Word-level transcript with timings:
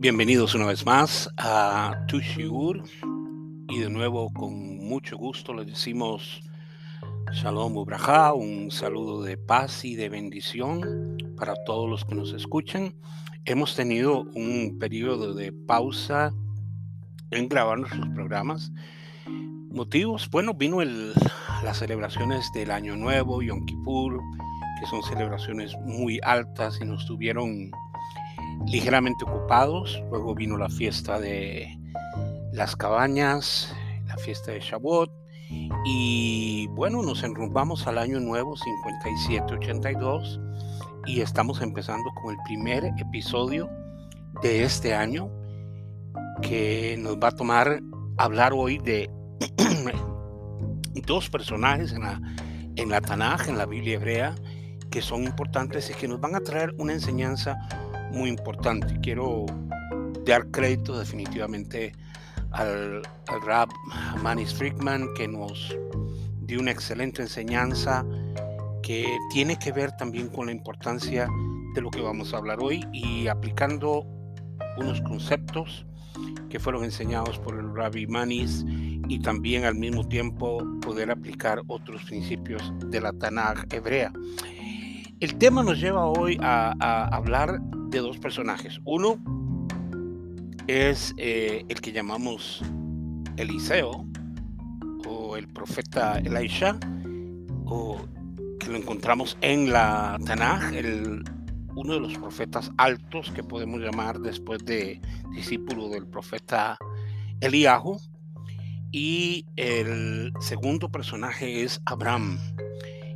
Bienvenidos 0.00 0.54
una 0.54 0.64
vez 0.64 0.86
más 0.86 1.28
a 1.36 2.06
Tushiur 2.08 2.82
y 3.68 3.80
de 3.80 3.90
nuevo 3.90 4.32
con 4.32 4.78
mucho 4.78 5.18
gusto 5.18 5.52
les 5.52 5.66
decimos 5.66 6.40
Shalom 7.34 7.76
Ubraja, 7.76 8.32
un 8.32 8.70
saludo 8.70 9.22
de 9.22 9.36
paz 9.36 9.84
y 9.84 9.96
de 9.96 10.08
bendición 10.08 11.18
para 11.36 11.54
todos 11.66 11.86
los 11.86 12.06
que 12.06 12.14
nos 12.14 12.32
escuchan. 12.32 12.94
Hemos 13.44 13.76
tenido 13.76 14.22
un 14.34 14.78
periodo 14.78 15.34
de 15.34 15.52
pausa 15.52 16.32
en 17.30 17.50
grabar 17.50 17.80
nuestros 17.80 18.08
programas. 18.14 18.72
Motivos, 19.26 20.30
bueno, 20.30 20.54
vino 20.54 20.80
el, 20.80 21.12
las 21.62 21.76
celebraciones 21.76 22.50
del 22.54 22.70
Año 22.70 22.96
Nuevo, 22.96 23.42
Yom 23.42 23.66
Kippur, 23.66 24.18
que 24.80 24.86
son 24.86 25.02
celebraciones 25.02 25.76
muy 25.84 26.20
altas 26.22 26.78
y 26.80 26.86
nos 26.86 27.04
tuvieron 27.04 27.70
ligeramente 28.66 29.24
ocupados. 29.24 30.02
Luego 30.10 30.34
vino 30.34 30.56
la 30.56 30.68
fiesta 30.68 31.18
de 31.18 31.68
las 32.52 32.76
cabañas, 32.76 33.74
la 34.06 34.16
fiesta 34.16 34.52
de 34.52 34.60
Shavuot. 34.60 35.10
Y 35.84 36.68
bueno, 36.68 37.02
nos 37.02 37.22
enrumbamos 37.22 37.86
al 37.86 37.98
año 37.98 38.20
nuevo 38.20 38.56
5782 38.56 40.40
y 41.06 41.20
estamos 41.22 41.60
empezando 41.60 42.10
con 42.22 42.34
el 42.34 42.38
primer 42.44 42.84
episodio 42.98 43.68
de 44.42 44.64
este 44.64 44.94
año 44.94 45.30
que 46.42 46.96
nos 46.98 47.16
va 47.16 47.28
a 47.28 47.32
tomar 47.32 47.80
hablar 48.16 48.52
hoy 48.54 48.78
de 48.78 49.10
dos 51.06 51.30
personajes 51.30 51.92
en 51.92 52.02
la, 52.02 52.20
en 52.76 52.90
la 52.90 53.00
Tanaj, 53.00 53.48
en 53.48 53.58
la 53.58 53.66
Biblia 53.66 53.94
hebrea, 53.94 54.34
que 54.90 55.02
son 55.02 55.24
importantes 55.24 55.90
y 55.90 55.94
que 55.94 56.06
nos 56.06 56.20
van 56.20 56.34
a 56.34 56.40
traer 56.40 56.74
una 56.78 56.92
enseñanza 56.92 57.58
muy 58.12 58.28
importante. 58.28 58.98
Quiero 59.02 59.46
dar 60.24 60.50
crédito 60.50 60.98
definitivamente 60.98 61.92
al, 62.52 63.02
al 63.28 63.42
rap 63.42 63.70
Manis 64.22 64.54
Frickman 64.54 65.08
que 65.14 65.28
nos 65.28 65.76
dio 66.40 66.60
una 66.60 66.70
excelente 66.70 67.22
enseñanza 67.22 68.04
que 68.82 69.06
tiene 69.30 69.58
que 69.58 69.72
ver 69.72 69.92
también 69.92 70.28
con 70.28 70.46
la 70.46 70.52
importancia 70.52 71.28
de 71.74 71.80
lo 71.80 71.90
que 71.90 72.00
vamos 72.00 72.34
a 72.34 72.38
hablar 72.38 72.58
hoy 72.60 72.84
y 72.92 73.28
aplicando 73.28 74.04
unos 74.76 75.00
conceptos 75.02 75.86
que 76.48 76.58
fueron 76.58 76.84
enseñados 76.84 77.38
por 77.38 77.56
el 77.56 77.74
Rabbi 77.74 78.06
Manis 78.06 78.64
y 79.08 79.20
también 79.20 79.64
al 79.64 79.76
mismo 79.76 80.06
tiempo 80.06 80.58
poder 80.80 81.10
aplicar 81.10 81.62
otros 81.68 82.02
principios 82.04 82.62
de 82.86 83.00
la 83.00 83.12
Tanakh 83.12 83.72
hebrea. 83.72 84.12
El 85.20 85.36
tema 85.36 85.62
nos 85.62 85.78
lleva 85.78 86.06
hoy 86.06 86.38
a, 86.40 87.04
hablar 87.14 87.60
de 87.90 87.98
dos 87.98 88.16
personajes. 88.16 88.80
Uno 88.86 89.18
es 90.66 91.12
eh, 91.18 91.62
el 91.68 91.82
que 91.82 91.92
llamamos 91.92 92.62
Eliseo 93.36 94.06
o 95.06 95.36
el 95.36 95.46
profeta 95.46 96.18
Elisha 96.20 96.80
o 97.66 97.98
que 98.58 98.68
lo 98.68 98.78
encontramos 98.78 99.36
en 99.42 99.70
la 99.70 100.18
Tanaj, 100.24 100.72
el, 100.72 101.22
uno 101.76 101.92
de 101.92 102.00
los 102.00 102.16
profetas 102.16 102.72
altos 102.78 103.30
que 103.30 103.42
podemos 103.42 103.80
llamar 103.80 104.20
después 104.20 104.64
de 104.64 105.02
discípulo 105.34 105.90
del 105.90 106.06
profeta 106.06 106.78
Eliahu. 107.42 108.00
Y 108.90 109.44
el 109.56 110.32
segundo 110.40 110.90
personaje 110.90 111.62
es 111.62 111.82
Abraham. 111.84 112.38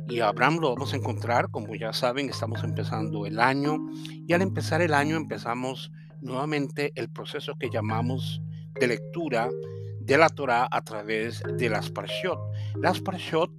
Y 0.07 0.19
Abraham 0.19 0.59
lo 0.59 0.73
vamos 0.73 0.93
a 0.93 0.97
encontrar, 0.97 1.49
como 1.49 1.75
ya 1.75 1.91
saben, 1.91 2.29
estamos 2.29 2.63
empezando 2.63 3.25
el 3.25 3.39
año 3.39 3.79
y 4.27 4.33
al 4.33 4.41
empezar 4.41 4.81
el 4.81 4.93
año 4.93 5.15
empezamos 5.15 5.91
nuevamente 6.21 6.91
el 6.95 7.09
proceso 7.09 7.55
que 7.59 7.69
llamamos 7.69 8.41
de 8.79 8.87
lectura 8.87 9.49
de 9.99 10.17
la 10.17 10.29
Torah 10.29 10.67
a 10.69 10.81
través 10.81 11.41
de 11.57 11.69
las 11.69 11.89
Parshot. 11.89 12.39
Las 12.79 13.01
Parshot 13.01 13.51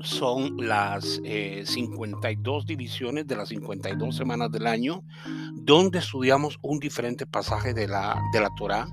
son 0.00 0.56
las 0.58 1.20
52 1.24 1.24
eh, 1.24 2.66
divisiones 2.66 3.26
de 3.26 3.36
las 3.36 3.48
52 3.48 4.14
semanas 4.16 4.50
del 4.50 4.66
año, 4.66 5.04
donde 5.54 5.98
estudiamos 5.98 6.58
un 6.62 6.78
diferente 6.78 7.26
pasaje 7.26 7.74
de 7.74 7.88
la, 7.88 8.20
de 8.32 8.40
la 8.40 8.50
Torah 8.56 8.88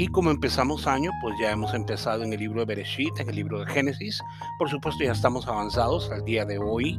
y 0.00 0.08
como 0.08 0.30
empezamos 0.30 0.86
año, 0.86 1.10
pues 1.20 1.36
ya 1.38 1.50
hemos 1.50 1.74
empezado 1.74 2.22
en 2.22 2.32
el 2.32 2.40
libro 2.40 2.60
de 2.60 2.64
Bereshit, 2.64 3.20
en 3.20 3.28
el 3.28 3.36
libro 3.36 3.60
de 3.60 3.66
Génesis. 3.66 4.22
Por 4.58 4.70
supuesto, 4.70 5.04
ya 5.04 5.12
estamos 5.12 5.46
avanzados 5.46 6.10
al 6.10 6.24
día 6.24 6.46
de 6.46 6.58
hoy, 6.58 6.98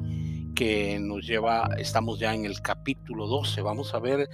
que 0.53 0.99
nos 0.99 1.25
lleva, 1.25 1.67
estamos 1.79 2.19
ya 2.19 2.31
en 2.35 2.45
el 2.45 2.61
capítulo 2.61 3.25
12. 3.25 3.63
Vamos 3.63 3.95
a 3.95 3.99
ver 3.99 4.29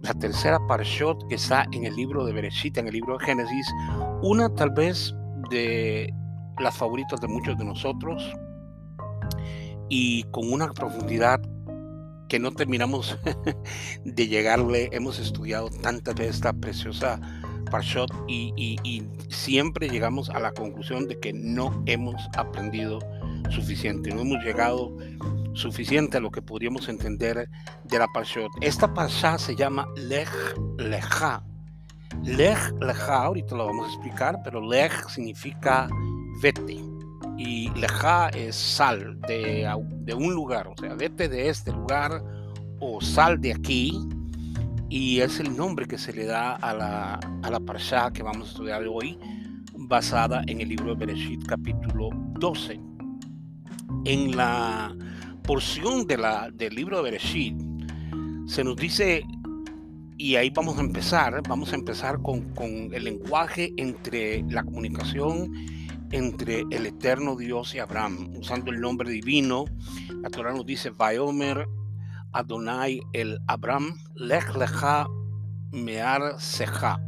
la 0.00 0.14
tercera 0.14 0.58
parshot 0.66 1.28
que 1.28 1.34
está 1.34 1.66
en 1.72 1.84
el 1.84 1.94
libro 1.94 2.24
de 2.24 2.32
Bereshit, 2.32 2.78
en 2.78 2.86
el 2.86 2.94
libro 2.94 3.18
de 3.18 3.26
Génesis. 3.26 3.66
Una 4.22 4.48
tal 4.48 4.70
vez 4.70 5.14
de 5.50 6.10
las 6.58 6.74
favoritas 6.74 7.20
de 7.20 7.28
muchos 7.28 7.58
de 7.58 7.66
nosotros 7.66 8.32
y 9.90 10.22
con 10.30 10.50
una 10.50 10.72
profundidad 10.72 11.38
que 12.30 12.38
no 12.38 12.50
terminamos 12.52 13.18
de 14.06 14.26
llegarle. 14.26 14.88
Hemos 14.92 15.18
estudiado 15.18 15.68
tantas 15.68 16.14
veces 16.14 16.36
esta 16.36 16.54
preciosa 16.54 17.20
Parshot 17.66 18.10
y, 18.26 19.02
siempre 19.28 19.88
llegamos 19.88 20.30
a 20.30 20.40
la 20.40 20.52
conclusión 20.52 21.06
de 21.06 21.18
que 21.18 21.32
no 21.32 21.82
hemos 21.86 22.16
aprendido 22.36 22.98
suficiente, 23.50 24.10
no 24.14 24.22
hemos 24.22 24.42
llegado 24.42 24.96
suficiente 25.54 26.16
a 26.16 26.20
lo 26.20 26.30
que 26.30 26.42
podríamos 26.42 26.88
entender 26.88 27.48
de 27.84 27.98
la 27.98 28.06
Parshot. 28.08 28.50
Esta 28.60 28.92
Parsha 28.92 29.38
se 29.38 29.54
llama 29.54 29.86
Lech 29.96 30.30
Lecha. 30.78 31.42
Lech 32.22 32.72
Lecha, 32.80 33.24
ahorita 33.24 33.54
lo 33.56 33.66
vamos 33.66 33.86
a 33.86 33.92
explicar, 33.92 34.40
pero 34.42 34.60
Lech 34.60 35.08
significa 35.08 35.88
vete 36.40 36.76
y 37.38 37.70
Lecha 37.70 38.28
es 38.30 38.56
sal 38.56 39.20
de, 39.22 39.68
de 40.00 40.14
un 40.14 40.34
lugar, 40.34 40.68
o 40.68 40.74
sea, 40.78 40.94
vete 40.94 41.28
de 41.28 41.48
este 41.48 41.72
lugar 41.72 42.22
o 42.80 43.00
sal 43.00 43.40
de 43.40 43.52
aquí 43.52 43.92
y 44.88 45.20
es 45.20 45.40
el 45.40 45.56
nombre 45.56 45.86
que 45.86 45.98
se 45.98 46.12
le 46.12 46.26
da 46.26 46.54
a 46.54 46.74
la, 46.74 47.14
a 47.42 47.50
la 47.50 47.60
Parsha 47.60 48.12
que 48.12 48.22
vamos 48.22 48.48
a 48.48 48.50
estudiar 48.52 48.84
hoy, 48.86 49.18
basada 49.74 50.42
en 50.46 50.60
el 50.60 50.68
libro 50.68 50.94
de 50.94 51.06
Bereshit 51.06 51.44
capítulo 51.46 52.10
12. 52.38 52.80
En 54.04 54.36
la 54.36 54.94
porción 55.42 56.06
de 56.06 56.18
la, 56.18 56.50
del 56.52 56.74
libro 56.74 56.98
de 56.98 57.02
Bereshit 57.02 57.56
se 58.46 58.62
nos 58.62 58.76
dice, 58.76 59.24
y 60.18 60.36
ahí 60.36 60.50
vamos 60.50 60.78
a 60.78 60.80
empezar, 60.80 61.42
vamos 61.48 61.72
a 61.72 61.76
empezar 61.76 62.22
con, 62.22 62.54
con 62.54 62.70
el 62.70 63.04
lenguaje 63.04 63.72
entre 63.76 64.42
la 64.48 64.62
comunicación 64.62 65.52
entre 66.12 66.64
el 66.70 66.86
eterno 66.86 67.36
Dios 67.36 67.74
y 67.74 67.78
Abraham, 67.78 68.32
usando 68.36 68.70
el 68.70 68.80
nombre 68.80 69.10
divino. 69.10 69.64
La 70.22 70.30
Torah 70.30 70.52
nos 70.52 70.66
dice, 70.66 70.90
Vayomer 70.90 71.66
Adonai 72.32 73.00
el 73.12 73.38
Abraham, 73.46 73.98
Lech 74.14 74.54
Lecha 74.56 75.06
Mear 75.72 76.38
Seja. 76.38 77.00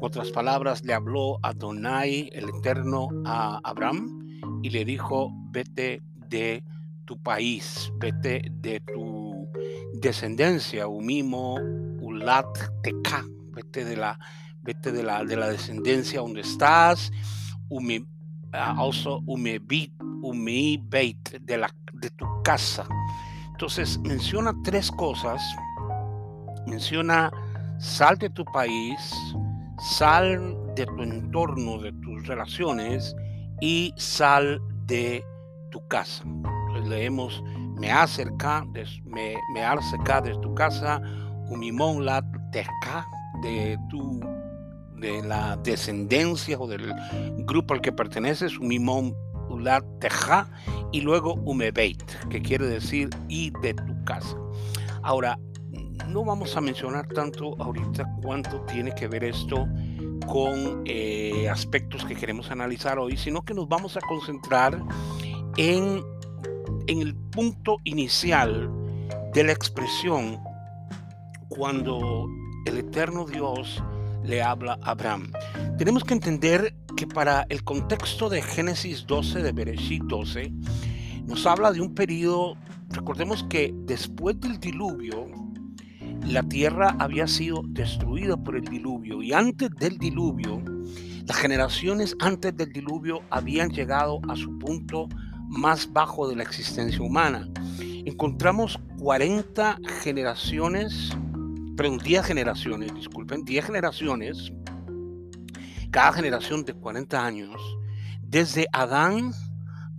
Otras 0.00 0.30
palabras, 0.30 0.84
le 0.84 0.94
habló 0.94 1.38
Adonai 1.42 2.30
el 2.32 2.48
Eterno 2.48 3.08
a 3.26 3.60
Abraham 3.64 4.40
y 4.62 4.70
le 4.70 4.84
dijo, 4.84 5.30
vete 5.50 6.02
de 6.28 6.64
tu 7.04 7.18
país, 7.18 7.92
vete 7.96 8.42
de 8.50 8.80
tu 8.80 9.48
descendencia, 9.92 10.86
Umimo, 10.88 11.56
Ulat, 12.00 12.46
Teka, 12.82 13.24
vete 13.52 13.84
de 13.84 13.96
la, 13.96 14.18
vete 14.62 14.92
de 14.92 15.02
la, 15.02 15.24
de 15.24 15.36
la 15.36 15.50
descendencia 15.50 16.20
donde 16.20 16.42
estás, 16.42 17.10
umi, 17.68 18.06
ah, 18.52 18.74
also 18.78 19.20
Umebit, 19.26 19.92
Beit, 20.82 21.40
de, 21.40 21.56
la, 21.56 21.74
de 21.92 22.10
tu 22.10 22.26
casa. 22.42 22.86
Entonces 23.60 23.98
menciona 23.98 24.54
tres 24.64 24.90
cosas. 24.90 25.42
Menciona 26.66 27.30
sal 27.78 28.16
de 28.16 28.30
tu 28.30 28.42
país, 28.46 29.14
sal 29.98 30.56
de 30.74 30.86
tu 30.86 31.02
entorno, 31.02 31.76
de 31.76 31.92
tus 31.92 32.26
relaciones 32.26 33.14
y 33.60 33.92
sal 33.98 34.62
de 34.86 35.22
tu 35.70 35.86
casa. 35.88 36.24
Entonces 36.24 36.88
leemos, 36.88 37.44
me 37.78 37.92
acerca, 37.92 38.64
me, 39.04 39.36
me 39.52 39.62
acerca 39.62 40.22
de 40.22 40.34
tu 40.38 40.54
casa, 40.54 41.02
umimon 41.50 42.06
la 42.06 42.22
teca 42.52 43.06
de 43.42 43.76
tu 43.90 44.20
de 44.96 45.22
la 45.22 45.58
descendencia 45.58 46.58
o 46.58 46.66
del 46.66 46.94
grupo 47.40 47.74
al 47.74 47.82
que 47.82 47.92
perteneces, 47.92 48.58
umimon 48.58 49.14
la 49.58 49.82
teja 50.00 50.48
y 50.92 51.00
luego 51.00 51.34
umebeit, 51.44 52.02
que 52.28 52.40
quiere 52.40 52.66
decir 52.66 53.10
y 53.28 53.50
de 53.62 53.74
tu 53.74 54.04
casa. 54.04 54.36
Ahora, 55.02 55.38
no 56.08 56.24
vamos 56.24 56.56
a 56.56 56.60
mencionar 56.60 57.06
tanto 57.08 57.54
ahorita 57.60 58.16
cuánto 58.22 58.60
tiene 58.62 58.94
que 58.94 59.08
ver 59.08 59.24
esto 59.24 59.68
con 60.26 60.82
eh, 60.84 61.48
aspectos 61.48 62.04
que 62.04 62.14
queremos 62.14 62.50
analizar 62.50 62.98
hoy, 62.98 63.16
sino 63.16 63.42
que 63.42 63.54
nos 63.54 63.68
vamos 63.68 63.96
a 63.96 64.00
concentrar 64.00 64.80
en, 65.56 66.02
en 66.86 67.00
el 67.00 67.14
punto 67.14 67.78
inicial 67.84 68.70
de 69.32 69.44
la 69.44 69.52
expresión 69.52 70.40
cuando 71.48 72.26
el 72.66 72.78
eterno 72.78 73.24
Dios 73.24 73.82
le 74.24 74.42
habla 74.42 74.78
a 74.82 74.90
Abraham. 74.90 75.32
Tenemos 75.78 76.04
que 76.04 76.14
entender 76.14 76.74
que 77.00 77.06
para 77.06 77.46
el 77.48 77.64
contexto 77.64 78.28
de 78.28 78.42
Génesis 78.42 79.06
12, 79.06 79.42
de 79.42 79.52
Bereshit 79.52 80.02
12, 80.02 80.52
nos 81.24 81.46
habla 81.46 81.72
de 81.72 81.80
un 81.80 81.94
periodo, 81.94 82.58
recordemos 82.90 83.42
que 83.44 83.72
después 83.86 84.38
del 84.38 84.60
diluvio, 84.60 85.24
la 86.26 86.42
tierra 86.42 86.94
había 86.98 87.26
sido 87.26 87.62
destruida 87.68 88.36
por 88.36 88.54
el 88.54 88.66
diluvio 88.66 89.22
y 89.22 89.32
antes 89.32 89.70
del 89.78 89.96
diluvio, 89.96 90.62
las 91.26 91.38
generaciones 91.38 92.14
antes 92.20 92.54
del 92.54 92.70
diluvio 92.70 93.22
habían 93.30 93.70
llegado 93.70 94.20
a 94.28 94.36
su 94.36 94.58
punto 94.58 95.08
más 95.48 95.90
bajo 95.90 96.28
de 96.28 96.36
la 96.36 96.42
existencia 96.42 97.00
humana. 97.00 97.48
Encontramos 98.04 98.78
40 98.98 99.78
generaciones, 100.02 101.16
perdón, 101.78 101.96
10 101.96 102.26
generaciones, 102.26 102.94
disculpen, 102.94 103.42
10 103.46 103.64
generaciones, 103.64 104.52
cada 105.90 106.12
generación 106.12 106.64
de 106.64 106.74
40 106.74 107.24
años, 107.24 107.60
desde 108.22 108.66
Adán 108.72 109.32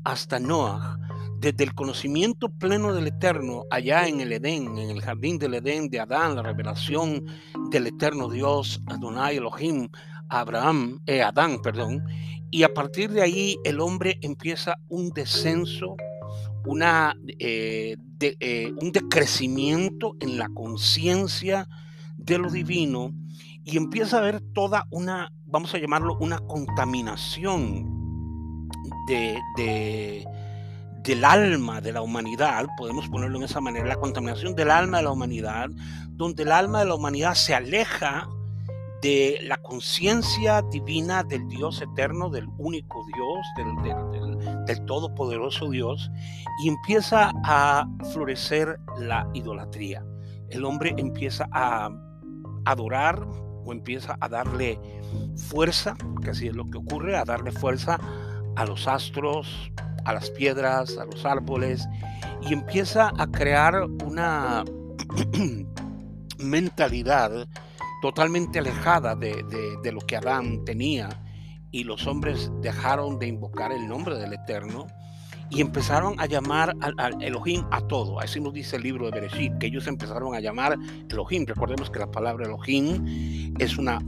hasta 0.04 0.40
Noah, 0.40 0.98
desde 1.40 1.64
el 1.64 1.74
conocimiento 1.74 2.50
pleno 2.50 2.94
del 2.94 3.08
Eterno, 3.08 3.64
allá 3.70 4.08
en 4.08 4.22
el 4.22 4.32
Edén, 4.32 4.78
en 4.78 4.90
el 4.90 5.02
jardín 5.02 5.38
del 5.38 5.56
Edén 5.56 5.90
de 5.90 6.00
Adán, 6.00 6.36
la 6.36 6.44
revelación 6.44 7.26
del 7.72 7.88
Eterno 7.88 8.30
Dios, 8.30 8.82
Adonai 8.88 9.38
Elohim, 9.38 9.90
Abraham, 10.30 11.02
eh, 11.08 11.22
Adán, 11.22 11.62
perdón, 11.62 12.04
y 12.52 12.64
a 12.64 12.74
partir 12.74 13.12
de 13.12 13.22
ahí 13.22 13.58
el 13.64 13.80
hombre 13.80 14.18
empieza 14.22 14.78
un 14.88 15.10
descenso, 15.10 15.96
una, 16.66 17.16
eh, 17.40 17.98
eh, 18.20 18.72
un 18.80 18.92
decrecimiento 18.92 20.16
en 20.20 20.38
la 20.38 20.48
conciencia 20.50 21.68
de 22.18 22.38
lo 22.38 22.50
divino 22.50 23.14
y 23.64 23.78
empieza 23.78 24.18
a 24.18 24.20
haber 24.20 24.42
toda 24.54 24.88
una, 24.92 25.32
vamos 25.46 25.74
a 25.74 25.78
llamarlo, 25.78 26.18
una 26.20 26.40
contaminación 26.40 28.00
de 29.08 30.26
del 31.04 31.26
alma 31.26 31.82
de 31.82 31.94
la 31.94 32.02
humanidad, 32.02 32.68
podemos 32.78 33.08
ponerlo 33.10 33.38
en 33.38 33.44
esa 33.44 33.60
manera, 33.60 33.86
la 33.86 33.96
contaminación 33.96 34.56
del 34.56 34.70
alma 34.70 34.98
de 34.98 35.04
la 35.04 35.12
humanidad, 35.12 35.70
donde 36.12 36.44
el 36.44 36.52
alma 36.52 36.80
de 36.80 36.86
la 36.86 36.96
humanidad 36.96 37.34
se 37.34 37.56
aleja 37.56 38.30
de 39.02 39.40
la 39.44 39.58
conciencia 39.58 40.62
divina 40.62 41.24
del 41.24 41.48
Dios 41.48 41.82
eterno, 41.82 42.30
del 42.30 42.48
único 42.60 43.04
Dios, 43.16 44.38
del, 44.68 44.86
todopoderoso 44.86 45.72
Dios, 45.72 46.12
y 46.64 46.70
empieza 46.70 47.32
a 47.44 47.88
florecer 48.14 48.80
la 49.00 49.28
idolatría. 49.34 50.06
El 50.50 50.66
hombre 50.66 50.94
empieza 50.98 51.48
a 51.52 51.90
adorar 52.66 53.26
o 53.66 53.72
empieza 53.72 54.18
a 54.20 54.30
darle 54.30 54.80
fuerza, 55.36 55.96
que 56.24 56.32
así 56.32 56.48
es 56.48 56.56
lo 56.56 56.66
que 56.66 56.78
ocurre, 56.78 57.18
a 57.18 57.26
darle 57.26 57.52
fuerza 57.52 58.00
a 58.56 58.66
los 58.66 58.88
astros, 58.88 59.72
a 60.06 60.14
las 60.14 60.30
piedras, 60.32 60.98
a 60.98 61.06
los 61.06 61.26
árboles, 61.26 61.88
y 62.42 62.54
empieza 62.54 63.12
a 63.18 63.28
crear 63.28 63.84
una 64.06 64.64
mentalidad 66.40 67.48
totalmente 68.02 68.60
alejada 68.60 69.16
de, 69.16 69.44
de, 69.84 69.92
lo 69.92 70.02
que 70.02 70.18
Adán 70.18 70.66
tenía, 70.66 71.10
y 71.72 71.84
los 71.84 72.08
hombres 72.08 72.52
dejaron 72.62 73.20
de 73.20 73.28
invocar 73.28 73.72
el 73.72 73.88
nombre 73.88 74.18
del 74.18 74.34
Eterno 74.34 74.88
y 75.52 75.60
empezaron 75.60 76.20
a 76.20 76.26
llamar 76.26 76.76
al, 76.80 77.22
Elohim 77.22 77.64
a 77.72 77.82
todo. 77.82 78.20
Así 78.20 78.40
nos 78.40 78.54
dice 78.54 78.78
el 78.78 78.84
libro 78.84 79.06
de 79.06 79.12
Bereshit, 79.12 79.58
que 79.58 79.68
ellos 79.68 79.86
empezaron 79.88 80.34
a 80.34 80.40
llamar 80.40 80.78
Elohim. 81.10 81.46
Recordemos 81.46 81.92
que 81.92 82.00
la 82.00 82.10
palabra 82.10 82.46
Elohim 82.46 83.54
es 83.60 83.78
una, 83.78 84.00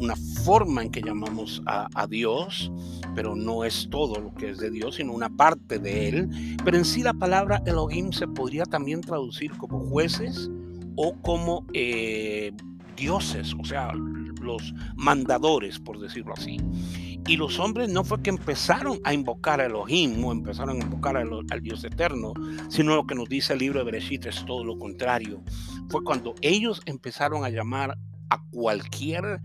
forma 0.46 0.84
en 0.84 0.92
que 0.92 1.02
llamamos 1.02 1.62
a, 1.66 1.88
a, 1.94 2.08
Dios, 2.08 2.72
pero 3.14 3.36
no 3.36 3.66
es 3.66 3.90
todo 3.90 4.20
lo 4.20 4.34
que 4.34 4.52
es 4.52 4.58
de 4.58 4.72
Dios, 4.72 4.96
sino 4.96 5.12
una 5.12 5.30
parte 5.30 5.80
de 5.80 6.08
Él. 6.08 6.58
Pero 6.64 6.78
en 6.78 6.86
sí 6.86 7.04
la 7.04 7.14
palabra 7.14 7.62
Elohim 7.66 8.14
se 8.14 8.28
podría 8.28 8.64
también 8.64 9.02
traducir 9.02 9.52
como 9.58 9.80
jueces 9.82 10.50
o 10.96 11.14
como 11.22 11.66
eh, 11.74 12.52
dioses, 12.96 13.54
o 13.60 13.66
sea, 13.66 13.92
los 14.42 14.74
mandadores, 14.96 15.80
por 15.80 16.00
decirlo 16.00 16.34
así. 16.34 16.58
Y 17.26 17.38
los 17.38 17.58
hombres 17.60 17.90
no 17.90 18.04
fue 18.04 18.22
que 18.22 18.30
empezaron 18.30 19.00
a 19.04 19.14
invocar 19.14 19.62
a 19.62 19.66
Elohim, 19.66 20.24
o 20.26 20.32
empezaron 20.32 20.82
a 20.82 20.84
invocar 20.84 21.16
al, 21.16 21.62
Dios 21.62 21.84
eterno, 21.84 22.34
sino 22.70 22.96
lo 22.96 23.08
que 23.08 23.16
nos 23.16 23.30
dice 23.30 23.54
el 23.54 23.60
libro 23.60 23.80
de 23.80 23.86
Bereshit 23.86 24.26
es 24.26 24.46
todo 24.46 24.66
lo 24.66 24.78
contrario. 24.78 25.42
Fue 25.90 26.04
cuando 26.04 26.36
ellos 26.42 26.82
empezaron 26.86 27.46
a 27.46 27.50
llamar 27.50 27.98
a 28.30 28.44
cualquier 28.52 29.42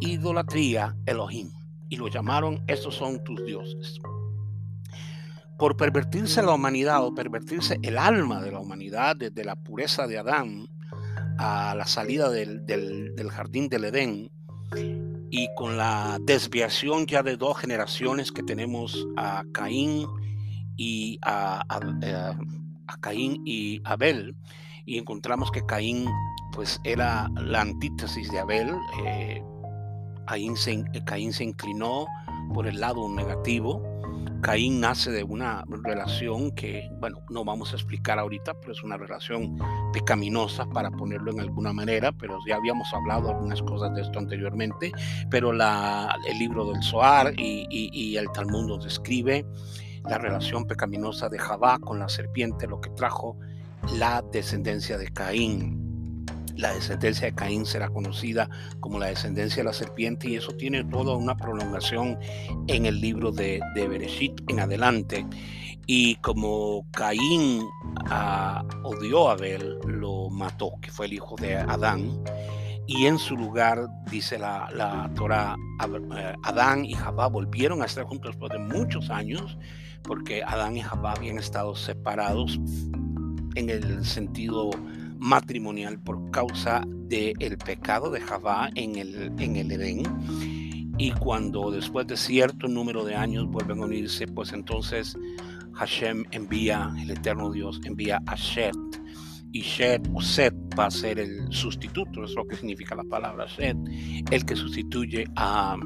idolatría 0.00 0.96
Elohim. 1.06 1.50
Y 1.88 1.96
lo 1.96 2.08
llamaron, 2.08 2.62
estos 2.66 2.94
son 2.94 3.22
tus 3.24 3.44
dioses. 3.44 3.98
Por 5.58 5.76
pervertirse 5.76 6.42
la 6.42 6.52
humanidad 6.52 7.04
o 7.04 7.14
pervertirse 7.14 7.78
el 7.82 7.96
alma 7.96 8.42
de 8.42 8.52
la 8.52 8.58
humanidad 8.58 9.16
desde 9.16 9.44
la 9.44 9.56
pureza 9.56 10.06
de 10.06 10.18
Adán, 10.18 10.68
a 11.38 11.74
la 11.74 11.86
salida 11.86 12.30
del, 12.30 13.30
jardín 13.30 13.68
del 13.68 13.84
Edén 13.84 14.30
y 15.32 15.48
con 15.54 15.78
la 15.78 16.18
desviación 16.20 17.06
ya 17.06 17.22
de 17.22 17.38
dos 17.38 17.56
generaciones 17.56 18.30
que 18.30 18.42
tenemos 18.42 19.08
a 19.16 19.42
Caín 19.52 20.06
y 20.76 21.18
a, 21.22 21.64
eh, 22.02 22.36
Caín 23.00 23.40
y 23.46 23.80
Abel 23.84 24.36
y 24.84 24.98
encontramos 24.98 25.50
que 25.50 25.64
Caín 25.64 26.06
pues 26.52 26.78
era 26.84 27.30
la 27.34 27.62
antítesis 27.62 28.30
de 28.30 28.40
Abel 28.40 28.76
eh, 29.06 29.42
Caín, 30.26 30.54
se, 30.54 30.84
Caín 31.06 31.32
se 31.32 31.44
inclinó 31.44 32.06
por 32.52 32.66
el 32.66 32.78
lado 32.78 33.08
negativo 33.08 33.82
Caín 34.42 34.80
nace 34.80 35.12
de 35.12 35.22
una 35.22 35.64
relación 35.84 36.50
que, 36.50 36.90
bueno, 36.98 37.24
no 37.30 37.44
vamos 37.44 37.72
a 37.72 37.76
explicar 37.76 38.18
ahorita, 38.18 38.54
pero 38.60 38.72
es 38.72 38.82
una 38.82 38.96
relación 38.96 39.56
pecaminosa 39.92 40.66
para 40.66 40.90
ponerlo 40.90 41.30
en 41.30 41.40
alguna 41.40 41.72
manera, 41.72 42.10
pero 42.10 42.38
ya 42.46 42.56
habíamos 42.56 42.92
hablado 42.92 43.30
algunas 43.30 43.62
cosas 43.62 43.94
de 43.94 44.02
esto 44.02 44.18
anteriormente, 44.18 44.90
pero 45.30 45.52
el 45.52 46.38
libro 46.38 46.72
del 46.72 46.82
Zohar 46.82 47.32
y, 47.38 47.66
y 47.70 48.16
el 48.16 48.30
Talmud 48.32 48.66
nos 48.66 48.84
describe 48.84 49.46
la 50.08 50.18
relación 50.18 50.66
pecaminosa 50.66 51.28
de 51.28 51.38
Jabá 51.38 51.78
con 51.78 52.00
la 52.00 52.08
serpiente, 52.08 52.66
lo 52.66 52.80
que 52.80 52.90
trajo 52.90 53.38
la 53.96 54.22
descendencia 54.32 54.98
de 54.98 55.08
Caín 55.12 55.91
la 56.62 56.72
descendencia 56.72 57.26
de 57.26 57.34
Caín 57.34 57.66
será 57.66 57.90
conocida 57.90 58.48
como 58.80 58.98
la 58.98 59.06
descendencia 59.06 59.62
de 59.62 59.64
la 59.64 59.72
serpiente 59.72 60.30
y 60.30 60.36
eso 60.36 60.52
tiene 60.52 60.84
toda 60.84 61.16
una 61.16 61.36
prolongación 61.36 62.18
en 62.68 62.86
el 62.86 63.00
libro 63.00 63.32
de, 63.32 63.60
de 63.74 63.88
Bereshit 63.88 64.40
en 64.48 64.60
adelante. 64.60 65.26
Y 65.86 66.14
como 66.16 66.86
Caín 66.92 67.62
ah, 68.06 68.64
odió 68.84 69.28
a 69.28 69.32
Abel, 69.32 69.78
lo 69.84 70.30
mató, 70.30 70.74
que 70.80 70.92
fue 70.92 71.06
el 71.06 71.14
hijo 71.14 71.34
de 71.36 71.56
Adán. 71.56 72.22
Y 72.86 73.06
en 73.06 73.18
su 73.18 73.36
lugar, 73.36 73.88
dice 74.08 74.38
la, 74.38 74.70
la 74.72 75.10
Torah, 75.14 75.56
eh, 76.16 76.34
Adán 76.44 76.84
y 76.84 76.94
Jabá 76.94 77.26
volvieron 77.26 77.82
a 77.82 77.86
estar 77.86 78.04
juntos 78.04 78.32
después 78.32 78.52
de 78.52 78.58
muchos 78.58 79.10
años, 79.10 79.58
porque 80.04 80.44
Adán 80.44 80.76
y 80.76 80.82
Jabá 80.82 81.12
habían 81.12 81.38
estado 81.38 81.74
separados 81.74 82.60
en 83.56 83.70
el 83.70 84.04
sentido 84.04 84.70
matrimonial 85.22 86.00
por 86.00 86.30
causa 86.32 86.82
del 86.86 87.56
pecado 87.56 88.10
de 88.10 88.20
Javá 88.20 88.70
en 88.74 88.96
el, 88.96 89.32
en 89.38 89.56
el 89.56 89.70
Edén. 89.70 90.02
Y 90.98 91.12
cuando 91.12 91.70
después 91.70 92.06
de 92.08 92.16
cierto 92.16 92.66
número 92.66 93.04
de 93.04 93.14
años 93.14 93.46
vuelven 93.46 93.80
a 93.80 93.84
unirse, 93.84 94.26
pues 94.26 94.52
entonces 94.52 95.16
Hashem 95.74 96.24
envía, 96.32 96.92
el 97.00 97.12
eterno 97.12 97.50
Dios 97.50 97.80
envía 97.84 98.20
a 98.26 98.34
Shet. 98.34 98.74
Y 99.52 99.60
Shet 99.60 100.08
o 100.12 100.20
Set 100.20 100.54
va 100.78 100.86
a 100.86 100.90
ser 100.90 101.20
el 101.20 101.52
sustituto, 101.52 102.24
es 102.24 102.34
lo 102.34 102.44
que 102.46 102.56
significa 102.56 102.94
la 102.94 103.04
palabra 103.04 103.46
Shet, 103.46 103.76
el 104.30 104.44
que 104.44 104.56
sustituye 104.56 105.26
a 105.36 105.76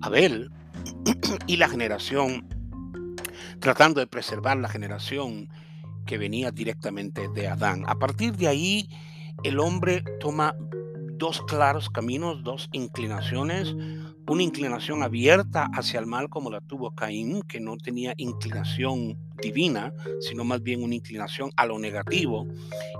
Abel. 0.00 0.50
y 1.46 1.56
la 1.58 1.68
generación, 1.68 2.46
tratando 3.58 4.00
de 4.00 4.06
preservar 4.06 4.56
la 4.56 4.68
generación 4.68 5.50
que 6.10 6.18
venía 6.18 6.50
directamente 6.50 7.28
de 7.28 7.46
Adán. 7.46 7.84
A 7.86 7.94
partir 7.94 8.36
de 8.36 8.48
ahí, 8.48 8.88
el 9.44 9.60
hombre 9.60 10.02
toma 10.18 10.56
dos 11.18 11.40
claros 11.42 11.88
caminos, 11.88 12.42
dos 12.42 12.68
inclinaciones, 12.72 13.76
una 14.26 14.42
inclinación 14.42 15.04
abierta 15.04 15.70
hacia 15.72 16.00
el 16.00 16.06
mal 16.06 16.28
como 16.28 16.50
la 16.50 16.60
tuvo 16.62 16.90
Caín, 16.96 17.42
que 17.42 17.60
no 17.60 17.76
tenía 17.76 18.12
inclinación 18.16 19.18
divina, 19.40 19.92
sino 20.18 20.42
más 20.42 20.60
bien 20.64 20.82
una 20.82 20.96
inclinación 20.96 21.52
a 21.54 21.64
lo 21.64 21.78
negativo, 21.78 22.48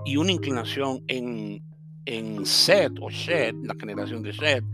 y 0.05 0.17
una 0.17 0.31
inclinación 0.31 1.02
en, 1.09 1.64
en 2.05 2.47
Seth 2.47 2.93
o 3.00 3.11
Shed, 3.11 3.57
la 3.64 3.75
generación 3.75 4.23
de 4.23 4.33
Seth, 4.33 4.64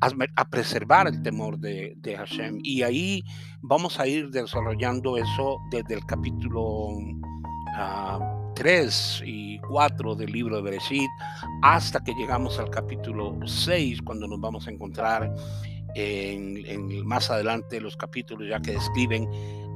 a, 0.00 0.44
preservar 0.48 1.08
el 1.08 1.22
temor 1.22 1.58
de, 1.58 1.94
de, 1.96 2.16
Hashem. 2.16 2.60
Y 2.62 2.82
ahí 2.82 3.24
vamos 3.62 3.98
a 3.98 4.06
ir 4.06 4.30
desarrollando 4.30 5.16
eso 5.16 5.58
desde 5.72 5.94
el 5.94 6.06
capítulo 6.06 6.88
3 8.54 9.22
y 9.24 9.58
4 9.60 10.14
del 10.14 10.32
libro 10.32 10.56
de 10.56 10.62
Bereshit, 10.62 11.10
hasta 11.62 12.00
que 12.00 12.12
llegamos 12.14 12.58
al 12.58 12.70
capítulo 12.70 13.36
6, 13.44 14.02
cuando 14.02 14.26
nos 14.26 14.40
vamos 14.40 14.66
a 14.66 14.70
encontrar 14.70 15.32
en, 15.94 17.06
más 17.06 17.30
adelante 17.30 17.80
los 17.80 17.96
capítulos 17.96 18.48
ya 18.48 18.60
que 18.60 18.72
describen 18.72 19.28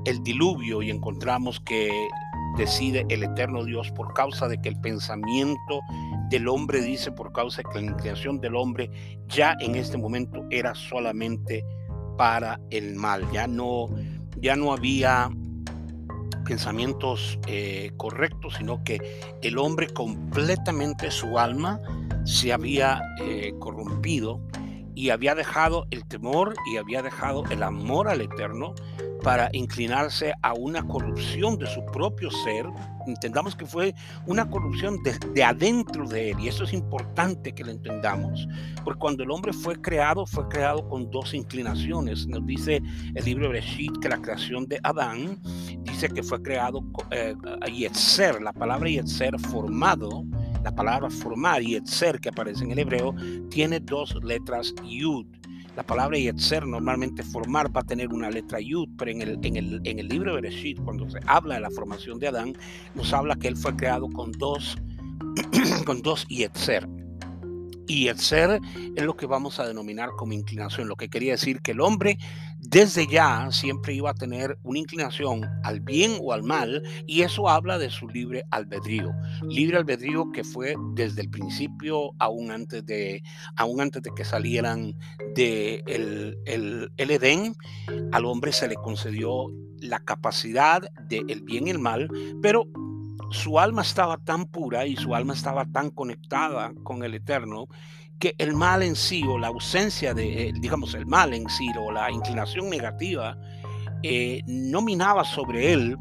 el 0.05 0.23
diluvio 0.23 0.83
y 0.83 0.91
encontramos 0.91 1.61
que 1.61 2.09
decide 2.57 3.05
el 3.09 3.25
eterno 3.25 3.65
Dios 3.65 3.91
por 3.93 4.13
causa 4.13 4.49
de 4.49 4.61
que 4.61 4.69
el 4.69 4.81
pensamiento 4.81 5.81
del 6.31 6.47
hombre 6.49 6.83
dice 6.83 7.11
por 7.11 7.33
causa 7.33 7.63
de 7.63 7.69
que 7.73 7.81
la 7.81 7.91
inclinación 7.91 8.41
del 8.41 8.55
hombre 8.55 8.91
ya 9.29 9.57
en 9.61 9.75
este 9.75 9.97
momento 9.97 10.45
era 10.51 10.75
solamente 10.75 11.65
para 12.17 12.61
el 12.71 12.95
mal, 12.95 13.29
ya 13.33 13.47
no, 13.47 13.89
ya 14.41 14.55
no 14.55 14.73
había 14.73 15.31
pensamientos 16.45 17.39
eh, 17.47 17.91
correctos, 17.97 18.55
sino 18.59 18.85
que 18.85 19.01
el 19.43 19.59
hombre 19.59 19.89
completamente 19.89 21.11
su 21.11 21.39
alma 21.39 21.81
se 22.25 22.53
había 22.53 23.03
eh, 23.23 23.55
corrompido 23.59 24.41
y 24.95 25.11
había 25.11 25.35
dejado 25.35 25.87
el 25.91 26.07
temor 26.07 26.55
y 26.73 26.77
había 26.77 27.03
dejado 27.03 27.45
el 27.51 27.63
amor 27.63 28.09
al 28.09 28.21
eterno 28.21 28.75
para 29.25 29.49
inclinarse 29.55 30.35
a 30.43 30.53
una 30.53 30.87
corrupción 30.87 31.57
de 31.59 31.67
su 31.67 31.85
propio 31.87 32.31
ser. 32.31 32.67
Entendamos 33.07 33.57
que 33.57 33.65
fue 33.65 33.95
una 34.27 34.49
corrupción 34.49 34.99
de, 35.03 35.43
adentro 35.43 36.07
de 36.07 36.31
él 36.31 36.41
y 36.41 36.49
eso 36.49 36.65
es 36.65 36.75
importante 36.75 37.55
que 37.55 37.65
lo 37.65 37.71
entendamos, 37.71 38.47
porque 38.85 39.01
cuando 39.01 39.23
el 39.23 39.31
hombre 39.31 39.55
fue 39.55 39.81
creado, 39.81 40.27
fue 40.27 40.47
creado 40.49 40.87
con 40.89 41.11
dos 41.11 41.33
inclinaciones. 41.33 42.27
Nos 42.27 42.45
dice 42.45 42.83
el 43.15 43.25
libro 43.25 43.47
de 43.47 43.55
Bereshit 43.55 43.99
que 44.03 44.11
la 44.11 44.21
creación 44.21 44.67
de 44.67 44.79
Adán 44.83 45.41
dice 45.81 46.11
que 46.11 46.23
fue 46.23 46.43
creado 46.43 46.85
eh, 47.11 47.35
Yetzer, 47.73 48.43
la 48.43 48.53
palabra 48.53 48.91
Yetzer 48.91 49.41
formado, 49.41 50.23
la 50.63 50.75
palabra 50.75 51.09
formar 51.09 51.63
y 51.63 51.73
Yetzer 51.73 52.21
que 52.21 52.29
aparece 52.29 52.65
en 52.65 52.73
el 52.73 52.79
hebreo, 52.79 53.15
tiene 53.49 53.81
dos 53.81 54.15
letras 54.23 54.75
Yud. 54.85 55.27
La 55.77 55.83
palabra 55.83 56.17
Yetzer, 56.17 56.67
normalmente 56.67 57.25
formar, 57.25 57.75
va 57.77 57.81
a 57.81 57.85
tener 57.85 58.09
una 58.13 58.31
letra 58.31 58.61
Yud, 58.61 58.89
pero 58.97 59.11
en 59.11 59.23
el, 59.23 59.39
en 59.43 59.57
el, 59.57 59.81
en 59.85 59.99
el 59.99 60.09
libro 60.09 60.35
de 60.35 60.41
Bereshit, 60.41 60.81
cuando 60.81 61.11
se 61.11 61.19
habla 61.27 61.57
de 61.57 61.63
la 61.63 61.71
formación 61.71 62.21
de 62.21 62.29
Adán, 62.29 62.57
nos 62.95 63.13
habla 63.13 63.35
que 63.35 63.49
él 63.49 63.57
fue 63.57 63.75
creado 63.75 64.09
con 64.09 64.31
dos, 64.33 64.79
con 65.85 66.01
dos 66.01 66.27
Yetzer. 66.29 66.89
Y 67.89 68.05
Yetzer 68.05 68.61
es 68.95 69.05
lo 69.05 69.17
que 69.17 69.27
vamos 69.27 69.59
a 69.59 69.67
denominar 69.67 70.11
como 70.17 70.33
inclinación, 70.33 70.89
lo 70.89 70.95
que 70.95 71.09
quería 71.09 71.33
decir 71.33 71.61
que 71.61 71.73
el 71.73 71.81
hombre 71.81 72.19
desde 72.75 73.07
ya 73.07 73.53
siempre 73.53 73.95
iba 73.95 74.11
a 74.11 74.15
tener 74.15 74.59
una 74.65 74.81
inclinación 74.81 75.49
al 75.63 75.79
bien 75.79 76.19
o 76.21 76.33
al 76.33 76.43
mal, 76.43 76.83
y 77.07 77.23
eso 77.23 77.49
habla 77.49 77.79
de 77.79 77.89
su 77.89 78.09
libre 78.09 78.43
albedrío. 78.51 79.13
Libre 79.49 79.77
albedrío 79.77 80.33
que 80.33 80.43
fue 80.43 80.75
desde 80.95 81.23
el 81.23 81.31
principio, 81.31 82.11
aún 82.19 82.51
antes 82.51 82.85
de, 82.85 83.23
aún 83.55 83.81
antes 83.81 84.03
de 84.03 84.11
que 84.17 84.25
salieran 84.25 84.93
de 85.37 85.85
el, 85.87 86.91
Edén, 86.97 87.55
al 88.11 88.25
hombre 88.25 88.51
se 88.51 88.67
le 88.67 88.75
concedió 88.75 89.53
la 89.79 90.01
capacidad 90.01 90.83
del 91.09 91.31
el 91.31 91.43
bien 91.43 91.69
y 91.69 91.71
el 91.71 91.79
mal, 91.79 92.11
pero 92.43 92.67
su 93.31 93.61
alma 93.61 93.83
estaba 93.83 94.19
tan 94.19 94.47
pura 94.47 94.85
y 94.85 94.97
su 94.97 95.15
alma 95.15 95.35
estaba 95.35 95.65
tan 95.65 95.91
conectada 95.91 96.73
con 96.83 97.05
el 97.05 97.15
Eterno 97.15 97.69
el 98.39 98.55
mal 98.55 98.83
en 98.83 98.97
sí 98.97 99.23
o 99.27 99.39
la 99.39 99.49
ausencia 99.49 100.15
de, 100.15 100.49
eh, 100.49 100.53
digamos, 100.61 100.95
el 100.95 101.07
mal 101.07 101.35
en 101.35 101.49
sí 101.49 101.69
o 101.79 101.91
la 101.91 102.11
inclinación 102.11 102.71
negativa 102.71 103.37
eh, 104.03 104.43
no 104.47 104.83
minaba 104.83 105.25
sobre 105.25 105.73
él 105.73 105.97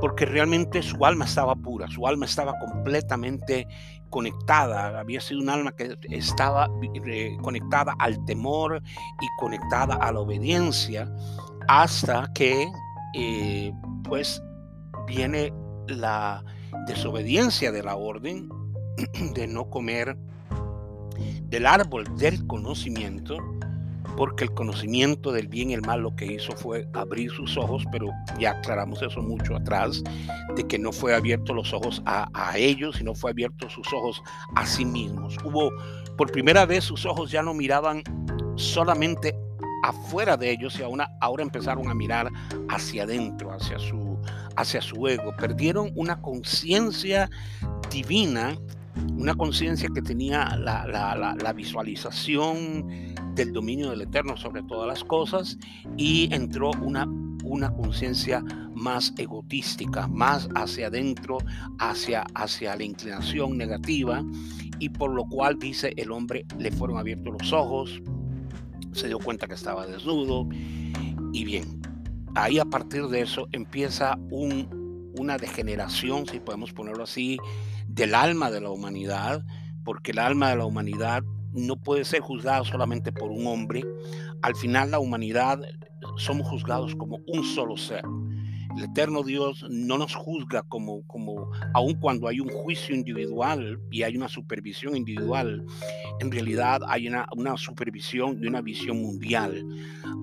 porque 0.00 0.26
realmente 0.26 0.82
su 0.82 1.04
alma 1.04 1.24
estaba 1.24 1.54
pura, 1.54 1.88
su 1.88 2.06
alma 2.06 2.26
estaba 2.26 2.54
completamente 2.58 3.66
conectada, 4.10 4.98
había 4.98 5.20
sido 5.20 5.40
un 5.40 5.48
alma 5.48 5.72
que 5.72 5.96
estaba 6.10 6.68
eh, 7.06 7.36
conectada 7.42 7.94
al 7.98 8.24
temor 8.24 8.82
y 9.20 9.26
conectada 9.38 9.94
a 9.94 10.12
la 10.12 10.20
obediencia 10.20 11.10
hasta 11.68 12.30
que 12.34 12.70
pues 14.04 14.42
viene 15.06 15.52
la 15.88 16.44
desobediencia 16.86 17.72
de 17.72 17.82
la 17.82 17.96
orden 17.96 18.48
de 19.34 19.46
no 19.46 19.70
comer 19.70 20.16
del 21.48 21.66
árbol 21.66 22.04
del 22.16 22.46
conocimiento, 22.46 23.38
porque 24.16 24.44
el 24.44 24.54
conocimiento 24.54 25.30
del 25.30 25.48
bien 25.48 25.70
y 25.70 25.74
el 25.74 25.82
mal 25.82 26.00
lo 26.00 26.16
que 26.16 26.26
hizo 26.26 26.52
fue 26.56 26.88
abrir 26.94 27.30
sus 27.30 27.56
ojos, 27.56 27.84
pero 27.92 28.08
ya 28.38 28.52
aclaramos 28.52 29.02
eso 29.02 29.20
mucho 29.20 29.56
atrás, 29.56 30.02
de 30.54 30.66
que 30.66 30.78
no 30.78 30.92
fue 30.92 31.14
abierto 31.14 31.52
los 31.52 31.72
ojos 31.72 32.02
a, 32.06 32.52
ellos, 32.56 32.96
sino 32.96 33.14
fue 33.14 33.32
abierto 33.32 33.68
sus 33.68 33.92
ojos 33.92 34.22
a 34.54 34.64
sí 34.64 34.84
mismos. 34.84 35.36
Hubo, 35.44 35.70
por 36.16 36.32
primera 36.32 36.64
vez 36.64 36.84
sus 36.84 37.04
ojos 37.04 37.30
ya 37.30 37.42
no 37.42 37.52
miraban 37.52 38.02
solamente 38.56 39.34
afuera 39.82 40.36
de 40.36 40.50
ellos 40.50 40.78
y 40.78 40.82
ahora, 40.82 41.10
ahora 41.20 41.42
empezaron 41.42 41.88
a 41.88 41.94
mirar 41.94 42.30
hacia 42.68 43.02
adentro, 43.02 43.52
hacia 43.52 43.78
su, 43.78 44.18
hacia 44.56 44.80
su 44.80 45.06
ego. 45.06 45.34
Perdieron 45.36 45.92
una 45.94 46.20
conciencia 46.20 47.30
divina 47.90 48.56
una 49.16 49.34
conciencia 49.34 49.88
que 49.92 50.02
tenía 50.02 50.56
la, 50.56 51.52
visualización 51.54 53.14
del 53.34 53.52
dominio 53.52 53.90
del 53.90 54.02
Eterno 54.02 54.36
sobre 54.36 54.62
todas 54.62 54.88
las 54.88 55.04
cosas 55.04 55.58
y 55.96 56.32
entró 56.32 56.70
una, 56.82 57.06
una 57.44 57.72
conciencia 57.72 58.42
más 58.74 59.12
egotística, 59.16 60.06
más 60.06 60.48
hacia 60.54 60.88
adentro, 60.88 61.38
hacia, 61.78 62.24
hacia 62.34 62.76
la 62.76 62.84
inclinación 62.84 63.56
negativa 63.56 64.24
y 64.78 64.90
por 64.90 65.12
lo 65.12 65.24
cual 65.24 65.58
dice 65.58 65.92
el 65.96 66.12
hombre 66.12 66.44
le 66.58 66.70
fueron 66.70 66.98
abiertos 66.98 67.34
los 67.40 67.52
ojos, 67.52 68.02
se 68.92 69.08
dio 69.08 69.18
cuenta 69.18 69.46
que 69.46 69.54
estaba 69.54 69.86
desnudo 69.86 70.48
y 71.32 71.44
bien, 71.44 71.80
ahí 72.34 72.58
a 72.58 72.64
partir 72.64 73.06
de 73.08 73.22
eso 73.22 73.48
empieza 73.52 74.18
un, 74.30 75.12
una 75.18 75.36
degeneración, 75.36 76.26
si 76.26 76.40
podemos 76.40 76.72
ponerlo 76.72 77.04
así, 77.04 77.38
del 77.96 78.14
alma 78.14 78.50
de 78.50 78.60
la 78.60 78.70
humanidad, 78.70 79.42
porque 79.82 80.12
el 80.12 80.18
alma 80.18 80.50
de 80.50 80.56
la 80.56 80.66
humanidad 80.66 81.24
no 81.52 81.76
puede 81.76 82.04
ser 82.04 82.20
juzgada 82.20 82.62
solamente 82.62 83.10
por 83.10 83.30
un 83.30 83.46
hombre. 83.46 83.82
Al 84.42 84.54
final 84.54 84.90
la 84.90 84.98
humanidad 84.98 85.58
somos 86.18 86.46
juzgados 86.46 86.94
como 86.94 87.20
un 87.26 87.42
solo 87.42 87.76
ser. 87.78 88.02
El 88.76 88.84
eterno 88.84 89.22
Dios 89.22 89.64
no 89.70 89.96
nos 89.96 90.14
juzga 90.14 90.62
como, 90.62 91.02
como, 91.06 91.50
aun 91.72 91.94
cuando 91.94 92.28
hay 92.28 92.40
un 92.40 92.48
juicio 92.48 92.94
individual 92.94 93.80
y 93.90 94.02
hay 94.02 94.16
una 94.16 94.28
supervisión 94.28 94.96
individual, 94.96 95.64
en 96.20 96.30
realidad 96.30 96.82
hay 96.86 97.08
una, 97.08 97.56
supervisión 97.56 98.38
y 98.42 98.46
una 98.46 98.60
visión 98.60 99.00
mundial. 99.00 99.64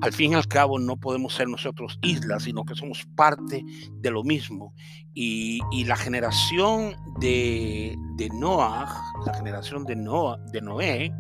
Al 0.01 0.13
fin 0.13 0.33
y 0.33 0.35
al 0.35 0.47
cabo 0.47 0.77
no 0.77 0.97
podemos 0.97 1.33
ser 1.33 1.47
nosotros 1.47 1.97
islas, 2.03 2.43
sino 2.43 2.63
que 2.63 2.75
somos 2.75 3.07
parte 3.15 3.65
de 3.91 4.11
lo 4.11 4.23
mismo. 4.23 4.73
Y, 5.15 5.59
y 5.71 5.85
la 5.85 5.95
generación 5.95 6.95
de, 7.19 7.95
de 8.17 8.29
Noah, 8.29 8.87
la 9.25 9.33
generación 9.33 9.83
de, 9.85 9.95
Noah, 9.95 10.37
de 10.51 10.61
Noé, 10.61 11.11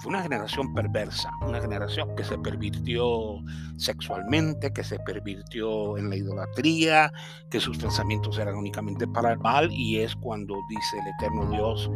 fue 0.00 0.10
una 0.10 0.22
generación 0.22 0.74
perversa, 0.74 1.30
una 1.42 1.60
generación 1.60 2.14
que 2.16 2.24
se 2.24 2.38
pervirtió 2.38 3.42
sexualmente, 3.76 4.72
que 4.72 4.84
se 4.84 4.98
pervirtió 5.00 5.96
en 5.96 6.10
la 6.10 6.16
idolatría, 6.16 7.12
que 7.50 7.60
sus 7.60 7.78
pensamientos 7.78 8.38
eran 8.38 8.56
únicamente 8.56 9.06
para 9.06 9.32
el 9.32 9.38
mal 9.38 9.70
y 9.72 10.00
es 10.00 10.14
cuando 10.16 10.54
dice 10.68 10.98
el 10.98 11.08
eterno 11.08 11.50
Dios, 11.50 11.90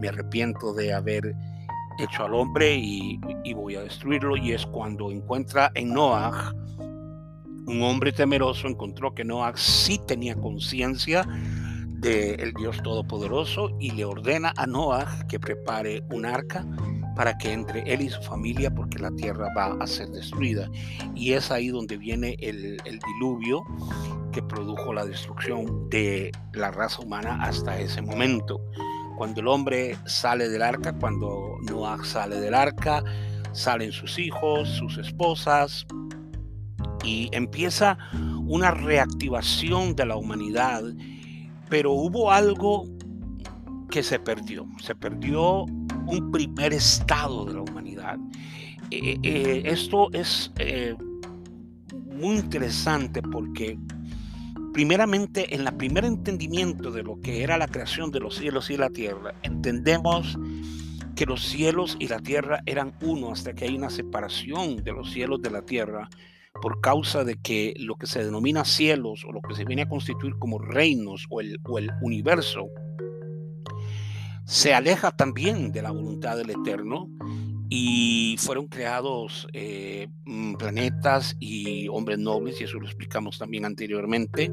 me 0.00 0.08
arrepiento 0.08 0.74
de 0.74 0.92
haber 0.92 1.34
hecho 1.98 2.24
al 2.24 2.34
hombre 2.34 2.76
y, 2.76 3.18
voy 3.54 3.76
a 3.76 3.82
destruirlo 3.82 4.36
y 4.36 4.52
es 4.52 4.66
cuando 4.66 5.10
encuentra 5.10 5.70
en 5.74 5.94
Noah 5.94 6.52
un 7.66 7.82
hombre 7.82 8.12
temeroso, 8.12 8.68
encontró 8.68 9.14
que 9.14 9.24
Noah 9.24 9.54
sí 9.56 9.98
tenía 10.06 10.36
conciencia 10.36 11.26
del 11.98 12.52
Dios 12.52 12.80
Todopoderoso 12.82 13.70
y 13.80 13.92
le 13.92 14.04
ordena 14.04 14.52
a 14.56 14.66
Noah 14.66 15.26
que 15.28 15.40
prepare 15.40 16.04
un 16.10 16.26
arca 16.26 16.64
para 17.16 17.38
que 17.38 17.52
entre 17.52 17.82
él 17.92 18.02
y 18.02 18.10
su 18.10 18.22
familia, 18.22 18.70
porque 18.70 18.98
la 18.98 19.10
tierra 19.10 19.48
va 19.56 19.74
a 19.80 19.86
ser 19.86 20.08
destruida. 20.10 20.70
Y 21.14 21.32
es 21.32 21.50
ahí 21.50 21.68
donde 21.68 21.96
viene 21.96 22.36
el, 22.40 22.78
diluvio 22.84 23.64
que 24.32 24.42
produjo 24.42 24.92
la 24.92 25.06
destrucción 25.06 25.88
de 25.88 26.30
la 26.52 26.70
raza 26.70 27.00
humana 27.00 27.42
hasta 27.42 27.80
ese 27.80 28.02
momento. 28.02 28.60
Cuando 29.16 29.40
el 29.40 29.48
hombre 29.48 29.96
sale 30.04 30.50
del 30.50 30.60
arca, 30.60 30.92
cuando 30.92 31.56
Noah 31.62 32.04
sale 32.04 32.38
del 32.38 32.54
arca, 32.54 33.02
salen 33.52 33.92
sus 33.92 34.18
hijos, 34.18 34.68
sus 34.68 34.98
esposas, 34.98 35.86
y 37.02 37.30
empieza 37.32 37.96
una 38.46 38.72
reactivación 38.72 39.96
de 39.96 40.04
la 40.04 40.16
humanidad, 40.16 40.82
pero 41.70 41.92
hubo 41.92 42.30
algo 42.30 42.84
que 43.90 44.02
se 44.02 44.18
perdió. 44.18 44.66
Se 44.82 44.94
perdió 44.94 45.64
un 46.06 46.30
primer 46.30 46.72
estado 46.72 47.44
de 47.44 47.54
la 47.54 47.60
humanidad. 47.62 48.18
Eh, 48.90 49.18
eh, 49.22 49.62
esto 49.64 50.12
es 50.12 50.52
eh, 50.58 50.94
muy 51.92 52.36
interesante 52.36 53.20
porque 53.20 53.78
primeramente 54.72 55.54
en 55.54 55.64
la 55.64 55.72
primer 55.72 56.04
entendimiento 56.04 56.90
de 56.90 57.02
lo 57.02 57.20
que 57.20 57.42
era 57.42 57.58
la 57.58 57.66
creación 57.66 58.10
de 58.10 58.20
los 58.20 58.36
cielos 58.36 58.70
y 58.70 58.76
la 58.76 58.90
tierra, 58.90 59.34
entendemos 59.42 60.38
que 61.16 61.26
los 61.26 61.42
cielos 61.44 61.96
y 61.98 62.08
la 62.08 62.20
tierra 62.20 62.60
eran 62.66 62.94
uno 63.00 63.32
hasta 63.32 63.54
que 63.54 63.64
hay 63.64 63.74
una 63.74 63.90
separación 63.90 64.84
de 64.84 64.92
los 64.92 65.10
cielos 65.10 65.40
de 65.40 65.50
la 65.50 65.62
tierra 65.62 66.08
por 66.60 66.80
causa 66.80 67.24
de 67.24 67.36
que 67.36 67.74
lo 67.78 67.96
que 67.96 68.06
se 68.06 68.24
denomina 68.24 68.64
cielos 68.64 69.24
o 69.26 69.32
lo 69.32 69.40
que 69.40 69.54
se 69.54 69.64
viene 69.64 69.82
a 69.82 69.88
constituir 69.88 70.36
como 70.38 70.58
reinos 70.58 71.26
el, 71.40 71.58
o 71.64 71.78
el 71.78 71.90
universo 72.02 72.68
se 74.46 74.72
aleja 74.72 75.10
también 75.10 75.72
de 75.72 75.82
la 75.82 75.90
voluntad 75.90 76.36
del 76.36 76.50
Eterno 76.50 77.10
y 77.68 78.36
fueron 78.38 78.68
creados 78.68 79.48
eh, 79.52 80.08
mm, 80.24 80.54
planetas 80.54 81.36
y 81.40 81.88
hombres 81.88 82.18
nobles, 82.18 82.60
y 82.60 82.64
eso 82.64 82.78
lo 82.78 82.86
explicamos 82.86 83.38
también 83.38 83.64
anteriormente, 83.64 84.52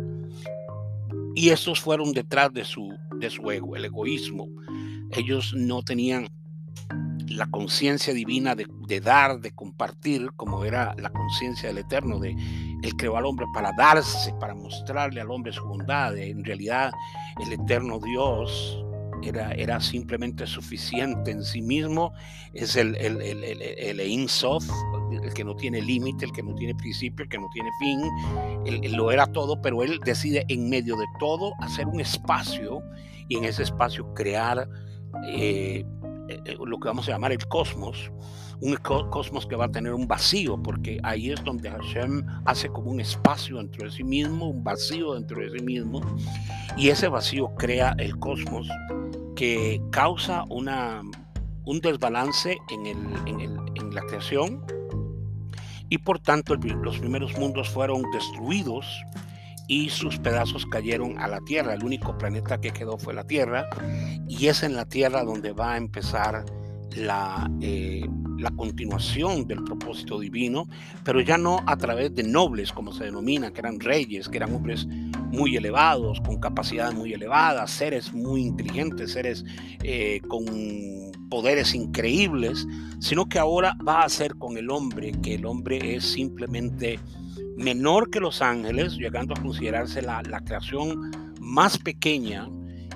y 1.36 1.50
estos 1.50 1.80
fueron 1.80 2.12
detrás 2.12 2.52
de 2.54 2.66
su, 2.66 2.92
de 3.20 3.30
su 3.30 3.50
ego, 3.52 3.76
el 3.76 3.86
egoísmo. 3.86 4.50
Ellos 5.12 5.54
no 5.56 5.84
tenían 5.84 6.28
la 7.28 7.46
conciencia 7.48 8.14
divina 8.14 8.56
de, 8.56 8.66
de, 8.88 9.00
dar, 9.00 9.40
de 9.42 9.52
compartir, 9.52 10.32
como 10.36 10.66
era 10.66 10.96
la 10.98 11.12
conciencia 11.12 11.70
del 11.70 11.80
Eterno, 11.80 12.20
de 12.20 12.32
Él 12.82 12.96
creó 12.98 13.16
al 13.18 13.26
hombre 13.26 13.46
para 13.54 13.72
darse, 13.78 14.34
para 14.40 14.56
mostrarle 14.56 15.22
al 15.22 15.30
hombre 15.30 15.54
su 15.54 15.64
bondad. 15.64 16.18
En 16.18 16.44
realidad, 16.44 16.92
el 17.46 17.54
Eterno 17.54 18.00
Dios 18.00 18.83
era, 19.24 19.52
era 19.54 19.80
simplemente 19.80 20.46
suficiente 20.46 21.32
en 21.32 21.44
sí 21.44 21.62
mismo, 21.62 22.14
es 22.54 22.76
el, 22.76 22.96
el, 22.96 23.22
el, 23.22 23.44
el, 23.44 23.62
el 23.62 24.00
el 25.22 25.34
que 25.34 25.44
no 25.44 25.56
tiene 25.56 25.82
límite, 25.82 26.26
el 26.26 26.32
que 26.32 26.44
no 26.44 26.54
tiene 26.56 26.76
principio, 26.76 27.24
el 27.24 27.30
que 27.30 27.38
no 27.38 27.50
tiene 27.54 27.70
fin, 27.80 28.02
él, 28.66 28.92
lo 28.94 29.12
era 29.12 29.28
todo, 29.28 29.62
pero 29.62 29.84
él 29.84 30.00
decide 30.06 30.46
en 30.48 30.70
medio 30.70 30.96
de 30.96 31.06
todo 31.20 31.54
hacer 31.60 31.88
un 31.88 32.00
espacio 32.00 32.82
y 33.28 33.38
en 33.38 33.46
ese 33.46 33.64
espacio 33.64 34.14
crear 34.14 34.68
eh, 35.28 35.86
eh, 36.30 36.58
lo 36.66 36.80
que 36.80 36.88
vamos 36.88 37.08
a 37.08 37.12
llamar 37.12 37.32
el 37.32 37.46
cosmos, 37.48 38.12
un 38.62 38.76
cosmos 38.76 39.46
que 39.46 39.56
va 39.56 39.66
a 39.66 39.72
tener 39.72 39.94
un 39.94 40.08
vacío, 40.08 40.62
porque 40.62 41.00
ahí 41.04 41.32
es 41.32 41.44
donde 41.44 41.70
Hashem 41.70 42.26
hace 42.46 42.70
como 42.70 42.92
un 42.92 43.00
espacio 43.00 43.58
dentro 43.58 43.86
de 43.86 43.92
sí 43.92 44.04
mismo, 44.04 44.50
un 44.50 44.64
vacío 44.64 45.14
dentro 45.16 45.42
de 45.42 45.58
sí 45.58 45.64
mismo, 45.64 46.02
y 46.78 46.90
ese 46.90 47.08
vacío 47.08 47.54
crea 47.56 47.96
el 47.98 48.18
cosmos 48.20 48.68
que 49.36 49.82
causa 49.92 50.44
una, 50.50 51.02
un 51.66 51.80
desbalance 51.80 52.58
en, 52.70 53.94
la 53.94 54.02
creación 54.02 54.66
y 55.90 56.00
por 56.00 56.20
tanto 56.20 56.56
los 56.56 56.98
primeros 56.98 57.38
mundos 57.38 57.70
fueron 57.70 58.04
destruidos 58.12 58.86
y 59.68 59.90
sus 59.90 60.18
pedazos 60.18 60.66
cayeron 60.66 61.20
a 61.20 61.28
la 61.28 61.40
Tierra. 61.42 61.74
El 61.74 61.84
único 61.84 62.18
planeta 62.18 62.60
que 62.60 62.72
quedó 62.72 62.98
fue 62.98 63.14
la 63.14 63.24
Tierra 63.26 63.68
y 64.28 64.48
es 64.48 64.64
en 64.64 64.76
la 64.76 64.86
Tierra 64.86 65.24
donde 65.24 65.52
va 65.52 65.74
a 65.74 65.78
empezar 65.78 66.44
la, 66.96 67.50
eh, 67.62 68.06
la 68.38 68.52
continuación 68.52 69.48
del 69.48 69.64
propósito 69.64 70.20
divino, 70.20 70.68
pero 71.04 71.22
ya 71.22 71.38
no 71.38 71.60
a 71.66 71.78
través 71.78 72.14
de 72.14 72.24
nobles, 72.24 72.72
como 72.72 72.92
se 72.92 73.06
denomina, 73.06 73.52
que 73.52 73.62
eran 73.62 73.80
reyes, 73.80 74.30
que 74.30 74.38
eran 74.38 74.54
hombres 74.54 74.88
muy 75.34 75.58
elevados, 75.58 76.22
con 76.22 76.40
capacidades 76.40 76.94
muy 76.94 77.12
elevadas, 77.12 77.72
seres 77.72 78.14
muy 78.14 78.44
inteligentes, 78.44 79.14
seres 79.14 79.44
eh, 79.84 80.22
con 80.28 80.46
poderes 81.30 81.74
increíbles, 81.74 82.68
sino 83.00 83.26
que 83.26 83.40
ahora 83.40 83.76
va 83.86 84.04
a 84.04 84.10
ser 84.10 84.36
con 84.36 84.58
el 84.58 84.70
hombre, 84.70 85.12
que 85.24 85.34
el 85.34 85.46
hombre 85.48 85.96
es 85.96 86.06
simplemente 86.06 87.00
menor 87.58 88.12
que 88.12 88.20
los 88.20 88.44
ángeles, 88.44 88.96
llegando 88.96 89.34
a 89.34 89.42
considerarse 89.42 90.04
la, 90.04 90.22
la 90.22 90.40
creación 90.42 91.12
más 91.40 91.80
pequeña 91.80 92.48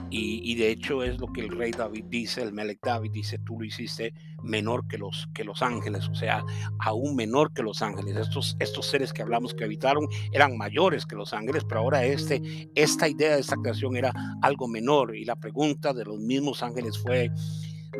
y, 0.09 0.55
de 0.55 0.71
hecho 0.71 1.03
es 1.03 1.19
lo 1.19 1.27
que 1.27 1.41
el 1.41 1.49
rey 1.49 1.71
David 1.71 2.05
dice, 2.09 2.41
el 2.41 2.53
Melech 2.53 2.79
David 2.81 3.11
dice, 3.11 3.39
tú 3.39 3.59
lo 3.59 3.65
hiciste 3.65 4.13
menor 4.41 4.87
que 4.87 4.97
los, 4.97 5.27
que 5.33 5.43
los 5.43 5.61
ángeles, 5.61 6.07
o 6.07 6.15
sea, 6.15 6.43
aún 6.79 7.15
menor 7.15 7.53
que 7.53 7.63
los 7.63 7.81
ángeles. 7.81 8.15
Estos, 8.15 8.55
estos 8.59 8.85
seres 8.85 9.11
que 9.11 9.21
hablamos 9.21 9.53
que 9.53 9.65
habitaron 9.65 10.07
eran 10.31 10.57
mayores 10.57 11.05
que 11.05 11.15
los 11.15 11.33
ángeles, 11.33 11.63
pero 11.67 11.81
ahora 11.81 12.05
este, 12.05 12.69
esta 12.75 13.09
idea 13.09 13.35
de 13.35 13.41
esta 13.41 13.57
creación 13.57 13.97
era 13.97 14.13
algo 14.41 14.67
menor. 14.67 15.15
Y 15.15 15.25
la 15.25 15.35
pregunta 15.35 15.93
de 15.93 16.05
los 16.05 16.19
mismos 16.19 16.63
ángeles 16.63 16.97
fue, 16.97 17.31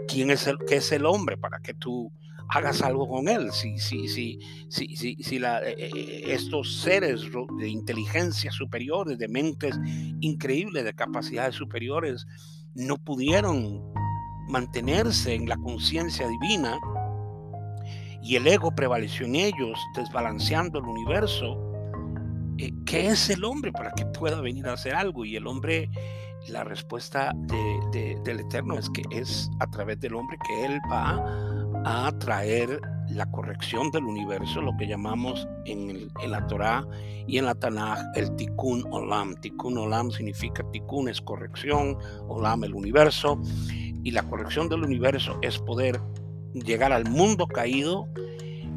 ¿quién 0.08 0.32
es 0.32 0.48
el, 0.48 0.58
qué 0.68 0.78
es 0.78 0.92
el 0.92 1.06
hombre 1.06 1.38
para 1.38 1.60
que 1.60 1.74
tú 1.74 2.12
hagas 2.50 2.82
algo 2.82 3.08
con 3.08 3.28
él. 3.28 3.52
Si, 3.52 3.78
si, 3.78 4.08
si, 4.08 4.40
si, 4.70 4.96
si, 4.96 5.38
eh, 5.38 5.76
eh, 5.78 6.24
estos 6.28 6.82
seres 6.82 7.22
de 7.60 7.68
inteligencia 7.68 8.52
superiores, 8.52 9.18
de 9.18 9.28
mentes 9.28 9.76
increíbles, 10.22 10.84
de 10.84 10.94
capacidades 10.94 11.56
superiores, 11.56 12.26
no 12.74 12.98
pudieron 12.98 13.82
mantenerse 14.48 15.34
en 15.34 15.50
la 15.50 15.58
conciencia 15.58 16.28
divina 16.28 16.80
y 18.22 18.36
el 18.36 18.48
ego 18.48 18.72
prevaleció 18.72 19.26
en 19.26 19.36
ellos, 19.36 19.80
desbalanceando 19.96 20.80
el 20.80 20.86
universo, 20.86 21.58
eh, 22.58 22.72
¿qué 22.86 23.08
es 23.08 23.30
el 23.30 23.44
hombre 23.44 23.72
para 23.72 23.92
que 23.92 24.06
pueda 24.06 24.42
venir 24.42 24.68
a 24.68 24.74
hacer 24.74 24.96
algo? 24.96 25.24
Y 25.24 25.36
el 25.36 25.48
hombre, 25.48 25.90
la 26.50 26.64
respuesta 26.64 27.32
de, 27.36 28.20
del 28.24 28.40
Eterno 28.40 28.78
es 28.78 28.90
que 28.90 29.04
es 29.12 29.50
a 29.60 29.68
través 29.68 30.00
del 30.00 30.16
hombre 30.16 30.38
que 30.46 30.66
Él 30.66 30.80
va 30.92 31.24
a 31.86 32.12
traer 32.20 32.82
la 33.10 33.26
corrección 33.32 33.90
del 33.92 34.04
universo, 34.04 34.62
lo 34.62 34.76
que 34.78 34.88
llamamos 34.88 35.48
en, 35.66 36.10
la 36.28 36.46
Torá 36.48 36.86
y 37.26 37.38
en 37.38 37.46
la 37.46 37.56
Tanaj 37.56 38.00
el 38.16 38.36
Tikkun 38.36 38.86
Olam. 38.92 39.36
Tikkun 39.36 39.78
Olam 39.78 40.12
significa 40.12 40.64
Tikkun 40.72 41.10
es 41.10 41.22
corrección, 41.22 41.98
Olam 42.28 42.64
el 42.64 42.74
universo, 42.74 43.40
y 44.04 44.12
la 44.12 44.24
corrección 44.24 44.70
del 44.70 44.84
universo 44.84 45.38
es 45.42 45.60
poder 45.60 46.00
llegar 46.54 46.92
al 46.92 47.10
mundo 47.10 47.48
caído 47.48 48.08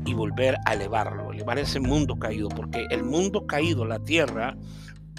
y 0.05 0.15
volver 0.15 0.57
a 0.67 0.75
elevarlo, 0.75 1.33
elevar 1.33 1.59
ese 1.59 1.81
mundo 1.81 2.19
caído, 2.19 2.49
porque 2.49 2.87
el 2.91 3.05
mundo 3.05 3.47
caído, 3.47 3.85
la 3.85 3.99
tierra, 3.99 4.57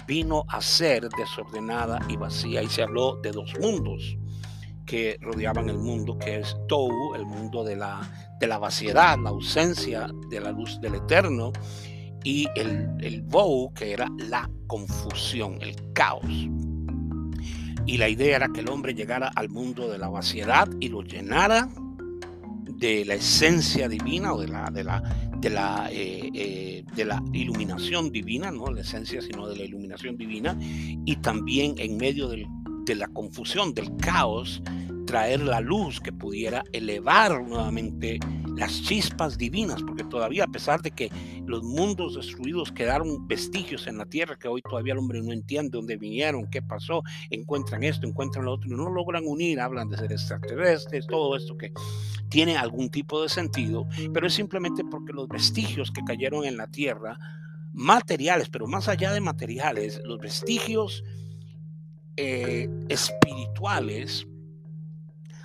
vino 0.06 0.44
a 0.48 0.60
ser 0.60 1.08
desordenada 1.10 2.00
y 2.08 2.16
vacía 2.16 2.62
y 2.62 2.68
se 2.68 2.82
habló 2.82 3.16
de 3.22 3.30
dos 3.30 3.52
mundos 3.60 4.18
que 4.92 5.16
rodeaban 5.22 5.70
el 5.70 5.78
mundo, 5.78 6.18
que 6.18 6.40
es 6.40 6.54
Tou, 6.68 7.14
el 7.14 7.24
mundo 7.24 7.64
de 7.64 7.76
la, 7.76 8.02
de 8.38 8.46
la 8.46 8.58
vaciedad, 8.58 9.18
la 9.18 9.30
ausencia 9.30 10.10
de 10.28 10.38
la 10.38 10.52
luz 10.52 10.78
del 10.82 10.96
eterno, 10.96 11.50
y 12.22 12.46
el, 12.56 12.90
el 13.00 13.22
Bou, 13.22 13.72
que 13.72 13.94
era 13.94 14.06
la 14.18 14.50
confusión, 14.66 15.56
el 15.62 15.76
caos. 15.94 16.26
Y 17.86 17.96
la 17.96 18.10
idea 18.10 18.36
era 18.36 18.48
que 18.48 18.60
el 18.60 18.68
hombre 18.68 18.92
llegara 18.92 19.30
al 19.34 19.48
mundo 19.48 19.88
de 19.88 19.96
la 19.96 20.10
vaciedad 20.10 20.68
y 20.78 20.90
lo 20.90 21.00
llenara 21.00 21.70
de 22.76 23.06
la 23.06 23.14
esencia 23.14 23.88
divina 23.88 24.34
o 24.34 24.40
de 24.42 24.48
la, 24.48 24.70
de 24.70 24.84
la, 24.84 25.02
de 25.38 25.48
la, 25.48 25.88
eh, 25.90 26.28
eh, 26.34 26.84
de 26.94 27.04
la 27.06 27.22
iluminación 27.32 28.12
divina, 28.12 28.50
no 28.50 28.70
la 28.70 28.82
esencia, 28.82 29.22
sino 29.22 29.48
de 29.48 29.56
la 29.56 29.64
iluminación 29.64 30.18
divina, 30.18 30.54
y 30.60 31.16
también 31.16 31.76
en 31.78 31.96
medio 31.96 32.28
del 32.28 32.46
de 32.84 32.94
la 32.94 33.08
confusión, 33.08 33.74
del 33.74 33.96
caos, 33.96 34.62
traer 35.06 35.40
la 35.40 35.60
luz 35.60 36.00
que 36.00 36.12
pudiera 36.12 36.64
elevar 36.72 37.42
nuevamente 37.42 38.18
las 38.56 38.82
chispas 38.82 39.38
divinas, 39.38 39.82
porque 39.82 40.04
todavía 40.04 40.44
a 40.44 40.48
pesar 40.48 40.82
de 40.82 40.90
que 40.90 41.10
los 41.46 41.62
mundos 41.62 42.14
destruidos 42.14 42.70
quedaron 42.70 43.26
vestigios 43.26 43.86
en 43.86 43.98
la 43.98 44.04
tierra, 44.04 44.36
que 44.36 44.48
hoy 44.48 44.62
todavía 44.62 44.92
el 44.92 44.98
hombre 44.98 45.22
no 45.22 45.32
entiende 45.32 45.70
dónde 45.72 45.96
vinieron, 45.96 46.48
qué 46.50 46.62
pasó, 46.62 47.02
encuentran 47.30 47.82
esto, 47.82 48.06
encuentran 48.06 48.44
lo 48.44 48.52
otro, 48.52 48.70
y 48.70 48.74
no 48.74 48.90
logran 48.90 49.24
unir, 49.26 49.60
hablan 49.60 49.88
de 49.88 49.96
seres 49.96 50.20
extraterrestres, 50.20 51.06
todo 51.06 51.36
esto 51.36 51.56
que 51.56 51.72
tiene 52.28 52.56
algún 52.56 52.90
tipo 52.90 53.22
de 53.22 53.28
sentido, 53.28 53.86
pero 54.12 54.26
es 54.26 54.34
simplemente 54.34 54.84
porque 54.84 55.12
los 55.12 55.28
vestigios 55.28 55.90
que 55.90 56.02
cayeron 56.04 56.44
en 56.44 56.56
la 56.56 56.66
tierra, 56.66 57.18
materiales, 57.72 58.48
pero 58.48 58.66
más 58.66 58.88
allá 58.88 59.12
de 59.12 59.20
materiales, 59.20 60.00
los 60.04 60.18
vestigios 60.18 61.02
eh, 62.16 62.68
espirituales, 62.88 64.26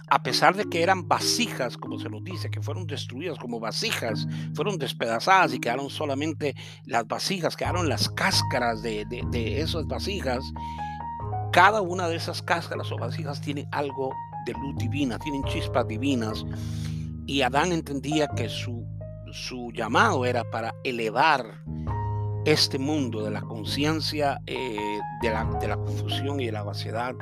a 0.09 0.23
pesar 0.23 0.55
de 0.55 0.65
que 0.65 0.81
eran 0.81 1.07
vasijas, 1.07 1.77
como 1.77 1.99
se 1.99 2.09
nos 2.09 2.23
dice, 2.23 2.49
que 2.49 2.61
fueron 2.61 2.87
destruidas 2.87 3.37
como 3.37 3.59
vasijas, 3.59 4.27
fueron 4.53 4.77
despedazadas 4.77 5.53
y 5.53 5.59
quedaron 5.59 5.89
solamente 5.89 6.55
las 6.85 7.07
vasijas, 7.07 7.57
quedaron 7.57 7.89
las 7.89 8.09
cáscaras 8.09 8.81
de, 8.81 9.05
de 9.05 9.61
esas 9.61 9.85
vasijas, 9.85 10.43
cada 11.51 11.81
una 11.81 12.07
de 12.07 12.15
esas 12.15 12.41
cáscaras 12.41 12.91
o 12.91 12.97
vasijas 12.97 13.41
tiene 13.41 13.67
algo 13.71 14.13
de 14.45 14.53
luz 14.53 14.77
divina, 14.77 15.19
tienen 15.19 15.43
chispas 15.45 15.87
divinas. 15.87 16.45
Y 17.25 17.41
Adán 17.41 17.73
entendía 17.73 18.27
que 18.27 18.47
su, 18.47 18.85
su 19.33 19.71
llamado 19.73 20.25
era 20.25 20.43
para 20.49 20.73
elevar 20.83 21.63
este 22.45 22.79
mundo 22.79 23.23
de 23.23 23.31
la 23.31 23.41
conciencia 23.41 24.39
eh, 24.45 24.99
de, 25.21 25.29
la, 25.29 25.43
de 25.59 25.67
la 25.67 25.75
confusión 25.75 26.39
y 26.39 26.45
de 26.45 26.53
la 26.53 26.63
vaciedad 26.63 27.13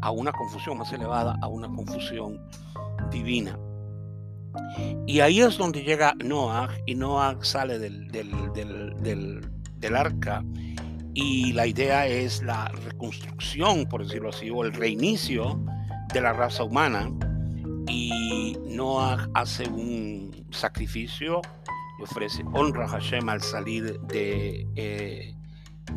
a 0.00 0.10
una 0.10 0.32
confusión 0.32 0.78
más 0.78 0.92
elevada, 0.92 1.38
a 1.42 1.48
una 1.48 1.68
confusión 1.68 2.40
divina. 3.10 3.58
Y 5.06 5.20
ahí 5.20 5.40
es 5.40 5.58
donde 5.58 5.82
llega 5.82 6.14
Noah 6.24 6.68
y 6.86 6.94
Noah 6.94 7.38
sale 7.42 7.78
del, 7.78 8.08
del, 8.08 8.30
del, 8.52 9.40
del, 9.76 9.96
arca 9.96 10.44
y 11.14 11.52
la 11.52 11.66
idea 11.66 12.06
es 12.06 12.42
la 12.42 12.68
reconstrucción, 12.68 13.86
por 13.86 14.04
decirlo 14.04 14.30
así, 14.30 14.50
o 14.50 14.64
el 14.64 14.72
reinicio 14.72 15.60
de 16.12 16.20
la 16.20 16.32
raza 16.32 16.64
humana 16.64 17.10
y 17.88 18.56
Noah 18.66 19.28
hace 19.34 19.68
un 19.68 20.46
sacrificio 20.50 21.40
y 21.98 22.02
ofrece 22.02 22.44
honra 22.52 22.84
a 22.84 22.88
Hashem 22.88 23.28
al 23.28 23.40
salir 23.40 24.00
de, 24.02 24.66
eh, 24.76 25.34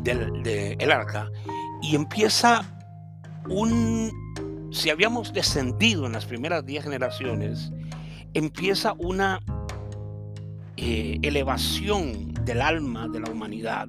el 0.04 0.90
arca 0.90 1.30
y 1.82 1.94
empieza 1.94 2.73
un, 3.48 4.70
si 4.72 4.90
habíamos 4.90 5.32
descendido 5.32 6.06
en 6.06 6.12
las 6.12 6.26
primeras 6.26 6.64
10 6.64 6.84
generaciones, 6.84 7.72
empieza 8.34 8.94
una 8.98 9.40
eh, 10.76 11.18
elevación 11.22 12.34
del 12.44 12.60
alma 12.60 13.08
de 13.08 13.20
la 13.20 13.30
humanidad. 13.30 13.88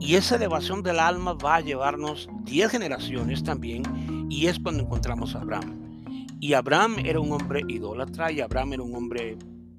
Y 0.00 0.14
esa 0.14 0.36
elevación 0.36 0.82
del 0.82 0.98
alma 0.98 1.34
va 1.34 1.56
a 1.56 1.60
llevarnos 1.60 2.28
10 2.44 2.70
generaciones 2.70 3.42
también, 3.42 3.82
y 4.30 4.46
es 4.46 4.58
cuando 4.58 4.82
encontramos 4.82 5.34
a 5.34 5.40
Abraham. 5.40 6.06
Y 6.40 6.54
Abraham 6.54 6.96
era 7.04 7.20
un 7.20 7.32
hombre 7.32 7.62
idólatra, 7.68 8.32
y 8.32 8.40
Abraham 8.40 8.74
era 8.74 8.82
un 8.82 8.94
hombre 8.94 9.36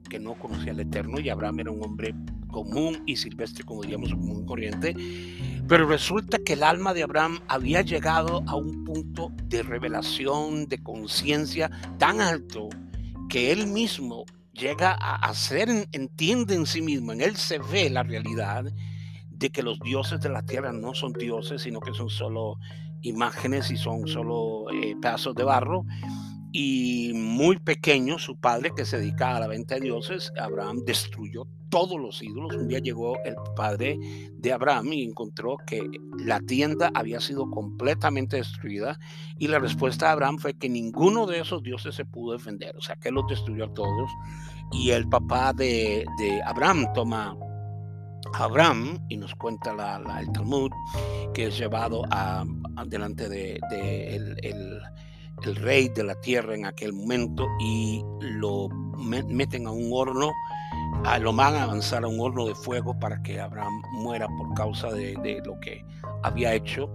que 0.10 0.19
no 0.19 0.36
conocía 0.36 0.73
al 0.73 0.80
Eterno, 0.80 1.19
y 1.19 1.30
Abraham 1.30 1.62
era 1.62 1.71
un 1.71 1.84
hombre 1.84 2.13
común 2.49 3.01
y 3.06 3.15
silvestre, 3.15 3.63
como 3.63 3.82
diríamos, 3.82 4.12
común 4.12 4.45
corriente. 4.45 4.95
Pero 5.71 5.88
resulta 5.88 6.38
que 6.38 6.51
el 6.51 6.63
alma 6.63 6.93
de 6.93 7.03
Abraham 7.03 7.39
había 7.47 7.81
llegado 7.81 8.43
a 8.45 8.57
un 8.57 8.84
punto 8.84 9.31
de 9.45 9.63
revelación, 9.63 10.67
de 10.67 10.84
conciencia 10.84 11.71
tan 11.97 12.19
alto, 12.19 12.67
que 13.29 13.53
él 13.53 13.67
mismo 13.67 14.25
llega 14.51 14.91
a 14.91 15.15
hacer, 15.15 15.69
entiende 15.93 16.55
en 16.55 16.65
sí 16.65 16.81
mismo, 16.81 17.13
en 17.13 17.21
él 17.21 17.38
se 17.38 17.60
ve 17.60 17.89
la 17.89 18.03
realidad 18.03 18.65
de 19.29 19.49
que 19.49 19.63
los 19.63 19.79
dioses 19.79 20.19
de 20.19 20.27
la 20.27 20.41
tierra 20.41 20.73
no 20.73 20.93
son 20.93 21.13
dioses, 21.13 21.62
sino 21.62 21.79
que 21.79 21.93
son 21.93 22.10
solo 22.10 22.57
imágenes 23.01 23.71
y 23.71 23.77
son 23.77 24.10
solo 24.10 24.69
eh, 24.73 24.97
pedazos 25.01 25.36
de 25.36 25.45
barro 25.45 25.86
y 26.51 27.13
muy 27.13 27.59
pequeño, 27.59 28.19
su 28.19 28.37
padre 28.37 28.71
que 28.75 28.85
se 28.85 28.99
dedicaba 28.99 29.37
a 29.37 29.39
la 29.41 29.47
venta 29.47 29.75
de 29.75 29.81
dioses, 29.81 30.33
Abraham 30.37 30.83
destruyó 30.85 31.47
todos 31.69 31.99
los 31.99 32.21
ídolos. 32.21 32.53
Un 32.55 32.67
día 32.67 32.79
llegó 32.79 33.17
el 33.23 33.35
padre 33.55 33.97
de 34.33 34.51
Abraham 34.51 34.91
y 34.91 35.03
encontró 35.03 35.55
que 35.65 35.81
la 36.19 36.41
tienda 36.41 36.91
había 36.93 37.21
sido 37.21 37.49
completamente 37.49 38.35
destruida 38.35 38.99
y 39.39 39.47
la 39.47 39.59
respuesta 39.59 40.07
de 40.07 40.11
Abraham 40.11 40.37
fue 40.37 40.53
que 40.53 40.67
ninguno 40.67 41.25
de 41.25 41.39
esos 41.39 41.63
dioses 41.63 41.95
se 41.95 42.03
pudo 42.03 42.33
defender, 42.33 42.75
o 42.75 42.81
sea 42.81 42.97
que 42.97 43.11
los 43.11 43.25
destruyó 43.27 43.65
a 43.65 43.73
todos. 43.73 44.11
Y 44.73 44.91
el 44.91 45.07
papá 45.07 45.53
de, 45.53 46.05
Abraham 46.45 46.87
toma 46.93 47.37
Abraham 48.33 48.99
y 49.07 49.15
nos 49.15 49.33
cuenta 49.35 49.71
el 50.19 50.31
Talmud 50.33 50.71
que 51.33 51.47
es 51.47 51.57
llevado 51.57 52.03
a, 52.11 52.45
delante 52.85 53.29
de, 53.29 53.59
el 54.43 54.81
rey 55.43 55.89
de 55.89 56.04
la 56.04 56.15
tierra 56.21 56.56
en 56.56 56.65
aquel 56.65 56.93
momento 56.93 57.47
y 57.60 58.04
lo 58.21 58.69
meten 58.69 59.67
a 59.67 59.71
un 59.71 59.89
horno, 59.91 60.32
a, 61.06 61.17
lo 61.19 61.34
van 61.34 61.56
a 61.56 61.63
avanzar 61.63 62.04
a 62.04 62.08
un 62.08 62.19
horno 62.19 62.47
de 62.47 62.56
fuego 62.56 62.97
para 62.99 63.21
que 63.23 63.39
Abraham 63.39 63.82
muera 63.93 64.27
por 64.38 64.54
causa 64.54 64.91
de, 64.91 65.41
lo 65.45 65.60
que 65.60 65.84
había 66.23 66.54
hecho. 66.54 66.89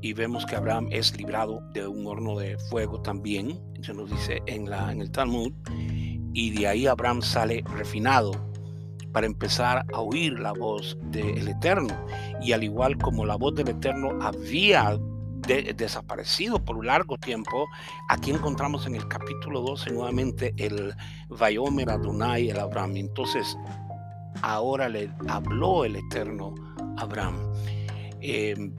Y 0.00 0.14
vemos 0.14 0.44
que 0.46 0.56
Abraham 0.56 0.88
es 0.90 1.16
librado 1.16 1.60
de 1.74 1.86
un 1.86 2.06
horno 2.06 2.36
de 2.36 2.58
fuego 2.70 3.00
también, 3.02 3.60
se 3.82 3.94
nos 3.94 4.10
dice 4.10 4.42
en 4.46 4.66
el 5.00 5.10
Talmud, 5.12 5.52
y 6.32 6.50
de 6.50 6.66
ahí 6.66 6.86
Abraham 6.86 7.22
sale 7.22 7.62
refinado 7.76 8.32
para 9.12 9.26
empezar 9.26 9.84
a 9.92 10.00
oír 10.00 10.38
la 10.38 10.52
voz 10.52 10.98
del 11.02 11.46
Eterno. 11.46 11.94
Y 12.40 12.52
al 12.52 12.64
igual 12.64 12.96
como 12.98 13.24
la 13.24 13.36
voz 13.36 13.54
del 13.54 13.68
Eterno 13.68 14.10
había 14.22 14.98
desaparecido 15.46 16.64
por 16.64 16.76
un 16.76 16.86
largo 16.86 17.18
tiempo. 17.18 17.66
Aquí 18.08 18.30
encontramos 18.30 18.86
en 18.86 18.94
el 18.94 19.06
capítulo 19.08 19.60
12 19.60 19.90
nuevamente 19.90 20.54
el 20.56 20.94
Vayomer 21.28 21.90
Adonai, 21.90 22.50
el 22.50 22.58
Abraham. 22.58 22.96
Entonces, 22.96 23.56
ahora 24.42 24.88
le 24.88 25.10
habló 25.28 25.84
el 25.84 25.96
Eterno 25.96 26.54
Abraham. 26.96 27.36
Em, 28.20 28.74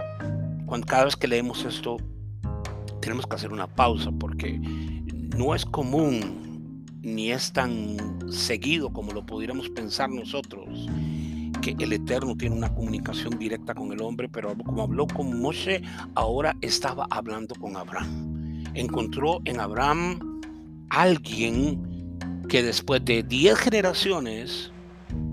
cuando, 0.66 0.88
cada 0.88 1.06
vez 1.06 1.16
que 1.16 1.28
leemos 1.28 1.66
esto, 1.66 1.98
tenemos 3.02 3.28
que 3.28 3.36
hacer 3.36 3.52
una 3.52 3.68
pausa 3.68 4.12
porque 4.12 4.60
no 5.38 5.54
es 5.54 5.66
común 5.66 6.86
ni 7.02 7.32
es 7.32 7.52
tan 7.52 7.98
seguido 8.32 8.94
como 8.94 9.12
lo 9.12 9.26
pudiéramos 9.26 9.70
pensar 9.70 10.10
nosotros 10.10 10.88
que 11.64 11.82
el 11.82 11.94
Eterno 11.94 12.36
tiene 12.36 12.58
una 12.58 12.74
comunicación 12.74 13.40
directa 13.40 13.74
con 13.74 13.94
el 13.94 14.02
hombre, 14.02 14.28
pero 14.28 14.54
como 14.58 14.84
habló 14.84 15.08
con 15.08 15.40
Moshe, 15.40 15.82
ahora 16.14 16.54
estaba 16.60 17.08
hablando 17.10 17.56
con 17.56 17.78
Abraham. 17.78 18.64
Encontró 18.74 19.40
en 19.46 19.62
Abraham 19.62 20.20
alguien 20.90 22.18
que 22.50 22.62
después 22.64 23.06
de 23.06 23.24
10 23.24 23.58
generaciones, 23.58 24.74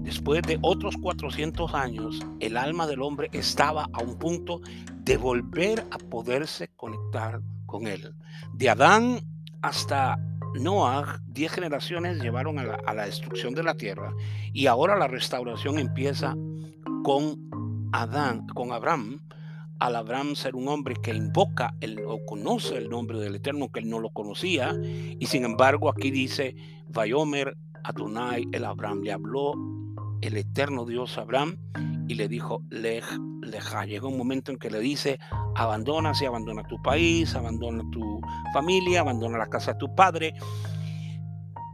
después 0.03 0.43
de 0.43 0.59
otros 0.63 0.97
400 0.99 1.75
años, 1.75 2.21
el 2.39 2.57
alma 2.57 2.87
del 2.87 3.03
hombre 3.03 3.29
estaba 3.33 3.89
a 3.93 4.01
un 4.01 4.17
punto 4.17 4.61
de 5.03 5.17
volver 5.17 5.85
a 5.91 5.99
poderse 5.99 6.69
conectar 6.77 7.41
con 7.67 7.89
él. 7.89 8.15
De 8.55 8.71
Adán 8.71 9.21
hasta 9.63 10.17
Noah, 10.55 11.21
diez 11.27 11.53
generaciones 11.53 12.21
llevaron 12.21 12.59
a 12.59 12.65
la, 12.65 13.05
destrucción 13.05 13.55
de 13.55 13.63
la 13.63 13.75
tierra 13.75 14.13
y 14.53 14.67
ahora 14.67 14.97
la 14.97 15.07
restauración 15.07 15.79
empieza 15.79 16.35
con 17.03 17.89
Adán, 17.93 18.47
con 18.49 18.73
Abraham, 18.73 19.21
al 19.79 19.97
Abraham 19.97 20.35
ser 20.35 20.57
un 20.57 20.69
hombre 20.69 20.95
que 20.95 21.15
invoca 21.15 21.75
el, 21.81 22.01
o 22.07 22.25
conoce 22.27 22.77
el 22.77 22.91
nombre 22.91 23.19
del 23.19 23.37
Eterno, 23.37 23.71
que 23.71 23.81
él 23.81 23.89
no 23.89 23.99
lo 23.99 24.11
conocía, 24.11 24.77
y 24.83 25.25
sin 25.27 25.45
embargo 25.45 25.89
aquí 25.89 26.11
dice, 26.11 26.55
Vayomer 26.89 27.57
Adonai 27.85 28.47
el 28.53 28.65
Abraham, 28.65 29.03
le 29.03 29.13
habló 29.13 29.55
el 30.21 30.37
Eterno 30.37 30.85
Dios 30.85 31.17
Abraham 31.17 31.57
y 32.11 32.15
le 32.15 32.27
dijo, 32.27 32.65
Lej, 32.71 33.05
leja. 33.41 33.85
Llega 33.85 34.09
un 34.09 34.19
momento 34.19 34.51
en 34.51 34.59
que 34.59 34.69
le 34.69 34.81
dice, 34.81 35.21
abandona, 35.55 36.13
si 36.13 36.27
abandona 36.27 36.65
tu 36.65 36.83
país, 36.83 37.37
abandona 37.37 37.85
tu 37.93 38.21
familia, 38.53 39.03
abandona 39.03 39.39
la 39.39 39.47
casa 39.47 39.75
de 39.75 39.79
tu 39.79 39.95
padre. 39.95 40.35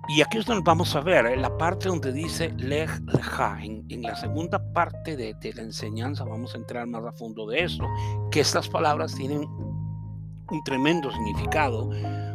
Y 0.08 0.20
aquí 0.20 0.36
es 0.36 0.44
donde 0.44 0.62
vamos 0.62 0.94
a 0.94 1.00
ver 1.00 1.24
en 1.24 1.40
la 1.40 1.56
parte 1.56 1.88
donde 1.88 2.12
dice 2.12 2.52
lej, 2.58 2.90
leja. 3.14 3.58
En, 3.62 3.86
en 3.88 4.02
la 4.02 4.14
segunda 4.14 4.62
parte 4.74 5.16
de, 5.16 5.32
de, 5.40 5.54
la 5.54 5.62
enseñanza 5.62 6.24
vamos 6.24 6.54
a 6.54 6.58
entrar 6.58 6.86
más 6.86 7.02
a 7.02 7.12
fondo 7.12 7.46
de 7.46 7.64
eso, 7.64 7.84
que 8.30 8.40
estas 8.40 8.68
palabras 8.68 9.14
tienen 9.14 9.40
un 9.40 10.64
tremendo 10.66 11.10
significado, 11.10 11.88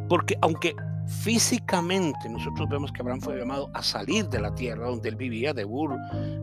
porque 0.09 0.35
aunque 0.41 0.75
Físicamente 1.07 2.29
nosotros 2.29 2.69
vemos 2.69 2.91
que 2.91 3.01
Abraham 3.01 3.21
fue 3.21 3.37
llamado 3.37 3.69
a 3.73 3.83
salir 3.83 4.27
de 4.29 4.39
la 4.39 4.55
tierra 4.55 4.87
donde 4.87 5.09
él 5.09 5.15
vivía, 5.15 5.53
de 5.53 5.65
Ur 5.65 5.97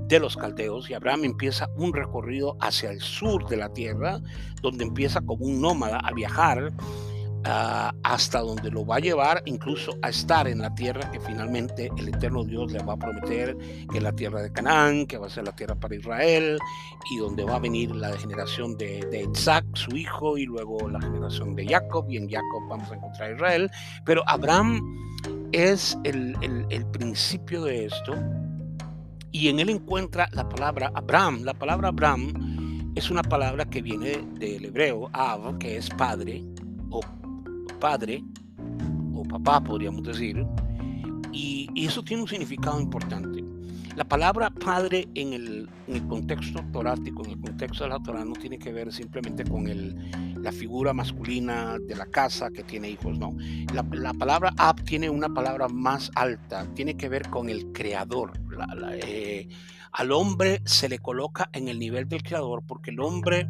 de 0.07 0.21
los 0.21 0.37
Caldeos, 0.37 0.89
y 0.91 0.95
Abraham 0.95 1.25
empieza 1.25 1.69
un 1.77 1.93
recorrido 1.93 2.57
hacia 2.61 2.91
el 2.91 3.01
sur 3.01 3.49
de 3.49 3.57
la 3.57 3.71
tierra, 3.71 4.21
donde 4.63 4.85
empieza 4.85 5.21
como 5.21 5.45
un 5.47 5.61
nómada 5.61 5.99
a 5.99 6.13
viajar 6.13 6.73
Ah, 7.45 7.95
hasta 8.03 8.41
donde 8.41 8.69
lo 8.71 8.85
va 8.85 8.97
a 8.97 8.99
llevar 8.99 9.43
incluso 9.47 9.97
a 10.03 10.09
estar 10.09 10.49
en 10.49 10.59
la 10.59 10.75
tierra 10.75 11.11
que 11.11 11.21
finalmente 11.21 11.89
el 11.97 12.09
eterno 12.09 12.45
Dios 12.45 12.73
le 12.73 12.83
va 12.83 12.95
a 12.95 12.97
prometer, 12.97 13.57
que 13.91 13.99
es 13.99 14.03
la 14.03 14.13
tierra 14.13 14.43
de 14.43 14.53
Canaán, 14.53 15.07
que 15.07 15.19
va 15.19 15.29
a 15.29 15.31
ser 15.31 15.45
la 15.45 15.55
tierra 15.55 15.77
para 15.77 15.95
Israel, 15.95 16.59
y 17.11 17.19
donde 17.19 17.45
va 17.45 17.57
a 17.57 17.59
venir 17.61 17.95
la 17.95 18.13
generación 18.19 18.77
de, 18.77 19.07
de 19.13 19.29
Isaac, 19.33 19.65
su 19.75 19.97
hijo, 19.97 20.37
y 20.37 20.47
luego 20.47 20.89
la 20.91 21.01
generación 21.01 21.55
de 21.55 21.67
Jacob, 21.69 22.07
y 22.11 22.17
en 22.17 22.29
Jacob 22.29 22.69
vamos 22.69 22.91
a 22.91 22.97
encontrar 22.97 23.31
a 23.31 23.35
Israel. 23.35 23.71
Pero 24.05 24.23
Abraham 24.27 24.83
es 25.53 25.97
el, 26.05 26.35
el, 26.43 26.67
el 26.71 26.87
principio 26.87 27.63
de 27.63 27.87
esto, 27.87 28.15
y 29.31 29.49
en 29.49 29.61
él 29.61 29.71
encuentra 29.71 30.29
la 30.33 30.49
palabra 30.49 30.91
Abraham. 30.93 31.45
La 31.45 31.55
palabra 31.55 31.89
Abraham 31.89 32.93
es 32.97 33.11
una 33.11 33.23
palabra 33.23 33.65
que 33.65 33.81
viene 33.81 34.19
del 34.39 34.65
hebreo, 34.65 35.09
Av, 35.13 35.57
que 35.59 35.77
es 35.77 35.89
padre, 35.91 36.45
o 36.91 37.01
padre 37.79 38.23
o 39.15 39.23
papá, 39.25 39.63
podríamos 39.63 40.03
decir, 40.03 40.47
y, 41.33 41.69
eso 41.77 42.03
tiene 42.03 42.23
un 42.23 42.29
significado 42.29 42.81
importante. 42.81 43.45
La 43.95 44.05
palabra 44.05 44.51
padre 44.51 45.09
en 45.15 45.33
el, 45.33 45.69
contexto 46.09 46.63
torático, 46.73 47.25
en 47.25 47.33
el 47.33 47.41
contexto 47.41 47.85
de 47.85 47.91
la 47.91 47.99
Torah, 48.01 48.25
no 48.25 48.35
tiene 48.35 48.59
que 48.59 48.73
ver 48.73 48.93
simplemente 48.93 49.45
con 49.45 49.67
el, 49.67 50.11
la 50.41 50.53
figura 50.53 50.93
masculina 50.93 51.79
de 51.79 51.97
la 51.97 52.07
casa 52.07 52.51
que 52.51 52.63
tiene 52.63 52.91
hijos, 52.91 53.19
no. 53.19 53.37
La, 53.75 54.13
palabra 54.13 54.53
ab 54.57 54.83
tiene 54.85 55.11
una 55.11 55.29
palabra 55.29 55.69
más 55.69 56.11
alta, 56.15 56.67
tiene 56.75 56.97
que 56.97 57.09
ver 57.09 57.29
con 57.29 57.49
el 57.49 57.73
creador. 57.73 58.33
Eh, 59.05 59.49
al 59.93 60.13
hombre 60.13 60.63
se 60.65 60.89
le 60.89 60.99
coloca 60.99 61.51
en 61.53 61.69
el 61.69 61.79
nivel 61.79 62.09
del 62.09 62.23
creador 62.23 62.63
porque 62.67 62.91
el 62.91 63.01
hombre, 63.01 63.49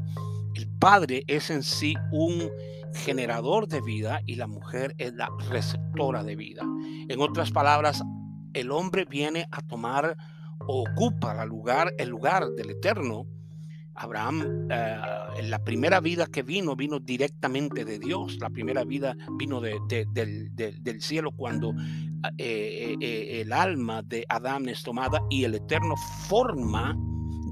el 0.54 0.68
padre 0.78 1.24
es 1.26 1.50
en 1.50 1.62
sí 1.62 1.94
un 2.12 2.50
generador 2.94 3.68
de 3.68 3.80
vida 3.80 4.20
y 4.26 4.36
la 4.36 4.46
mujer 4.46 4.94
es 4.98 5.14
la 5.14 5.28
receptora 5.50 6.24
de 6.24 6.36
vida. 6.36 6.62
En 7.08 7.20
otras 7.20 7.50
palabras, 7.50 8.02
el 8.54 8.70
hombre 8.70 9.04
viene 9.04 9.46
a 9.50 9.60
tomar 9.62 10.16
o 10.60 10.84
ocupa 10.88 11.42
el 11.42 11.48
lugar, 11.48 11.92
el 11.98 12.08
lugar 12.08 12.48
del 12.56 12.70
Eterno 12.70 13.26
Abraham, 13.98 14.68
eh, 14.70 15.42
la 15.42 15.58
primera 15.64 16.00
vida 16.00 16.26
que 16.26 16.42
vino, 16.42 16.76
vino 16.76 17.00
directamente 17.00 17.84
de 17.84 17.98
Dios. 17.98 18.38
La 18.40 18.48
primera 18.48 18.84
vida 18.84 19.16
vino 19.36 19.60
del, 19.60 21.00
cielo 21.00 21.32
cuando 21.32 21.74
eh, 22.36 22.96
eh, 23.00 23.40
el 23.40 23.52
alma 23.52 24.02
de 24.02 24.24
Adán 24.28 24.68
es 24.68 24.82
tomada 24.82 25.20
y 25.28 25.44
el 25.44 25.56
Eterno 25.56 25.96
forma 26.28 26.96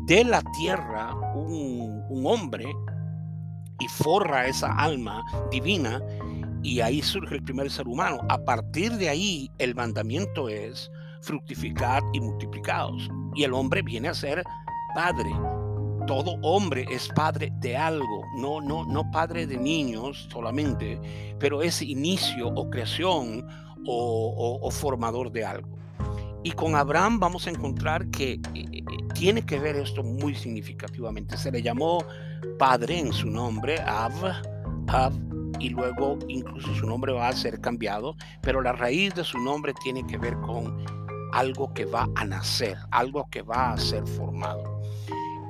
de 0.07 0.25
la 0.25 0.43
tierra 0.57 1.15
un, 1.35 2.05
hombre 2.25 2.67
y 3.79 3.89
forra 3.89 4.47
esa 4.47 4.73
alma 4.73 5.23
divina 5.51 6.03
y 6.63 6.81
ahí 6.81 7.03
surge 7.03 7.37
el 7.37 7.43
primer 7.43 7.71
ser 7.71 7.87
humano. 7.87 8.19
A 8.29 8.39
partir 8.39 8.93
de 8.97 9.09
ahí 9.09 9.51
el 9.59 9.75
mandamiento 9.75 10.49
es 10.49 10.91
fructificar 11.21 12.03
y 12.13 12.21
multiplicados. 12.21 13.09
Y 13.35 13.45
el 13.45 13.53
hombre 13.53 13.83
viene 13.83 14.09
a 14.09 14.15
ser 14.15 14.43
padre 14.95 15.31
todo 16.07 16.39
hombre 16.43 16.87
es 16.91 17.09
padre 17.09 17.53
de 17.61 17.77
algo, 17.77 18.25
no, 18.37 18.61
no, 18.61 18.85
no 18.85 19.11
padre 19.11 19.47
de 19.47 19.57
niños 19.57 20.29
solamente, 20.31 21.01
pero 21.39 21.63
es 21.63 21.83
inicio 21.83 22.49
o 22.49 22.71
creación 22.71 23.45
o, 23.87 24.71
formador 24.71 25.31
de 25.33 25.45
algo. 25.45 25.69
Y 26.47 26.53
con 26.53 26.77
Abraham 26.77 27.19
vamos 27.19 27.49
a 27.49 27.51
encontrar 27.51 28.09
que 28.13 28.35
eh, 28.35 28.41
eh, 28.55 28.83
tiene 29.15 29.45
que 29.45 29.59
ver 29.59 29.75
esto 29.75 30.05
muy 30.05 30.33
significativamente. 30.33 31.37
Se 31.37 31.51
le 31.51 31.61
llamó 31.61 32.05
padre 32.57 33.01
en 33.01 33.13
su 33.13 33.29
nombre, 33.29 33.81
Av, 33.81 34.13
Av, 34.87 35.13
y 35.59 35.71
luego 35.71 36.17
incluso 36.29 36.73
su 36.77 36.87
nombre 36.87 37.13
va 37.13 37.27
a 37.27 37.33
ser 37.33 37.61
cambiado, 37.61 38.15
pero 38.43 38.63
la 38.63 38.71
raíz 38.71 39.13
de 39.17 39.25
su 39.25 39.41
nombre 39.41 39.75
tiene 39.83 40.07
que 40.07 40.19
ver 40.19 40.37
con 40.37 40.85
algo 41.33 41.75
que 41.75 41.85
va 41.85 42.09
a 42.15 42.25
nacer, 42.25 42.77
algo 42.93 43.29
que 43.29 43.43
va 43.43 43.73
a 43.73 43.77
ser 43.77 44.07
formado 44.07 44.81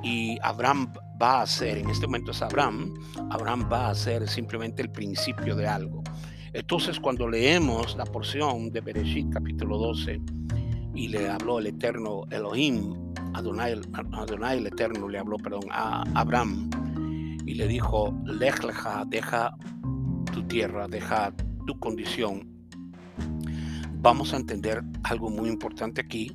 y 0.01 0.39
Abraham 0.41 0.91
va 1.21 1.43
a 1.43 1.45
ser, 1.45 1.77
en 1.77 1.91
este 1.91 2.07
momento 2.07 2.31
es 2.31 2.41
Abraham, 2.41 2.95
Abraham 3.29 3.69
va 3.71 3.89
a 3.89 3.93
ser 3.93 4.27
simplemente 4.27 4.81
el 4.81 4.89
principio 4.89 5.55
de 5.55 5.67
algo. 5.67 6.03
Entonces 6.53 6.99
cuando 6.99 7.27
leemos 7.27 7.95
la 7.95 8.05
porción 8.05 8.71
de 8.71 8.81
Bereshit 8.81 9.31
capítulo 9.31 9.77
12 9.77 10.36
y 10.97 11.07
le 11.07 11.29
habló 11.29 11.59
el 11.59 11.67
eterno 11.67 12.23
Elohim, 12.31 12.93
Adonai, 13.35 13.79
Adonai 14.13 14.57
el 14.57 14.67
eterno 14.67 15.07
le 15.07 15.19
habló, 15.19 15.37
perdón, 15.37 15.63
a 15.71 16.03
Abraham 16.15 16.69
y 17.45 17.53
le 17.53 17.67
dijo, 17.67 18.13
Lech 18.25 18.59
deja 19.07 19.55
tu 20.33 20.43
tierra, 20.47 20.87
deja 20.87 21.31
tu 21.65 21.79
condición. 21.79 22.49
Vamos 23.99 24.33
a 24.33 24.37
entender 24.37 24.83
algo 25.03 25.29
muy 25.29 25.49
importante 25.49 26.01
aquí 26.01 26.31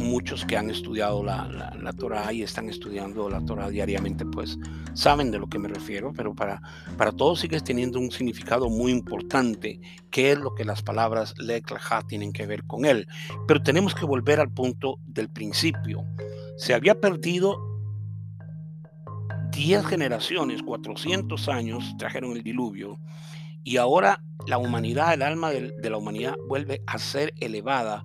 muchos 0.00 0.44
que 0.44 0.56
han 0.56 0.70
estudiado 0.70 1.22
la, 1.22 1.72
la, 1.80 1.92
Torah 1.92 2.32
y 2.32 2.42
están 2.42 2.68
estudiando 2.68 3.28
la 3.28 3.44
Torah 3.44 3.68
diariamente, 3.68 4.24
pues 4.24 4.58
saben 4.94 5.30
de 5.30 5.38
lo 5.38 5.48
que 5.48 5.58
me 5.58 5.68
refiero, 5.68 6.12
pero 6.16 6.34
para, 6.34 6.60
para 6.96 7.12
todos 7.12 7.40
sigue 7.40 7.60
teniendo 7.60 8.00
un 8.00 8.10
significado 8.10 8.68
muy 8.68 8.90
importante, 8.90 9.80
qué 10.10 10.32
es 10.32 10.38
lo 10.38 10.54
que 10.54 10.64
las 10.64 10.82
palabras 10.82 11.34
Leklaha 11.38 12.02
tienen 12.06 12.32
que 12.32 12.46
ver 12.46 12.64
con 12.64 12.84
él. 12.84 13.06
Pero 13.46 13.62
tenemos 13.62 13.94
que 13.94 14.06
volver 14.06 14.40
al 14.40 14.50
punto 14.50 14.98
del 15.04 15.28
principio. 15.28 16.04
Se 16.56 16.74
había 16.74 17.00
perdido 17.00 17.58
10 19.52 19.86
generaciones, 19.86 20.62
400 20.62 21.48
años, 21.48 21.94
trajeron 21.98 22.32
el 22.32 22.42
diluvio, 22.42 22.98
y 23.64 23.76
ahora 23.76 24.22
la 24.46 24.58
humanidad, 24.58 25.14
el 25.14 25.22
alma 25.22 25.50
de, 25.50 25.72
la 25.82 25.96
humanidad 25.96 26.34
vuelve 26.48 26.82
a 26.86 26.98
ser 26.98 27.34
elevada 27.40 28.04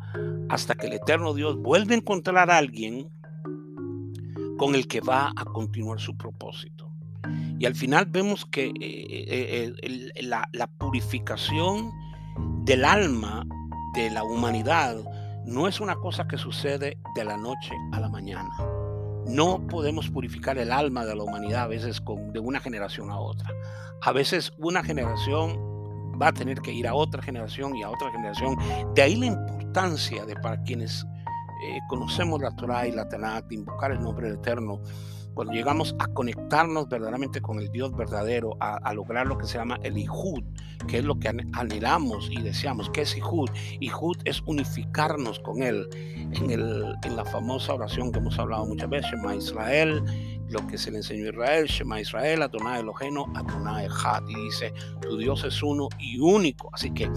hasta 0.49 0.75
que 0.75 0.87
el 0.87 0.93
eterno 0.93 1.33
Dios 1.33 1.57
vuelve 1.57 1.95
a 1.95 1.97
encontrar 1.97 2.51
a 2.51 2.57
alguien 2.57 3.09
con 4.57 4.75
el 4.75 4.87
que 4.87 5.01
va 5.01 5.31
a 5.35 5.45
continuar 5.45 5.99
su 5.99 6.15
propósito. 6.15 6.91
Y 7.57 7.65
al 7.65 7.75
final 7.75 8.05
vemos 8.05 8.45
que 8.45 8.67
eh, 8.67 8.73
eh, 8.79 9.73
eh, 9.81 10.23
la 10.23 10.67
purificación 10.77 11.91
del 12.63 12.85
alma 12.85 13.45
de 13.93 14.09
la 14.11 14.23
humanidad 14.23 14.97
no 15.45 15.67
es 15.67 15.79
una 15.79 15.95
cosa 15.95 16.27
que 16.27 16.37
sucede 16.37 16.97
de 17.15 17.23
la 17.23 17.37
noche 17.37 17.73
a 17.93 17.99
la 17.99 18.09
mañana. 18.09 18.49
No 19.27 19.65
podemos 19.67 20.09
purificar 20.09 20.57
el 20.57 20.71
alma 20.71 21.05
de 21.05 21.15
la 21.15 21.23
humanidad 21.23 21.63
a 21.63 21.67
veces 21.67 21.99
con, 22.01 22.31
de 22.31 22.39
una 22.39 22.59
generación 22.59 23.09
a 23.09 23.19
otra. 23.19 23.49
A 24.01 24.11
veces 24.11 24.53
una 24.57 24.83
generación 24.83 25.57
va 26.21 26.27
a 26.27 26.33
tener 26.33 26.61
que 26.61 26.71
ir 26.71 26.87
a 26.87 26.93
otra 26.93 27.21
generación 27.21 27.75
y 27.75 27.83
a 27.83 27.89
otra 27.89 28.11
generación. 28.11 28.55
De 28.93 29.01
ahí 29.01 29.15
la 29.15 29.27
importancia 29.27 30.25
de 30.25 30.35
para 30.35 30.61
quienes 30.63 31.05
eh, 31.63 31.79
conocemos 31.87 32.41
la 32.41 32.55
Torah 32.55 32.87
y 32.87 32.91
la 32.91 33.07
Tanakh, 33.07 33.47
de 33.47 33.55
invocar 33.55 33.91
el 33.91 34.01
nombre 34.01 34.27
del 34.27 34.37
Eterno, 34.37 34.81
cuando 35.35 35.53
llegamos 35.53 35.95
a 35.99 36.07
conectarnos 36.07 36.87
verdaderamente 36.87 37.41
con 37.41 37.59
el 37.59 37.69
Dios 37.69 37.95
verdadero, 37.95 38.57
a, 38.59 38.93
lograr 38.93 39.27
lo 39.27 39.37
que 39.37 39.45
se 39.45 39.57
llama 39.57 39.77
el 39.83 39.97
Ihud, 39.97 40.43
que 40.87 40.99
es 40.99 41.03
lo 41.03 41.19
que 41.19 41.27
anhelamos 41.27 42.29
y 42.31 42.41
deseamos. 42.41 42.89
¿Qué 42.89 43.01
es 43.01 43.17
Ihud? 43.17 43.49
Ihud 43.81 44.17
es 44.23 44.41
unificarnos 44.45 45.39
con 45.39 45.61
Él. 45.61 45.87
En, 46.15 46.49
el, 46.49 46.95
en 47.03 47.15
la 47.15 47.25
famosa 47.25 47.73
oración 47.73 48.11
que 48.11 48.19
hemos 48.19 48.39
hablado 48.39 48.65
muchas 48.65 48.89
veces, 48.89 49.11
Shema 49.11 49.35
Israel, 49.35 50.01
lo 50.49 50.65
que 50.67 50.77
se 50.77 50.91
le 50.91 50.97
enseñó 50.97 51.25
a 51.25 51.29
Israel, 51.29 51.65
Shema 51.67 51.99
Israel, 51.99 52.41
Adonai 52.41 52.79
Eloheno, 52.79 53.25
Adonai 53.35 53.85
Echad. 53.85 54.23
Y 54.27 54.35
dice, 54.45 54.73
tu 55.01 55.17
Dios 55.17 55.43
es 55.43 55.61
uno 55.61 55.89
y 55.99 56.19
único. 56.19 56.69
Así 56.73 56.91
que 56.91 57.09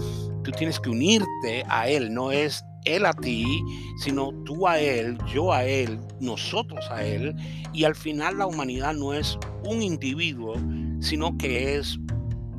tú 0.43 0.51
tienes 0.51 0.79
que 0.79 0.89
unirte 0.89 1.63
a 1.69 1.87
Él, 1.87 2.13
no 2.13 2.31
es 2.31 2.65
Él 2.85 3.05
a 3.05 3.13
ti, 3.13 3.61
sino 3.97 4.31
tú 4.45 4.67
a 4.67 4.79
Él, 4.79 5.17
yo 5.33 5.51
a 5.51 5.65
Él, 5.65 5.99
nosotros 6.19 6.85
a 6.89 7.03
Él. 7.03 7.35
Y 7.73 7.83
al 7.83 7.95
final 7.95 8.37
la 8.37 8.47
humanidad 8.47 8.93
no 8.93 9.13
es 9.13 9.37
un 9.65 9.81
individuo, 9.81 10.55
sino 10.99 11.37
que 11.37 11.77
es 11.77 11.99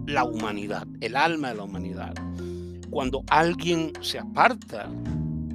la 0.06 0.24
humanidad, 0.24 0.86
el 1.00 1.16
alma 1.16 1.48
de 1.48 1.54
la 1.54 1.64
humanidad. 1.64 2.14
Cuando 2.90 3.22
alguien 3.28 3.92
se 4.00 4.18
aparta 4.18 4.88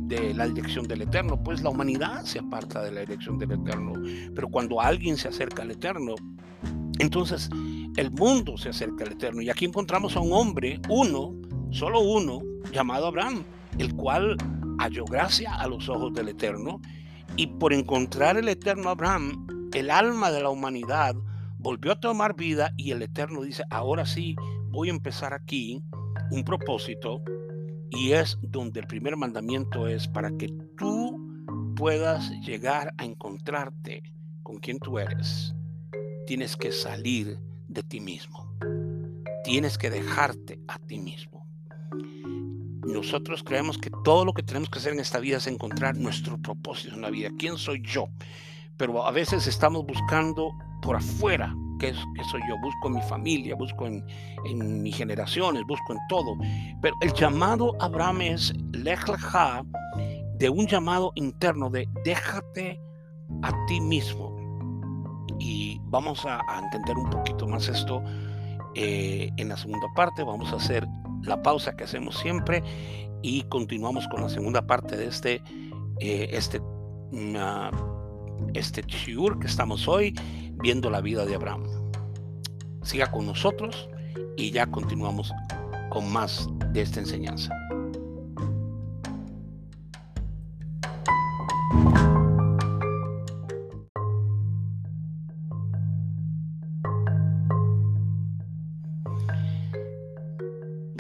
de 0.08 0.34
la 0.34 0.48
dirección 0.48 0.88
del 0.88 1.02
Eterno, 1.02 1.42
pues 1.44 1.62
la 1.62 1.70
humanidad 1.70 2.24
se 2.24 2.40
aparta 2.40 2.84
de 2.84 2.92
la 2.92 3.02
dirección 3.02 3.38
del 3.38 3.52
Eterno. 3.52 3.94
Pero 4.34 4.48
cuando 4.50 4.80
alguien 4.80 5.18
se 5.18 5.28
acerca 5.28 5.64
al 5.64 5.72
Eterno, 5.72 6.16
entonces 7.00 7.50
el 7.98 8.12
mundo 8.12 8.58
se 8.58 8.70
acerca 8.70 9.04
al 9.04 9.14
Eterno. 9.14 9.42
Y 9.42 9.50
aquí 9.50 9.66
encontramos 9.66 10.16
a 10.16 10.20
un 10.22 10.32
hombre, 10.32 10.80
uno, 10.90 11.36
solo 11.72 12.00
uno, 12.00 12.40
llamado 12.72 13.08
Abraham, 13.08 13.44
el 13.78 13.94
cual 13.96 14.38
halló 14.78 15.06
gracia 15.06 15.56
a 15.56 15.68
los 15.68 15.90
ojos 15.90 16.14
del 16.14 16.30
Eterno. 16.30 16.82
Y 17.38 17.48
por 17.48 17.74
encontrar 17.74 18.38
el 18.38 18.48
Eterno 18.48 18.90
Abraham, 18.90 19.48
el 19.74 19.90
alma 19.90 20.32
de 20.32 20.42
la 20.42 20.50
humanidad 20.50 21.16
volvió 21.58 21.94
a 21.94 22.00
tomar 22.00 22.36
vida 22.36 22.74
y 22.78 22.92
el 22.92 23.02
Eterno 23.02 23.42
dice, 23.42 23.64
ahora 23.70 24.06
sí, 24.06 24.36
voy 24.70 24.90
a 24.90 24.94
empezar 24.94 25.34
aquí 25.34 25.84
un 26.32 26.44
propósito 26.44 27.22
y 27.90 28.12
es 28.12 28.38
donde 28.42 28.80
el 28.80 28.88
primer 28.88 29.16
mandamiento 29.16 29.88
es 29.88 30.08
para 30.08 30.32
que 30.38 30.50
tú 30.78 31.26
puedas 31.76 32.30
llegar 32.42 32.94
a 32.98 33.06
encontrarte 33.06 34.04
con 34.44 34.58
quien 34.58 34.80
tú 34.80 35.00
eres. 35.00 35.54
Tienes 36.28 36.56
que 36.56 36.72
salir 36.72 37.40
de 37.68 37.84
ti 37.84 38.00
mismo. 38.00 38.52
Tienes 39.44 39.78
que 39.78 39.90
dejarte 39.90 40.60
a 40.68 40.80
ti 40.80 41.00
mismo. 41.00 41.45
Nosotros 42.86 43.44
creemos 43.44 43.78
que 43.78 43.90
todo 44.04 44.26
lo 44.26 44.34
que 44.34 44.44
tenemos 44.44 44.70
que 44.70 44.80
hacer 44.80 44.94
en 44.94 45.00
esta 45.00 45.20
vida 45.20 45.38
es 45.38 45.48
encontrar 45.48 45.98
nuestro 45.98 46.38
propósito 46.38 46.96
en 46.96 47.02
la 47.02 47.10
vida. 47.10 47.30
¿Quién 47.38 47.58
soy 47.58 47.82
yo? 47.84 48.08
Pero 48.78 49.06
a 49.06 49.12
veces 49.12 49.48
estamos 49.48 49.86
buscando 49.86 50.52
por 50.82 50.96
afuera 50.96 51.56
que, 51.80 51.94
soy 51.94 52.42
yo, 52.48 52.56
busco 52.62 52.88
en 52.88 52.94
mi 52.94 53.02
familia, 53.02 53.56
busco 53.56 53.88
en, 53.88 54.04
mis 54.82 54.96
generaciones, 54.96 55.64
busco 55.68 55.94
en 55.94 56.00
todo. 56.08 56.38
Pero 56.82 56.96
el 57.02 57.14
llamado 57.14 57.76
Abraham 57.80 58.22
es 58.22 58.54
Lech 58.72 59.06
de 60.38 60.50
un 60.50 60.68
llamado 60.68 61.12
interno 61.16 61.70
de 61.70 61.88
déjate 62.04 62.80
a 63.42 63.66
ti 63.66 63.82
mismo. 63.82 64.36
Y 65.40 65.80
vamos 65.86 66.26
a, 66.26 66.40
entender 66.62 66.98
un 66.98 67.10
poquito 67.10 67.48
más 67.48 67.68
esto 67.68 68.04
eh, 68.76 69.30
en 69.38 69.50
la 69.50 69.58
segunda 69.58 69.88
parte. 69.96 70.24
Vamos 70.24 70.52
a 70.54 70.58
hacer 70.58 70.88
la 71.26 71.42
pausa 71.42 71.76
que 71.76 71.84
hacemos 71.84 72.18
siempre 72.18 72.64
y 73.22 73.44
continuamos 73.44 74.08
con 74.08 74.22
la 74.22 74.30
segunda 74.30 74.66
parte 74.66 74.96
de 74.96 75.08
este, 75.08 75.42
eh, 76.00 76.30
este, 76.32 76.60
uh, 76.60 77.72
este 78.54 78.84
que 78.84 79.48
estamos 79.48 79.88
hoy 79.88 80.14
viendo 80.62 80.90
la 80.90 81.02
vida 81.02 81.26
de 81.26 81.36
Abraham. 81.36 81.64
Siga 82.84 83.12
con 83.12 83.26
nosotros 83.26 83.90
y 84.38 84.52
ya 84.52 84.68
continuamos 84.68 85.34
con 85.90 86.12
más 86.12 86.48
de 86.72 86.82
esta 86.82 87.00
enseñanza. 87.00 87.52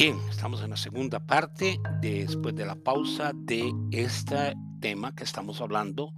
Estamos 0.06 0.62
en 0.62 0.70
la 0.70 0.78
segunda 0.78 1.20
parte 1.20 1.80
después 2.00 2.54
de 2.54 2.64
la 2.64 2.76
pausa 2.76 3.32
de 3.34 3.74
este 3.90 4.54
tema 4.80 5.16
que 5.16 5.24
estamos 5.24 5.62
hablando 5.62 6.14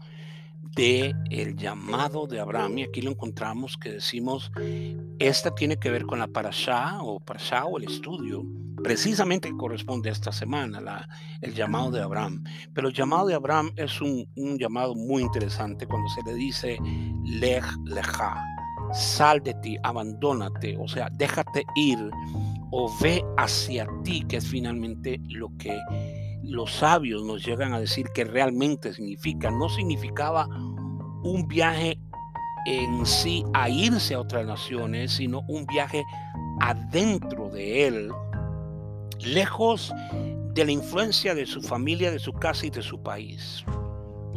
de 0.76 1.15
el 1.30 1.56
llamado 1.56 2.28
de 2.28 2.41
Abraham 2.41 2.80
y 2.80 2.84
aquí 2.84 3.02
lo 3.02 3.12
encontramos 3.12 3.78
que 3.78 3.93
decimos 3.93 4.52
esta 5.19 5.56
tiene 5.56 5.78
que 5.78 5.89
ver 5.89 6.06
con 6.06 6.19
la 6.19 6.28
parashá 6.28 7.02
o 7.02 7.21
parashá 7.21 7.63
o 7.63 7.78
el 7.78 7.86
estudio 7.86 8.43
precisamente 8.84 9.56
corresponde 9.56 10.10
a 10.10 10.12
esta 10.12 10.34
semana 10.34 11.08
el 11.39 11.54
llamado 11.54 11.89
de 11.91 12.02
Abraham. 12.02 12.43
Pero 12.73 12.89
el 12.89 12.93
llamado 12.93 13.28
de 13.28 13.36
Abraham 13.36 13.71
es 13.78 14.02
un, 14.02 14.28
un 14.36 14.58
llamado 14.58 14.95
muy 14.95 15.21
interesante 15.21 15.88
cuando 15.88 16.10
se 16.10 16.23
le 16.23 16.34
dice 16.34 16.78
lej 17.23 17.63
leja 17.86 18.57
sal 18.93 19.41
de 19.41 19.54
ti 19.56 19.78
abandónate 19.84 20.78
o 20.80 20.88
sea 20.88 21.10
déjate 21.12 21.63
ir 21.76 21.97
o 22.71 22.91
ve 23.02 23.23
hacia 23.38 23.88
ti 24.04 24.23
que 24.28 24.38
es 24.38 24.47
finalmente 24.47 25.19
lo 25.30 25.50
que 25.58 25.78
los 26.47 26.71
sabios 26.71 27.23
nos 27.23 27.45
llegan 27.45 27.73
a 27.73 27.80
decir 27.80 28.08
que 28.13 28.23
realmente 28.23 28.93
significa. 28.93 29.52
No 29.52 29.69
significaba 29.69 30.47
un 31.23 31.45
viaje 31.47 32.00
en 32.65 33.06
sí 33.06 33.43
a 33.54 33.69
irse 33.69 34.13
a 34.13 34.21
otras 34.21 34.45
naciones, 34.45 35.13
sino 35.13 35.41
un 35.47 35.65
viaje 35.65 36.04
adentro 36.60 37.50
de 37.50 37.88
él, 37.88 38.12
lejos 39.19 39.93
de 40.54 40.65
la 40.65 40.71
influencia 40.71 41.36
de 41.36 41.45
su 41.45 41.62
familia, 41.62 42.12
de 42.12 42.19
su 42.19 42.34
casa 42.34 42.65
y 42.65 42.69
de 42.69 42.82
su 42.82 43.02
país. 43.02 43.63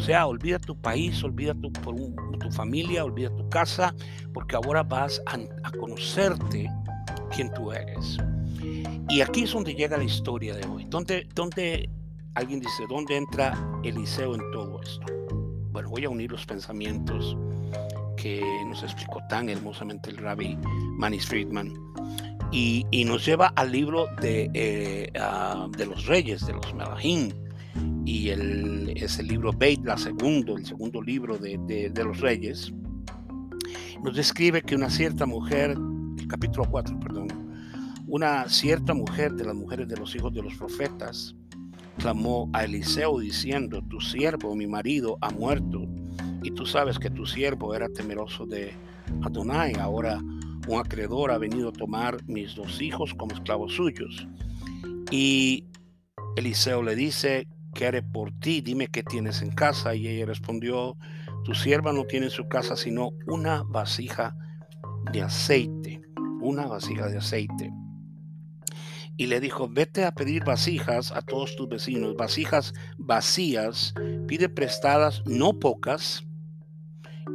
O 0.00 0.02
sea, 0.02 0.26
olvida 0.26 0.58
tu 0.58 0.74
país, 0.74 1.22
olvida 1.22 1.52
tu, 1.52 1.70
tu 1.70 2.50
familia, 2.52 3.04
olvida 3.04 3.28
tu 3.36 3.46
casa, 3.50 3.94
porque 4.32 4.56
ahora 4.56 4.82
vas 4.82 5.20
a, 5.26 5.38
a 5.62 5.70
conocerte 5.72 6.70
quién 7.30 7.52
tú 7.52 7.70
eres. 7.70 8.16
Y 9.10 9.20
aquí 9.20 9.42
es 9.42 9.52
donde 9.52 9.74
llega 9.74 9.98
la 9.98 10.04
historia 10.04 10.56
de 10.56 10.66
hoy. 10.66 10.86
Donde, 10.88 11.28
donde 11.34 11.90
alguien 12.32 12.60
dice, 12.60 12.84
¿dónde 12.88 13.18
entra 13.18 13.52
Eliseo 13.84 14.34
en 14.34 14.40
todo 14.52 14.80
esto? 14.82 15.04
Bueno, 15.70 15.90
voy 15.90 16.06
a 16.06 16.08
unir 16.08 16.32
los 16.32 16.46
pensamientos 16.46 17.36
que 18.16 18.42
nos 18.68 18.82
explicó 18.82 19.20
tan 19.28 19.50
hermosamente 19.50 20.08
el 20.08 20.16
rabbi 20.16 20.56
Manis 20.96 21.26
Friedman 21.26 21.74
y, 22.52 22.86
nos 23.04 23.26
lleva 23.26 23.48
al 23.48 23.70
libro 23.70 24.06
de, 24.22 24.50
eh, 24.54 25.12
uh, 25.14 25.70
de 25.70 25.84
los 25.84 26.06
reyes, 26.06 26.46
de 26.46 26.54
los 26.54 26.72
Melahim, 26.72 27.32
y 28.04 28.30
el, 28.30 28.92
es 28.96 29.22
libro 29.22 29.52
Beit, 29.52 29.84
la 29.84 29.96
segundo, 29.96 30.56
el 30.56 30.66
segundo 30.66 31.02
libro 31.02 31.38
de, 31.38 31.58
de, 31.66 31.90
de, 31.90 32.04
los 32.04 32.20
reyes, 32.20 32.72
nos 34.02 34.16
describe 34.16 34.62
que 34.62 34.74
una 34.74 34.90
cierta 34.90 35.26
mujer, 35.26 35.76
el 36.18 36.26
capítulo 36.26 36.66
4, 36.70 36.98
perdón, 37.00 37.28
una 38.06 38.48
cierta 38.48 38.94
mujer 38.94 39.32
de 39.34 39.44
las 39.44 39.54
mujeres 39.54 39.88
de 39.88 39.96
los 39.96 40.14
hijos 40.16 40.32
de 40.34 40.42
los 40.42 40.54
profetas, 40.54 41.36
clamó 42.00 42.50
a 42.52 42.64
Eliseo 42.64 43.18
diciendo, 43.20 43.82
tu 43.88 44.00
siervo, 44.00 44.56
mi 44.56 44.66
marido, 44.66 45.18
ha 45.20 45.30
muerto. 45.30 45.86
Y 46.42 46.50
tú 46.52 46.64
sabes 46.64 46.98
que 46.98 47.10
tu 47.10 47.26
siervo 47.26 47.74
era 47.74 47.88
temeroso 47.88 48.46
de 48.46 48.72
Adonai. 49.22 49.74
Ahora 49.78 50.20
un 50.66 50.78
acreedor 50.78 51.30
ha 51.30 51.38
venido 51.38 51.68
a 51.68 51.72
tomar 51.72 52.16
mis 52.26 52.54
dos 52.54 52.80
hijos 52.80 53.14
como 53.14 53.34
esclavos 53.34 53.74
suyos. 53.74 54.26
Y 55.10 55.64
Eliseo 56.36 56.82
le 56.82 56.96
dice, 56.96 57.46
¿qué 57.74 57.87
haré 57.87 58.02
por 58.02 58.33
ti? 58.33 58.61
Dime 58.61 58.88
qué 58.88 59.02
tienes 59.02 59.42
en 59.42 59.50
casa. 59.50 59.94
Y 59.94 60.09
ella 60.09 60.26
respondió, 60.26 60.96
tu 61.44 61.54
sierva 61.54 61.92
no 61.92 62.04
tiene 62.04 62.26
en 62.26 62.33
su 62.33 62.48
casa 62.48 62.76
sino 62.76 63.11
una 63.26 63.62
vasija 63.62 64.37
de 65.12 65.22
aceite, 65.22 66.02
una 66.40 66.66
vasija 66.66 67.06
de 67.06 67.18
aceite 67.18 67.70
y 69.20 69.26
le 69.26 69.38
dijo, 69.38 69.68
vete 69.68 70.06
a 70.06 70.12
pedir 70.12 70.44
vasijas 70.44 71.12
a 71.12 71.20
todos 71.20 71.54
tus 71.54 71.68
vecinos, 71.68 72.16
vasijas 72.16 72.72
vacías, 72.96 73.92
pide 74.26 74.48
prestadas, 74.48 75.22
no 75.26 75.59
pocas, 75.59 76.24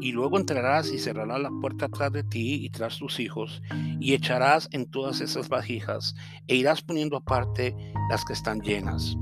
y 0.02 0.12
luego 0.12 0.40
entrarás 0.40 0.92
y 0.92 0.98
cerrarás 0.98 1.40
la 1.40 1.52
puerta 1.62 1.86
atrás 1.86 2.12
de 2.12 2.24
ti 2.24 2.66
y 2.66 2.72
tras 2.72 2.98
tus 2.98 3.20
hijos, 3.20 3.62
y 4.00 4.16
echarás 4.16 4.68
en 4.72 4.90
todas 4.90 5.22
esas 5.22 5.48
vasijas, 5.48 6.16
e 6.48 6.56
irás 6.56 6.82
poniendo 6.82 7.18
aparte 7.18 7.76
las 8.10 8.26
que 8.26 8.34
están 8.34 8.62
llenas. 8.62 9.16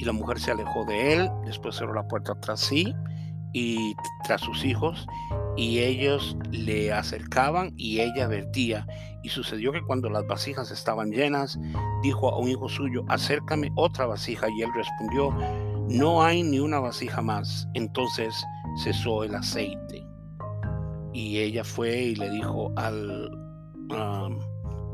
Y 0.00 0.06
la 0.06 0.12
mujer 0.12 0.40
se 0.40 0.50
alejó 0.50 0.86
de 0.86 1.12
él, 1.12 1.30
después 1.44 1.76
cerró 1.76 1.92
la 1.92 2.08
puerta 2.08 2.34
tras 2.40 2.60
sí 2.60 2.94
y 3.52 3.94
tras 4.24 4.40
sus 4.40 4.64
hijos, 4.64 5.06
y 5.58 5.80
ellos 5.80 6.38
le 6.50 6.90
acercaban 6.90 7.74
y 7.76 8.00
ella 8.00 8.26
vertía. 8.26 8.86
Y 9.22 9.28
sucedió 9.28 9.72
que 9.72 9.82
cuando 9.82 10.08
las 10.08 10.26
vasijas 10.26 10.70
estaban 10.70 11.10
llenas, 11.10 11.58
dijo 12.02 12.32
a 12.32 12.38
un 12.38 12.48
hijo 12.48 12.66
suyo, 12.70 13.04
acércame 13.08 13.70
otra 13.76 14.06
vasija. 14.06 14.46
Y 14.48 14.62
él 14.62 14.70
respondió, 14.74 15.36
no 15.90 16.22
hay 16.22 16.44
ni 16.44 16.60
una 16.60 16.80
vasija 16.80 17.20
más. 17.20 17.68
Entonces 17.74 18.34
cesó 18.82 19.22
el 19.22 19.34
aceite. 19.34 20.02
Y 21.12 21.40
ella 21.40 21.62
fue 21.62 21.94
y 21.94 22.14
le 22.14 22.30
dijo 22.30 22.72
al 22.76 23.30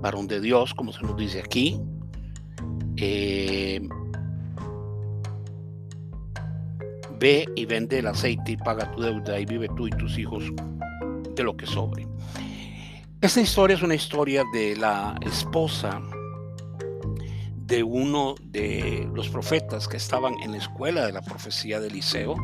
varón 0.01 0.27
de 0.27 0.41
Dios, 0.41 0.75
como 0.75 0.93
se 0.93 1.03
nos 1.03 1.17
dice 1.17 1.39
aquí, 1.39 1.81
eh, 2.97 3.81
Ve 7.19 7.47
y 7.57 7.65
vende 7.65 7.99
el 7.99 8.07
aceite 8.07 8.53
y 8.53 8.57
paga 8.57 8.91
tu 8.93 9.01
deuda 9.01 9.39
y 9.39 9.47
vive 9.47 9.69
tú 9.77 9.87
y 9.87 9.91
tus 9.91 10.19
hijos 10.19 10.45
de 11.35 11.43
lo 11.43 11.57
que 11.57 11.67
sobre. 11.67 12.07
Esta 13.21 13.41
historia 13.41 13.77
es 13.77 13.83
una 13.83 13.95
historia 13.95 14.45
de 14.53 14.77
la 14.77 15.19
esposa 15.23 16.01
de 17.67 17.83
uno 17.83 18.37
de 18.41 19.09
los 19.13 19.29
profetas 19.29 19.89
que 19.89 19.97
estaban 19.97 20.35
en 20.43 20.53
la 20.53 20.59
escuela 20.59 21.05
de 21.07 21.13
la 21.13 21.23
profecía 21.23 21.81
de 21.81 21.89
Eliseo. 21.89 22.37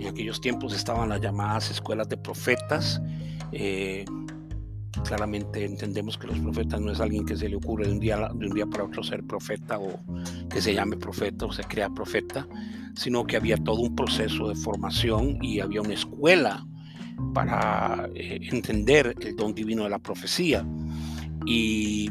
En 0.00 0.06
aquellos 0.06 0.40
tiempos 0.40 0.72
estaban 0.72 1.08
las 1.08 1.20
llamadas 1.20 1.70
escuelas 1.70 2.08
de 2.08 2.16
profetas. 2.16 3.00
Eh, 3.52 4.04
claramente 5.02 5.64
entendemos 5.64 6.16
que 6.16 6.26
los 6.26 6.38
profetas 6.38 6.80
no 6.80 6.92
es 6.92 7.00
alguien 7.00 7.24
que 7.24 7.36
se 7.36 7.48
le 7.48 7.56
ocurre 7.56 7.86
de 7.86 7.92
un 7.92 8.00
día, 8.00 8.66
para 8.66 8.84
otro 8.84 9.02
ser 9.02 9.24
profeta 9.24 9.78
o 9.78 10.00
que 10.48 10.60
se 10.60 10.74
llame 10.74 10.96
profeta 10.96 11.46
o 11.46 11.52
se 11.52 11.64
crea 11.64 11.90
profeta, 11.90 12.46
sino 12.94 13.24
que 13.24 13.36
había 13.36 13.56
todo 13.56 13.80
un 13.80 13.94
proceso 13.94 14.48
de 14.48 14.54
formación 14.54 15.38
y 15.42 15.60
había 15.60 15.80
una 15.80 15.94
escuela 15.94 16.66
para 17.34 18.08
eh, 18.14 18.38
entender 18.50 19.14
el 19.20 19.36
don 19.36 19.54
divino 19.54 19.84
de 19.84 19.90
la 19.90 19.98
profecía. 19.98 20.66
Y 21.46 22.10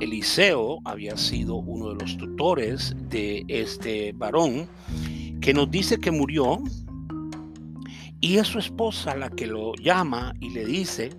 Eliseo 0.00 0.80
había 0.84 1.16
sido 1.16 1.56
uno 1.56 1.90
de 1.90 2.04
los 2.04 2.16
tutores 2.16 2.94
de 3.08 3.44
este 3.48 4.12
varón 4.12 4.68
que 5.40 5.54
nos 5.54 5.70
dice 5.70 5.98
que 5.98 6.10
murió 6.10 6.62
y 8.20 8.38
es 8.38 8.48
su 8.48 8.58
esposa 8.58 9.14
la 9.14 9.28
que 9.28 9.46
lo 9.46 9.74
llama 9.74 10.34
y 10.40 10.50
le 10.50 10.64
dice 10.64 11.10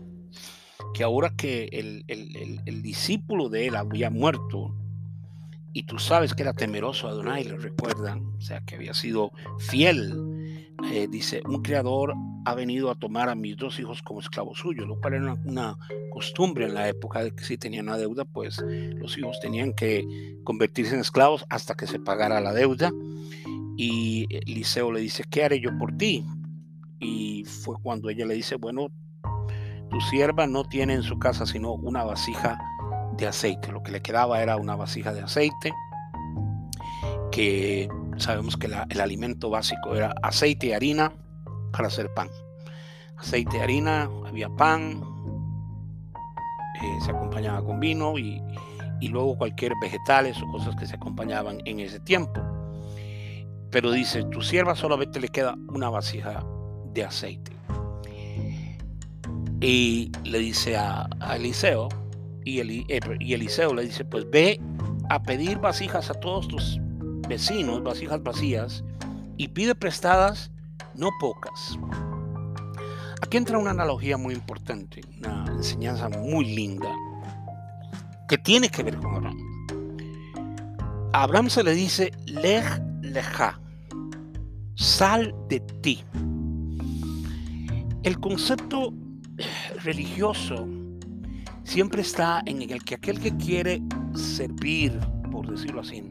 que 0.96 1.04
ahora 1.04 1.30
que 1.36 1.66
el, 1.74 2.06
el, 2.08 2.82
discípulo 2.82 3.50
de 3.50 3.68
él 3.68 3.76
había 3.76 4.10
muerto, 4.10 4.74
y 5.74 5.84
tú 5.84 6.00
sabes 6.00 6.34
que 6.34 6.44
era 6.44 6.54
temeroso 6.54 7.08
a 7.08 7.12
Adonai, 7.12 7.44
recuerdan, 7.44 8.24
o 8.38 8.40
sea, 8.40 8.62
que 8.62 8.76
había 8.76 8.94
sido 8.94 9.34
fiel. 9.60 10.14
Eh, 10.94 11.10
dice, 11.12 11.42
un 11.46 11.62
creador 11.62 12.14
ha 12.46 12.56
venido 12.56 12.90
a 12.90 12.96
tomar 12.96 13.28
a 13.28 13.36
mis 13.36 13.58
dos 13.58 13.78
hijos 13.78 14.02
como 14.02 14.22
esclavos 14.22 14.60
suyos, 14.60 14.88
lo 14.88 14.98
cual 15.02 15.16
era 15.16 15.34
una, 15.44 15.78
costumbre 16.12 16.66
en 16.66 16.74
la 16.74 16.88
época 16.88 17.26
de 17.26 17.36
que 17.36 17.44
si 17.44 17.58
tenían 17.58 17.90
una 17.90 17.98
deuda, 17.98 18.24
pues 18.24 18.64
los 18.96 19.18
hijos 19.18 19.38
tenían 19.42 19.74
que 19.74 20.38
convertirse 20.46 20.96
en 20.96 21.02
esclavos 21.02 21.46
hasta 21.50 21.76
que 21.76 21.88
se 21.88 22.00
pagara 22.00 22.40
la 22.40 22.54
deuda. 22.54 22.94
Y 23.76 24.28
Eliseo 24.30 24.94
le 24.94 25.02
dice, 25.02 25.26
¿qué 25.30 25.44
haré 25.44 25.60
yo 25.60 25.78
por 25.78 25.98
ti? 25.98 26.24
Y 27.02 27.44
fue 27.44 27.76
cuando 27.84 28.10
ella 28.10 28.26
le 28.26 28.36
dice, 28.36 28.56
bueno, 28.56 28.94
tu 29.96 30.02
sierva 30.02 30.46
no 30.46 30.66
tiene 30.66 30.94
en 30.94 31.04
su 31.04 31.18
casa 31.20 31.46
sino 31.46 31.72
una 31.72 32.04
vasija 32.04 32.60
de 33.16 33.28
aceite. 33.28 33.72
Lo 33.72 33.82
que 33.82 33.94
le 33.94 34.02
quedaba 34.02 34.42
era 34.42 34.58
una 34.58 34.76
vasija 34.76 35.14
de 35.14 35.22
aceite, 35.22 35.72
que 37.32 37.88
sabemos 38.18 38.58
que 38.58 38.68
el 38.90 39.00
alimento 39.00 39.50
básico 39.50 39.96
era 39.96 40.14
aceite 40.22 40.68
y 40.68 40.74
harina 40.74 41.14
para 41.72 41.88
hacer 41.88 42.14
pan. 42.14 42.28
Aceite 43.16 43.56
y 43.56 43.60
harina, 43.62 44.10
había 44.28 44.50
pan, 44.50 45.02
eh, 46.84 46.98
se 47.02 47.12
acompañaba 47.12 47.64
con 47.64 47.80
vino 47.80 48.18
y, 48.20 48.43
y 49.00 49.08
luego 49.08 49.38
cualquier 49.38 49.72
vegetales 49.82 50.36
o 50.41 50.52
cosas 50.52 50.76
que 50.76 50.88
se 50.88 50.98
acompañaban 50.98 51.60
en 51.64 51.80
ese 51.80 52.02
tiempo. 52.02 52.41
Pero 53.72 53.91
dice, 53.91 54.26
tu 54.26 54.41
sierva 54.41 54.76
solamente 54.76 55.22
le 55.22 55.30
queda 55.30 55.56
una 55.70 55.89
vasija 55.89 56.46
de 56.91 57.06
aceite. 57.06 57.55
Y 59.66 60.11
le 60.24 60.38
dice 60.38 60.78
a, 60.78 61.09
Eliseo, 61.36 61.89
eh, 62.45 62.84
y, 63.20 63.34
Eliseo 63.34 63.74
le 63.74 63.82
dice, 63.82 64.05
pues 64.05 64.30
ve 64.30 64.61
a 65.09 65.24
pedir 65.24 65.57
vasijas 65.57 66.11
a 66.11 66.13
todos 66.13 66.47
tus 66.47 66.80
vecinos, 67.28 67.82
vasijas 67.82 68.22
vacías, 68.22 68.84
y 69.38 69.47
pide 69.47 69.74
prestadas, 69.74 70.51
no 70.93 71.09
pocas. 71.20 71.80
Aquí 73.24 73.38
entra 73.38 73.57
una 73.57 73.72
analogía 73.72 74.18
muy 74.18 74.36
importante, 74.36 75.01
una 75.18 75.45
enseñanza 75.47 76.09
muy 76.09 76.45
linda, 76.45 76.93
que 78.30 78.38
tiene 78.38 78.70
que 78.70 78.84
ver 78.84 78.97
con 78.97 79.16
Abraham. 79.16 79.39
A 81.11 81.24
Abraham 81.24 81.49
se 81.49 81.63
le 81.63 81.74
dice, 81.74 82.11
lej 82.28 82.66
leja, 83.01 83.59
sal 84.76 85.34
de 85.49 85.59
ti. 85.82 86.03
El 88.03 88.20
concepto 88.20 88.93
religioso 89.84 90.68
siempre 91.64 92.02
está 92.02 92.42
en 92.46 92.62
el 92.62 92.84
que 92.84 92.96
aquel 92.96 93.20
que 93.20 93.36
quiere 93.38 93.82
servir, 94.14 94.98
por 95.32 95.50
decirlo 95.50 95.82
así, 95.82 96.04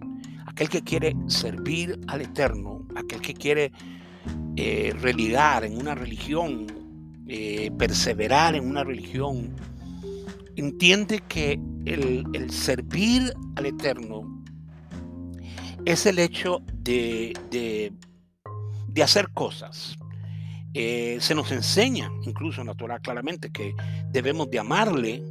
aquel 0.46 0.68
que 0.68 0.82
quiere 0.82 1.16
servir 1.26 1.98
al 2.08 2.22
Eterno, 2.22 2.86
aquel 2.96 3.20
que 3.20 3.34
quiere 3.34 3.72
eh, 4.56 4.92
religar 5.00 5.64
en 5.64 5.78
una 5.78 5.94
religión, 5.94 6.66
eh, 7.26 7.70
perseverar 7.78 8.54
en 8.54 8.68
una 8.68 8.84
religión, 8.84 9.54
entiende 10.56 11.22
que 11.28 11.58
el, 11.84 12.50
servir 12.50 13.32
al 13.56 13.66
Eterno 13.66 14.44
es 15.84 16.06
el 16.06 16.18
hecho 16.18 16.62
de, 16.72 17.34
de, 17.50 19.02
hacer 19.02 19.30
cosas. 19.32 19.96
Eh, 20.74 21.18
se 21.20 21.34
nos 21.34 21.52
enseña, 21.52 22.10
incluso 22.24 22.60
en 22.60 22.66
la 22.66 22.74
Torah 22.74 22.98
claramente, 22.98 23.50
que 23.50 23.74
debemos 24.10 24.50
de 24.50 24.58
amarle 24.58 25.22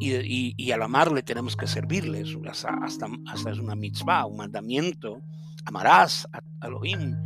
y, 0.00 0.70
al 0.72 0.82
amarle 0.82 1.22
tenemos 1.22 1.56
que 1.56 1.66
servirle. 1.66 2.24
Hasta, 2.48 2.70
hasta, 2.82 3.50
es 3.50 3.58
una 3.58 3.74
mitzvah, 3.74 4.26
un 4.26 4.36
mandamiento. 4.36 5.20
Amarás 5.64 6.28
a 6.32 6.66
Elohim 6.66 7.16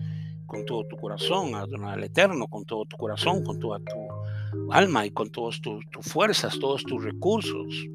con 0.47 0.66
todo 0.66 0.85
tu 0.85 0.97
corazón, 0.97 1.55
al 1.55 2.05
Eterno 2.05 2.47
con 2.47 2.64
todo 2.64 2.85
tu 2.85 2.97
corazón, 2.97 3.43
con 3.43 3.59
toda 3.59 3.79
tu 3.79 4.70
alma 4.70 5.07
y 5.07 5.11
con 5.11 5.31
todas 5.31 5.61
tus 5.61 5.85
fuerzas, 6.03 6.59
todos 6.59 6.85
tus 6.85 7.03
recursos. 7.03 7.87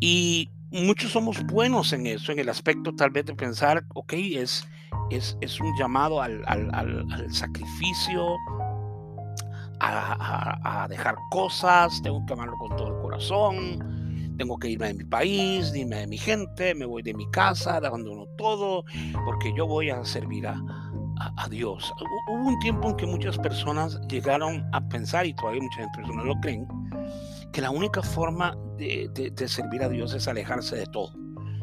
Y 0.00 0.50
muchos 0.70 1.12
somos 1.12 1.42
buenos 1.44 1.92
en 1.92 2.06
eso, 2.06 2.32
en 2.32 2.38
el 2.38 2.48
aspecto 2.48 2.94
tal 2.94 3.10
vez 3.10 3.24
de 3.24 3.34
pensar, 3.34 3.84
ok, 3.94 4.12
es, 4.12 4.68
es, 5.10 5.36
es 5.40 5.60
un 5.60 5.72
llamado 5.78 6.20
al, 6.20 6.42
al, 6.46 6.70
al, 6.74 7.32
sacrificio, 7.32 8.36
a, 9.86 10.86
dejar 10.88 11.16
cosas, 11.30 12.00
tengo 12.02 12.24
que 12.26 12.32
amarlo 12.32 12.56
con 12.58 12.76
todo 12.76 12.88
el 12.88 13.02
corazón, 13.02 14.34
tengo 14.36 14.58
que 14.58 14.70
irme 14.70 14.88
de 14.88 14.94
mi 14.94 15.04
país, 15.04 15.74
irme 15.74 15.96
de 15.96 16.06
mi 16.06 16.18
gente, 16.18 16.74
me 16.74 16.86
voy 16.86 17.02
de 17.02 17.14
mi 17.14 17.28
casa, 17.30 17.76
abandono 17.76 18.26
todo, 18.36 18.84
porque 19.24 19.52
yo 19.56 19.66
voy 19.66 19.90
a 19.90 20.04
servir 20.04 20.46
a, 20.46 20.60
a, 21.36 21.48
Dios. 21.48 21.92
Hubo 22.28 22.48
un 22.48 22.58
tiempo 22.58 22.90
en 22.90 22.96
que 22.96 23.06
muchas 23.06 23.38
personas 23.38 24.00
llegaron 24.08 24.66
a 24.72 24.86
pensar, 24.88 25.26
y 25.26 25.34
todavía 25.34 25.62
muchas 25.62 25.88
personas 25.96 26.24
lo 26.24 26.34
creen, 26.40 26.66
que 27.52 27.60
la 27.60 27.70
única 27.70 28.02
forma 28.02 28.56
de, 28.76 29.08
de, 29.34 29.48
servir 29.48 29.82
a 29.82 29.88
Dios 29.88 30.12
es 30.14 30.28
alejarse 30.28 30.76
de 30.76 30.86
todo. 30.86 31.12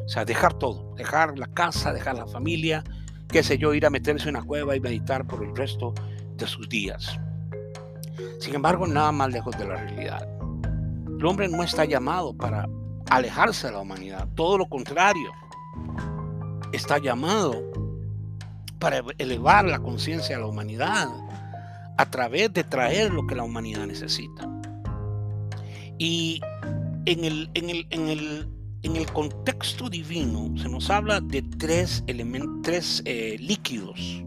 O 0.04 0.08
sea, 0.08 0.24
dejar 0.24 0.54
todo, 0.54 0.94
dejar 0.96 1.38
la 1.38 1.46
casa, 1.46 1.92
dejar 1.92 2.16
la 2.16 2.26
familia, 2.26 2.84
qué 3.28 3.42
sé 3.42 3.56
yo, 3.56 3.72
ir 3.74 3.86
a 3.86 3.90
meterse 3.90 4.28
en 4.28 4.36
una 4.36 4.44
cueva 4.44 4.76
y 4.76 4.80
meditar 4.80 5.26
por 5.26 5.42
el 5.42 5.54
resto 5.56 5.94
de 6.36 6.46
sus 6.46 6.68
días. 6.68 7.18
Sin 8.40 8.54
embargo, 8.54 8.86
nada 8.86 9.12
más 9.12 9.30
lejos 9.30 9.56
de 9.58 9.66
la 9.66 9.76
realidad. 9.76 10.28
El 11.18 11.24
hombre 11.24 11.48
no 11.48 11.62
está 11.62 11.84
llamado 11.84 12.36
para 12.36 12.68
alejarse 13.10 13.68
de 13.68 13.72
la 13.72 13.80
humanidad, 13.80 14.28
todo 14.34 14.58
lo 14.58 14.66
contrario. 14.66 15.30
Está 16.72 16.98
llamado 16.98 17.62
para 18.78 19.02
elevar 19.18 19.64
la 19.64 19.78
conciencia 19.78 20.36
de 20.36 20.42
la 20.42 20.48
humanidad 20.48 21.08
a 21.96 22.10
través 22.10 22.52
de 22.52 22.64
traer 22.64 23.12
lo 23.12 23.26
que 23.26 23.34
la 23.34 23.44
humanidad 23.44 23.86
necesita. 23.86 24.48
Y 25.98 26.40
en 27.06 27.24
el, 27.24 27.50
en 27.54 27.70
el, 27.70 27.86
en 27.90 28.08
el, 28.08 28.48
en 28.82 28.96
el 28.96 29.06
contexto 29.12 29.88
divino 29.88 30.52
se 30.60 30.68
nos 30.68 30.90
habla 30.90 31.20
de 31.20 31.42
tres, 31.42 32.02
elementos, 32.06 32.60
tres 32.62 33.02
eh, 33.04 33.36
líquidos 33.38 34.22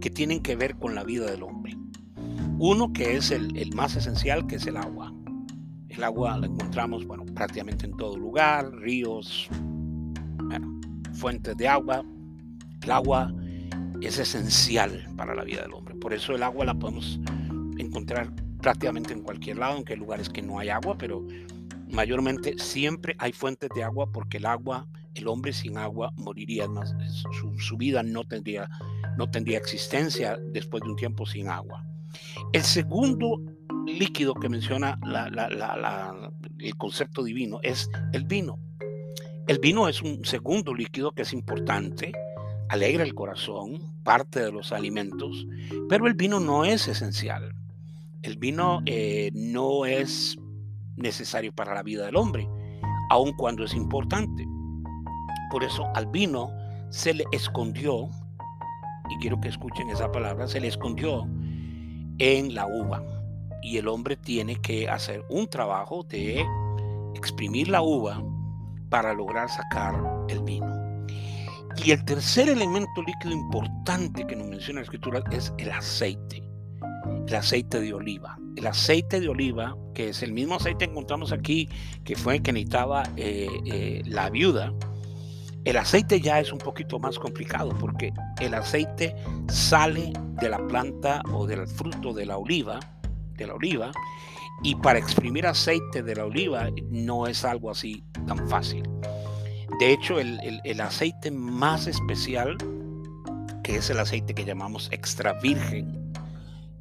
que 0.00 0.10
tienen 0.10 0.40
que 0.42 0.56
ver 0.56 0.76
con 0.76 0.94
la 0.94 1.04
vida 1.04 1.26
del 1.30 1.42
hombre. 1.42 1.76
Uno 2.64 2.92
que 2.92 3.16
es 3.16 3.32
el, 3.32 3.74
más 3.74 3.96
esencial, 3.96 4.46
que 4.46 4.54
es 4.54 4.68
el 4.68 4.76
agua. 4.76 5.12
El 5.88 6.04
agua 6.04 6.38
la 6.38 6.46
encontramos, 6.46 7.04
bueno, 7.04 7.24
prácticamente 7.34 7.86
en 7.86 7.96
todo 7.96 8.16
lugar, 8.16 8.72
ríos, 8.76 9.48
fuentes 11.12 11.56
de 11.56 11.66
agua. 11.66 12.04
El 12.80 12.90
agua 12.92 13.34
es 14.00 14.16
esencial 14.20 15.08
para 15.16 15.34
la 15.34 15.42
vida 15.42 15.62
del 15.62 15.72
hombre. 15.72 15.96
Por 15.96 16.12
eso 16.12 16.36
el 16.36 16.44
agua 16.44 16.64
la 16.64 16.74
podemos 16.74 17.18
encontrar 17.78 18.32
prácticamente 18.60 19.12
en 19.12 19.22
cualquier 19.22 19.58
lado, 19.58 19.74
aunque 19.74 19.94
hay 19.94 19.98
lugares 19.98 20.28
que 20.28 20.40
no 20.40 20.60
hay 20.60 20.68
agua, 20.68 20.96
pero 20.96 21.26
mayormente 21.90 22.56
siempre 22.60 23.16
hay 23.18 23.32
fuentes 23.32 23.70
de 23.74 23.82
agua 23.82 24.12
porque 24.12 24.36
el 24.36 24.46
agua, 24.46 24.86
el 25.16 25.26
hombre 25.26 25.52
sin 25.52 25.78
agua 25.78 26.12
moriría, 26.14 26.68
más, 26.68 26.94
su, 27.58 27.76
vida 27.76 28.04
no 28.04 28.22
tendría, 28.22 28.70
no 29.18 29.28
tendría 29.28 29.58
existencia 29.58 30.38
después 30.52 30.84
de 30.84 30.90
un 30.90 30.96
tiempo 30.96 31.26
sin 31.26 31.48
agua. 31.48 31.84
El 32.52 32.62
segundo 32.62 33.40
líquido 33.86 34.34
que 34.34 34.48
menciona 34.48 34.98
el 36.58 36.76
concepto 36.76 37.22
divino 37.22 37.60
es 37.62 37.88
el 38.12 38.24
vino. 38.24 38.58
El 39.48 39.58
vino 39.58 39.88
es 39.88 40.02
un 40.02 40.24
segundo 40.24 40.74
líquido 40.74 41.12
que 41.12 41.22
es 41.22 41.32
importante 41.32 42.12
alegra 42.72 43.04
el 43.04 43.14
corazón, 43.14 43.92
parte 44.02 44.40
de 44.40 44.50
los 44.50 44.72
alimentos, 44.72 45.46
pero 45.90 46.06
el 46.06 46.14
vino 46.14 46.40
no 46.40 46.64
es 46.64 46.88
esencial. 46.88 47.54
El 48.22 48.38
vino 48.38 48.80
eh, 48.86 49.30
no 49.34 49.84
es 49.84 50.38
necesario 50.96 51.52
para 51.52 51.74
la 51.74 51.82
vida 51.82 52.06
del 52.06 52.16
hombre, 52.16 52.48
aun 53.10 53.34
cuando 53.34 53.64
es 53.64 53.74
importante. 53.74 54.46
Por 55.50 55.64
eso 55.64 55.86
al 55.94 56.06
vino 56.06 56.50
se 56.88 57.12
le 57.12 57.24
escondió, 57.30 58.08
y 59.10 59.18
quiero 59.20 59.38
que 59.38 59.48
escuchen 59.48 59.90
esa 59.90 60.10
palabra, 60.10 60.48
se 60.48 60.58
le 60.58 60.68
escondió 60.68 61.28
en 62.18 62.54
la 62.54 62.66
uva. 62.66 63.02
Y 63.62 63.78
el 63.78 63.88
hombre 63.88 64.16
tiene 64.16 64.56
que 64.56 64.88
hacer 64.88 65.24
un 65.28 65.48
trabajo 65.48 66.02
de 66.04 66.44
exprimir 67.14 67.68
la 67.68 67.82
uva 67.82 68.22
para 68.88 69.14
lograr 69.14 69.48
sacar 69.48 69.94
el 70.28 70.42
vino. 70.42 70.82
Y 71.84 71.92
el 71.92 72.04
tercer 72.04 72.48
elemento 72.48 73.02
líquido 73.02 73.32
importante 73.32 74.26
que 74.26 74.36
nos 74.36 74.48
menciona 74.48 74.80
la 74.80 74.84
escritura 74.84 75.22
es 75.30 75.52
el 75.58 75.70
aceite, 75.70 76.42
el 77.26 77.34
aceite 77.34 77.80
de 77.80 77.94
oliva. 77.94 78.38
El 78.56 78.66
aceite 78.66 79.18
de 79.18 79.28
oliva, 79.30 79.74
que 79.94 80.10
es 80.10 80.22
el 80.22 80.32
mismo 80.32 80.56
aceite 80.56 80.84
que 80.84 80.90
encontramos 80.90 81.32
aquí, 81.32 81.70
que 82.04 82.16
fue 82.16 82.36
el 82.36 82.42
que 82.42 82.52
necesitaba 82.52 83.04
eh, 83.16 83.48
eh, 83.64 84.02
la 84.04 84.28
viuda, 84.28 84.74
el 85.64 85.76
aceite 85.76 86.20
ya 86.20 86.40
es 86.40 86.52
un 86.52 86.58
poquito 86.58 86.98
más 86.98 87.18
complicado 87.18 87.70
porque 87.78 88.12
el 88.40 88.54
aceite 88.54 89.14
sale 89.48 90.12
de 90.40 90.48
la 90.48 90.58
planta 90.66 91.22
o 91.32 91.46
del 91.46 91.66
fruto 91.68 92.12
de 92.12 92.26
la 92.26 92.36
oliva, 92.36 92.80
de 93.36 93.46
la 93.46 93.54
oliva, 93.54 93.92
y 94.64 94.74
para 94.76 94.98
exprimir 94.98 95.46
aceite 95.46 96.02
de 96.02 96.16
la 96.16 96.24
oliva 96.24 96.68
no 96.90 97.26
es 97.26 97.44
algo 97.44 97.70
así 97.70 98.04
tan 98.26 98.48
fácil. 98.48 98.82
De 99.78 99.92
hecho, 99.92 100.18
el, 100.18 100.80
aceite 100.80 101.30
más 101.30 101.86
especial, 101.86 102.56
que 103.62 103.76
es 103.76 103.88
el 103.90 103.98
aceite 104.00 104.34
que 104.34 104.44
llamamos 104.44 104.88
extra 104.92 105.34
virgen, 105.34 106.12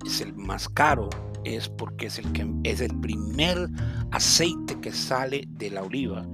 es 0.05 0.21
el 0.21 0.33
más 0.35 0.67
caro, 0.67 1.09
es 1.43 1.69
porque 1.69 2.07
es 2.07 2.19
el, 2.19 2.31
que, 2.33 2.47
es 2.63 2.81
el 2.81 2.99
primer 2.99 3.69
aceite 4.11 4.79
que 4.81 4.91
sale 4.91 5.45
de 5.47 5.69
la 5.69 5.83
oliva 5.83 6.25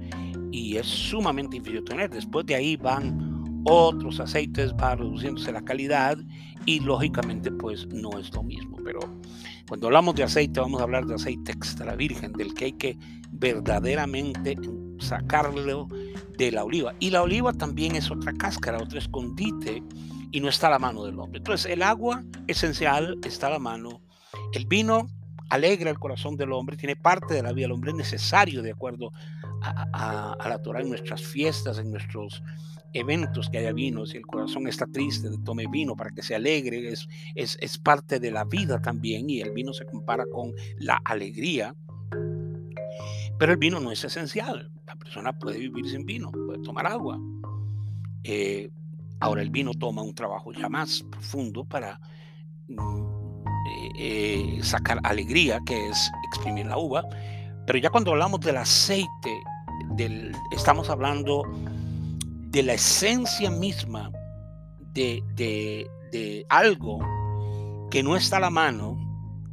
y 0.50 0.76
es 0.76 0.86
sumamente 0.86 1.56
difícil 1.56 1.80
de 1.80 1.90
tener. 1.90 2.10
Después 2.10 2.46
de 2.46 2.54
ahí 2.54 2.76
van 2.76 3.62
otros 3.64 4.20
aceites, 4.20 4.72
va 4.74 4.96
reduciéndose 4.96 5.52
la 5.52 5.62
calidad 5.62 6.16
y 6.64 6.80
lógicamente 6.80 7.50
pues 7.50 7.86
no 7.88 8.18
es 8.18 8.32
lo 8.34 8.42
mismo. 8.42 8.76
Pero 8.84 9.00
cuando 9.68 9.86
hablamos 9.86 10.14
de 10.14 10.22
aceite 10.22 10.60
vamos 10.60 10.80
a 10.80 10.84
hablar 10.84 11.06
de 11.06 11.14
aceite 11.14 11.52
extra 11.52 11.94
virgen, 11.96 12.32
del 12.32 12.54
que 12.54 12.66
hay 12.66 12.72
que 12.72 12.98
verdaderamente 13.30 14.56
sacarlo 14.98 15.88
de 16.38 16.52
la 16.52 16.64
oliva. 16.64 16.94
Y 17.00 17.10
la 17.10 17.22
oliva 17.22 17.52
también 17.52 17.96
es 17.96 18.10
otra 18.10 18.32
cáscara, 18.32 18.78
otro 18.78 18.98
escondite, 18.98 19.82
y 20.30 20.40
no 20.40 20.48
está 20.48 20.66
a 20.68 20.70
la 20.70 20.78
mano 20.78 21.04
del 21.04 21.18
hombre. 21.18 21.38
Entonces, 21.38 21.70
el 21.70 21.82
agua 21.82 22.22
esencial 22.46 23.18
está 23.24 23.46
a 23.48 23.50
la 23.50 23.58
mano. 23.58 24.02
El 24.52 24.66
vino 24.66 25.08
alegra 25.48 25.90
el 25.90 25.98
corazón 25.98 26.36
del 26.36 26.52
hombre, 26.52 26.76
tiene 26.76 26.96
parte 26.96 27.34
de 27.34 27.42
la 27.42 27.52
vida 27.52 27.64
del 27.64 27.72
hombre, 27.72 27.92
necesario 27.92 28.62
de 28.62 28.72
acuerdo 28.72 29.12
a, 29.62 30.36
la 30.48 30.58
Torah 30.58 30.80
en 30.80 30.88
nuestras 30.88 31.22
fiestas, 31.22 31.78
en 31.78 31.90
nuestros 31.90 32.42
eventos 32.92 33.48
que 33.50 33.58
haya 33.58 33.72
vino. 33.72 34.06
Si 34.06 34.16
el 34.16 34.26
corazón 34.26 34.66
está 34.66 34.86
triste, 34.86 35.28
tome 35.44 35.66
vino 35.66 35.96
para 35.96 36.10
que 36.10 36.22
se 36.22 36.34
alegre. 36.34 36.90
Es, 36.90 37.08
es, 37.34 37.58
es 37.60 37.78
parte 37.78 38.20
de 38.20 38.30
la 38.30 38.44
vida 38.44 38.80
también 38.80 39.28
y 39.28 39.40
el 39.40 39.50
vino 39.52 39.72
se 39.72 39.84
compara 39.84 40.24
con 40.32 40.52
la 40.78 41.00
alegría. 41.04 41.74
Pero 43.38 43.52
el 43.52 43.58
vino 43.58 43.80
no 43.80 43.92
es 43.92 44.04
esencial. 44.04 44.70
La 44.86 44.96
persona 44.96 45.32
puede 45.32 45.58
vivir 45.58 45.88
sin 45.88 46.04
vino, 46.04 46.30
puede 46.32 46.62
tomar 46.62 46.86
agua. 46.86 47.18
Eh, 48.24 48.70
ahora 49.20 49.42
el 49.42 49.50
vino 49.50 49.72
toma 49.74 50.02
un 50.02 50.14
trabajo 50.14 50.52
ya 50.52 50.68
más 50.68 51.02
profundo 51.10 51.64
para 51.64 52.00
mm, 52.68 53.07
eh, 53.96 54.60
sacar 54.62 55.00
alegría, 55.02 55.60
que 55.66 55.88
es 55.88 56.10
exprimir 56.28 56.66
la 56.66 56.78
uva. 56.78 57.04
Pero 57.66 57.78
ya 57.78 57.90
cuando 57.90 58.12
hablamos 58.12 58.40
del 58.40 58.56
aceite, 58.56 59.42
estamos 60.50 60.90
hablando 60.90 61.42
de 62.50 62.62
la 62.62 62.74
esencia 62.74 63.50
misma 63.50 64.10
de, 64.94 66.44
algo 66.48 66.98
que 67.90 68.02
no 68.02 68.16
está 68.16 68.38
a 68.38 68.40
la 68.40 68.50
mano 68.50 68.98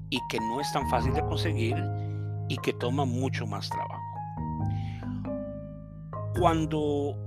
y 0.10 0.20
que 0.30 0.40
no 0.40 0.62
es 0.62 0.72
tan 0.72 0.90
fácil 0.90 1.14
de 1.14 1.22
conseguir 1.22 1.76
y 2.48 2.58
que 2.58 2.74
toma 2.74 3.06
mucho 3.06 3.46
más 3.46 3.70
trabajo. 3.70 4.02
Cuando 6.38 7.18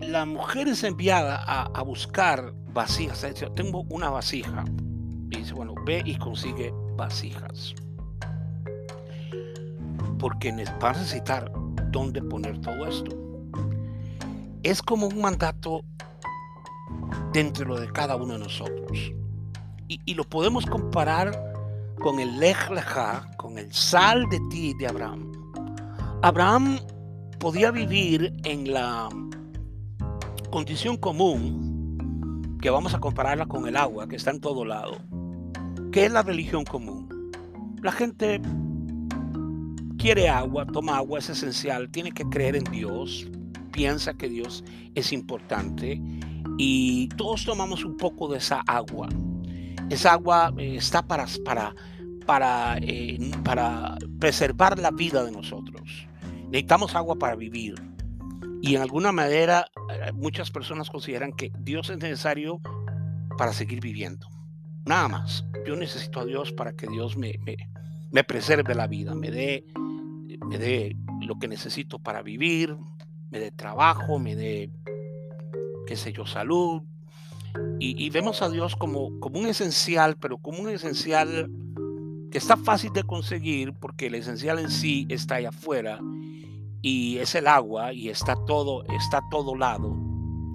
la 0.00 0.26
mujer 0.26 0.68
es 0.68 0.84
enviada 0.84 1.36
a, 1.36 1.82
buscar 1.82 2.52
vasijas, 2.72 3.26
tengo 3.54 3.82
una 3.88 4.10
vasija, 4.10 4.64
dice, 5.38 5.54
bueno, 5.54 5.74
ve 5.84 6.02
y 6.04 6.16
consigue 6.16 6.72
vasijas. 6.96 7.74
Porque 10.18 10.52
va 10.82 10.90
a 10.90 10.92
necesitar 10.92 11.52
dónde 11.90 12.22
poner 12.22 12.60
todo 12.60 12.86
esto. 12.86 13.16
Es 14.62 14.82
como 14.82 15.06
un 15.06 15.20
mandato 15.20 15.84
dentro 17.32 17.78
de 17.78 17.90
cada 17.92 18.16
uno 18.16 18.34
de 18.34 18.38
nosotros. 18.38 19.12
Y, 19.88 20.14
lo 20.14 20.24
podemos 20.24 20.64
comparar 20.66 21.52
con 22.00 22.18
el 22.18 22.38
Lech 22.40 22.70
Lecha, 22.70 23.30
con 23.36 23.58
el 23.58 23.72
sal 23.72 24.28
de 24.30 24.40
ti 24.50 24.74
de 24.78 24.86
Abraham. 24.86 25.30
Abraham 26.22 26.80
podía 27.38 27.70
vivir 27.70 28.34
en 28.44 28.72
la 28.72 29.08
condición 30.50 30.96
común, 30.96 32.58
que 32.60 32.70
vamos 32.70 32.94
a 32.94 33.00
compararla 33.00 33.46
con 33.46 33.68
el 33.68 33.76
agua, 33.76 34.08
que 34.08 34.16
está 34.16 34.30
en 34.30 34.40
todo 34.40 34.64
lado, 34.64 34.96
que 35.94 36.06
es 36.06 36.10
la 36.10 36.22
religión 36.22 36.64
común. 36.64 37.30
La 37.80 37.92
gente 37.92 38.40
quiere 39.96 40.28
agua, 40.28 40.66
toma 40.66 40.96
agua, 40.96 41.20
es 41.20 41.30
esencial, 41.30 41.88
tiene 41.88 42.10
que 42.10 42.24
creer 42.24 42.56
en 42.56 42.64
Dios, 42.64 43.30
piensa 43.70 44.12
que 44.14 44.28
Dios 44.28 44.64
es 44.96 45.12
importante 45.12 46.00
y 46.58 47.06
todos 47.10 47.44
tomamos 47.44 47.84
un 47.84 47.96
poco 47.96 48.26
de 48.26 48.38
esa 48.38 48.62
agua. 48.66 49.08
Esa 49.88 50.14
agua 50.14 50.52
eh, 50.58 50.74
está 50.74 51.06
para, 51.06 51.26
para, 51.44 51.72
para, 52.26 52.76
eh, 52.78 53.30
para 53.44 53.96
preservar 54.18 54.76
la 54.80 54.90
vida 54.90 55.22
de 55.22 55.30
nosotros. 55.30 56.08
Necesitamos 56.46 56.96
agua 56.96 57.14
para 57.14 57.36
vivir. 57.36 57.76
Y 58.62 58.74
en 58.74 58.82
alguna 58.82 59.12
manera 59.12 59.68
eh, 59.92 60.10
muchas 60.12 60.50
personas 60.50 60.90
consideran 60.90 61.32
que 61.32 61.52
Dios 61.60 61.88
es 61.88 61.98
necesario 61.98 62.60
para 63.38 63.52
seguir 63.52 63.80
viviendo. 63.80 64.33
Nada 64.84 65.08
más. 65.08 65.44
Yo 65.66 65.76
necesito 65.76 66.20
a 66.20 66.24
Dios 66.24 66.52
para 66.52 66.74
que 66.74 66.86
Dios 66.86 67.16
me, 67.16 67.38
me, 67.40 67.56
me 68.10 68.24
preserve 68.24 68.74
la 68.74 68.86
vida, 68.86 69.14
me 69.14 69.30
dé, 69.30 69.64
me 70.46 70.58
dé 70.58 70.96
lo 71.22 71.38
que 71.38 71.48
necesito 71.48 71.98
para 71.98 72.22
vivir, 72.22 72.76
me 73.30 73.40
dé 73.40 73.50
trabajo, 73.50 74.18
me 74.18 74.36
dé 74.36 74.70
qué 75.86 75.96
sé 75.96 76.12
yo, 76.12 76.26
salud. 76.26 76.82
Y, 77.78 78.10
vemos 78.10 78.42
a 78.42 78.48
Dios 78.48 78.74
como, 78.74 79.20
como 79.20 79.38
un 79.38 79.46
esencial, 79.46 80.16
pero 80.18 80.38
como 80.38 80.58
un 80.58 80.70
esencial 80.70 81.48
que 82.32 82.38
está 82.38 82.56
fácil 82.56 82.92
de 82.92 83.04
conseguir 83.04 83.74
porque 83.74 84.06
el 84.06 84.16
esencial 84.16 84.58
en 84.58 84.70
sí 84.70 85.06
está 85.08 85.36
allá 85.36 85.50
afuera 85.50 86.00
y 86.82 87.18
es 87.18 87.32
el 87.36 87.46
agua 87.46 87.92
y 87.92 88.08
está 88.08 88.34
todo, 88.44 88.84
está 88.86 89.20
todo 89.30 89.54
lado, 89.54 89.96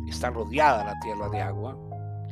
está 0.09 0.29
rodeada 0.29 0.83
la 0.83 0.99
tierra 0.99 1.29
de 1.29 1.39
agua. 1.39 1.77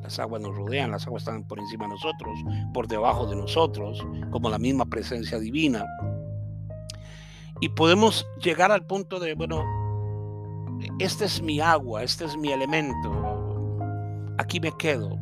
Las 0.07 0.19
aguas 0.19 0.41
nos 0.41 0.55
rodean, 0.55 0.89
las 0.89 1.05
aguas 1.05 1.23
están 1.23 1.43
por 1.43 1.59
encima 1.59 1.83
de 1.83 1.89
nosotros, 1.89 2.39
por 2.73 2.87
debajo 2.87 3.27
de 3.27 3.35
nosotros, 3.35 4.07
como 4.31 4.49
la 4.49 4.57
misma 4.57 4.85
presencia 4.85 5.37
divina. 5.37 5.85
Y 7.59 7.67
podemos 7.67 8.25
llegar 8.41 8.71
al 8.71 8.85
punto 8.85 9.19
de, 9.19 9.33
bueno, 9.33 9.65
este 10.99 11.25
es 11.25 11.41
mi 11.41 11.59
agua, 11.59 12.03
este 12.03 12.23
es 12.23 12.37
mi 12.37 12.53
elemento, 12.53 13.11
aquí 14.37 14.61
me 14.61 14.71
quedo. 14.77 15.19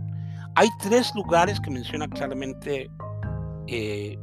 Hay 0.54 0.70
tres 0.84 1.16
lugares 1.16 1.60
que 1.60 1.72
menciona 1.72 2.08
claramente 2.08 2.88
eh, 3.66 4.20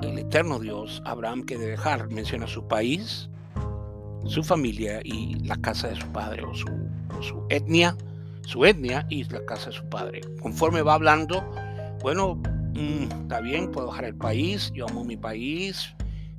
el 0.00 0.18
eterno 0.18 0.60
Dios, 0.60 1.02
Abraham, 1.04 1.44
que 1.44 1.58
debe 1.58 1.72
dejar. 1.72 2.08
Menciona 2.08 2.46
su 2.46 2.66
país, 2.66 3.28
su 4.24 4.42
familia 4.42 5.02
y 5.04 5.34
la 5.40 5.56
casa 5.56 5.88
de 5.88 5.96
su 5.96 6.06
padre, 6.06 6.42
o 6.42 6.54
su, 6.54 6.68
su 7.20 7.44
etnia, 7.50 7.94
su 8.44 8.64
etnia 8.64 9.06
y 9.08 9.24
la 9.24 9.44
casa 9.44 9.70
de 9.70 9.76
su 9.76 9.88
padre. 9.88 10.20
Conforme 10.40 10.82
va 10.82 10.94
hablando, 10.94 11.44
bueno, 12.02 12.36
mm, 12.74 13.22
está 13.22 13.40
bien, 13.40 13.70
puedo 13.70 13.88
dejar 13.88 14.04
el 14.04 14.16
país, 14.16 14.70
yo 14.74 14.86
amo 14.88 15.04
mi 15.04 15.16
país, 15.16 15.94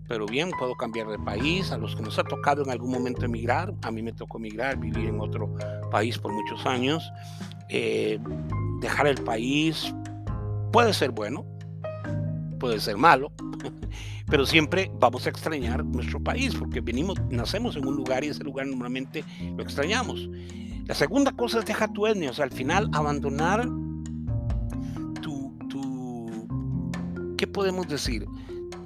pero 0.08 0.26
bien, 0.26 0.52
puedo 0.60 0.76
cambiar 0.76 1.08
de 1.08 1.18
país. 1.18 1.72
A 1.72 1.78
los 1.78 1.96
que 1.96 2.04
nos 2.04 2.20
ha 2.20 2.24
tocado 2.24 2.64
en 2.64 2.70
algún 2.70 2.92
momento 2.92 3.26
emigrar, 3.26 3.74
a 3.82 3.92
mí 3.92 4.02
me 4.04 4.12
tocó 4.12 4.38
emigrar, 4.38 4.78
vivir 4.78 5.10
en 5.10 5.20
otro 5.20 5.56
país 5.92 6.18
por 6.18 6.32
muchos 6.32 6.66
años. 6.66 7.12
Eh, 7.70 8.20
dejar 8.82 9.08
el 9.08 9.24
país 9.24 9.94
puede 10.72 10.94
ser 10.94 11.12
bueno, 11.12 11.46
puede 12.60 12.80
ser 12.80 12.98
malo, 12.98 13.32
pero 14.30 14.46
siempre 14.46 14.92
vamos 15.00 15.26
a 15.26 15.30
extrañar 15.30 15.84
nuestro 15.84 16.22
país 16.22 16.54
porque 16.54 16.82
venimos, 16.82 17.20
nacemos 17.30 17.76
en 17.76 17.88
un 17.88 17.96
lugar 17.96 18.24
y 18.24 18.28
ese 18.28 18.44
lugar 18.44 18.68
normalmente 18.68 19.24
lo 19.56 19.64
extrañamos. 19.64 20.30
La 20.86 20.94
segunda 20.94 21.32
cosa 21.32 21.60
es 21.60 21.66
dejar 21.66 21.92
tu 21.94 22.06
etnia, 22.06 22.30
o 22.30 22.34
sea, 22.34 22.46
al 22.46 22.52
final 22.52 22.90
abandonar 22.94 23.68
tu, 25.22 25.58
tu 25.68 26.48
¿qué 27.38 27.48
podemos 27.48 27.88
decir? 27.88 28.26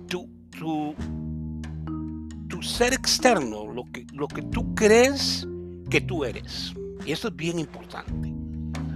Tu, 0.08 0.30
tu, 0.58 0.96
tu 2.48 2.62
ser 2.62 2.94
externo, 2.94 3.68
lo 3.68 3.84
que, 3.92 4.08
lo 4.14 4.28
que 4.30 4.42
tú 4.44 4.74
crees 4.76 5.46
que 5.90 6.00
tú 6.00 6.24
eres. 6.24 6.74
Y 7.06 7.12
eso 7.12 7.28
es 7.28 7.36
bien 7.36 7.60
importante. 7.60 8.34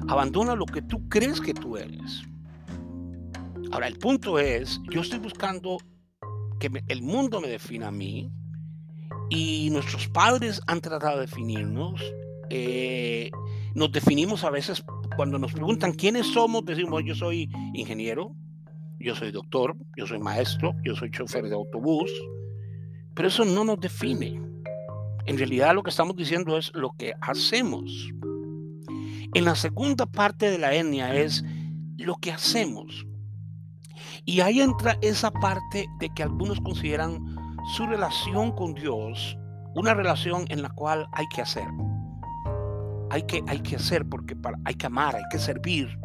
Abandona 0.08 0.56
lo 0.56 0.66
que 0.66 0.82
tú 0.82 1.08
crees 1.10 1.42
que 1.42 1.54
tú 1.54 1.76
eres. 1.76 2.24
Ahora, 3.72 3.88
el 3.88 3.98
punto 3.98 4.40
es, 4.40 4.80
yo 4.92 5.02
estoy 5.02 5.20
buscando 5.20 5.78
que 6.60 6.72
el 6.88 7.02
mundo 7.02 7.42
me 7.42 7.50
defina 7.50 7.88
a 7.88 7.92
mí 7.92 8.32
y 9.30 9.70
nuestros 9.72 10.08
padres 10.08 10.62
han 10.68 10.80
tratado 10.80 11.16
de 11.16 11.26
definirnos. 11.26 12.02
Eh, 12.56 13.32
nos 13.74 13.92
definimos 13.92 14.44
a 14.44 14.52
veces 14.52 14.84
cuando 15.16 15.40
nos 15.40 15.54
preguntan 15.54 15.92
quiénes 15.92 16.28
somos, 16.28 16.64
decimos 16.64 17.02
yo 17.04 17.16
soy 17.16 17.50
ingeniero, 17.74 18.36
yo 19.00 19.16
soy 19.16 19.32
doctor, 19.32 19.76
yo 19.98 20.06
soy 20.06 20.20
maestro, 20.20 20.76
yo 20.86 20.96
soy 20.96 21.10
chofer 21.10 21.46
de 21.46 21.56
autobús, 21.56 22.12
pero 23.16 23.28
eso 23.28 23.44
no 23.44 23.64
nos 23.64 23.80
define. 23.80 24.40
En 25.26 25.36
realidad 25.40 25.74
lo 25.74 25.82
que 25.82 25.90
estamos 25.90 26.16
diciendo 26.16 26.56
es 26.56 26.72
lo 26.76 26.92
que 26.92 27.16
hacemos. 27.22 28.12
En 29.34 29.46
la 29.46 29.56
segunda 29.56 30.06
parte 30.06 30.52
de 30.52 30.60
la 30.60 30.76
etnia 30.76 31.16
es 31.16 31.44
lo 31.98 32.18
que 32.18 32.32
hacemos. 32.32 33.08
Y 34.26 34.42
ahí 34.42 34.62
entra 34.62 35.00
esa 35.02 35.32
parte 35.32 35.88
de 36.00 36.10
que 36.14 36.22
algunos 36.22 36.62
consideran 36.62 37.18
su 37.76 37.88
relación 37.88 38.52
con 38.52 38.76
Dios 38.76 39.40
una 39.74 39.96
relación 39.96 40.46
en 40.50 40.62
la 40.62 40.70
cual 40.70 41.08
hay 41.14 41.26
que 41.34 41.42
hacer. 41.42 41.66
Hay 43.14 43.22
que, 43.28 43.44
hay 43.46 43.60
que 43.60 43.76
hacer 43.76 44.10
porque 44.10 44.36
hay 44.66 44.74
que 44.74 44.88
amar, 44.88 45.16
hay 45.16 45.22
que 45.30 45.38
servir, 45.38 46.00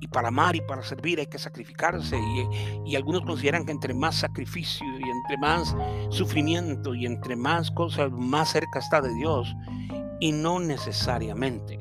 y 0.00 0.08
para 0.08 0.28
amar 0.28 0.54
y 0.54 0.60
para 0.60 0.82
servir 0.82 1.18
hay 1.18 1.28
que 1.28 1.38
sacrificarse. 1.38 2.18
Y, 2.18 2.90
y, 2.90 2.94
algunos 2.94 3.22
consideran 3.22 3.64
que 3.64 3.72
entre 3.72 3.94
más 3.94 4.16
sacrificio 4.16 4.86
y 4.98 5.08
entre 5.08 5.38
más 5.38 5.74
sufrimiento 6.10 6.94
y 6.94 7.06
entre 7.06 7.36
más 7.36 7.70
cosas 7.70 8.12
más 8.12 8.50
cerca 8.50 8.80
está 8.80 9.00
de 9.00 9.14
Dios. 9.14 9.56
Y 10.20 10.32
no 10.32 10.60
necesariamente. 10.60 11.80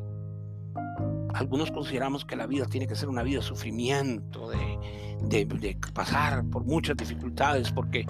Algunos 1.34 1.70
consideramos 1.70 2.24
que 2.24 2.38
la 2.38 2.48
vida 2.48 2.66
tiene 2.66 2.88
que 2.88 2.96
ser 2.96 3.10
una 3.10 3.24
vida 3.24 3.40
de 3.40 3.46
sufrimiento, 3.46 4.50
de, 4.52 4.80
de, 5.24 5.44
de 5.44 5.78
pasar 5.94 6.46
por 6.46 6.64
muchas 6.64 6.96
dificultades, 6.96 7.74
porque 7.74 8.06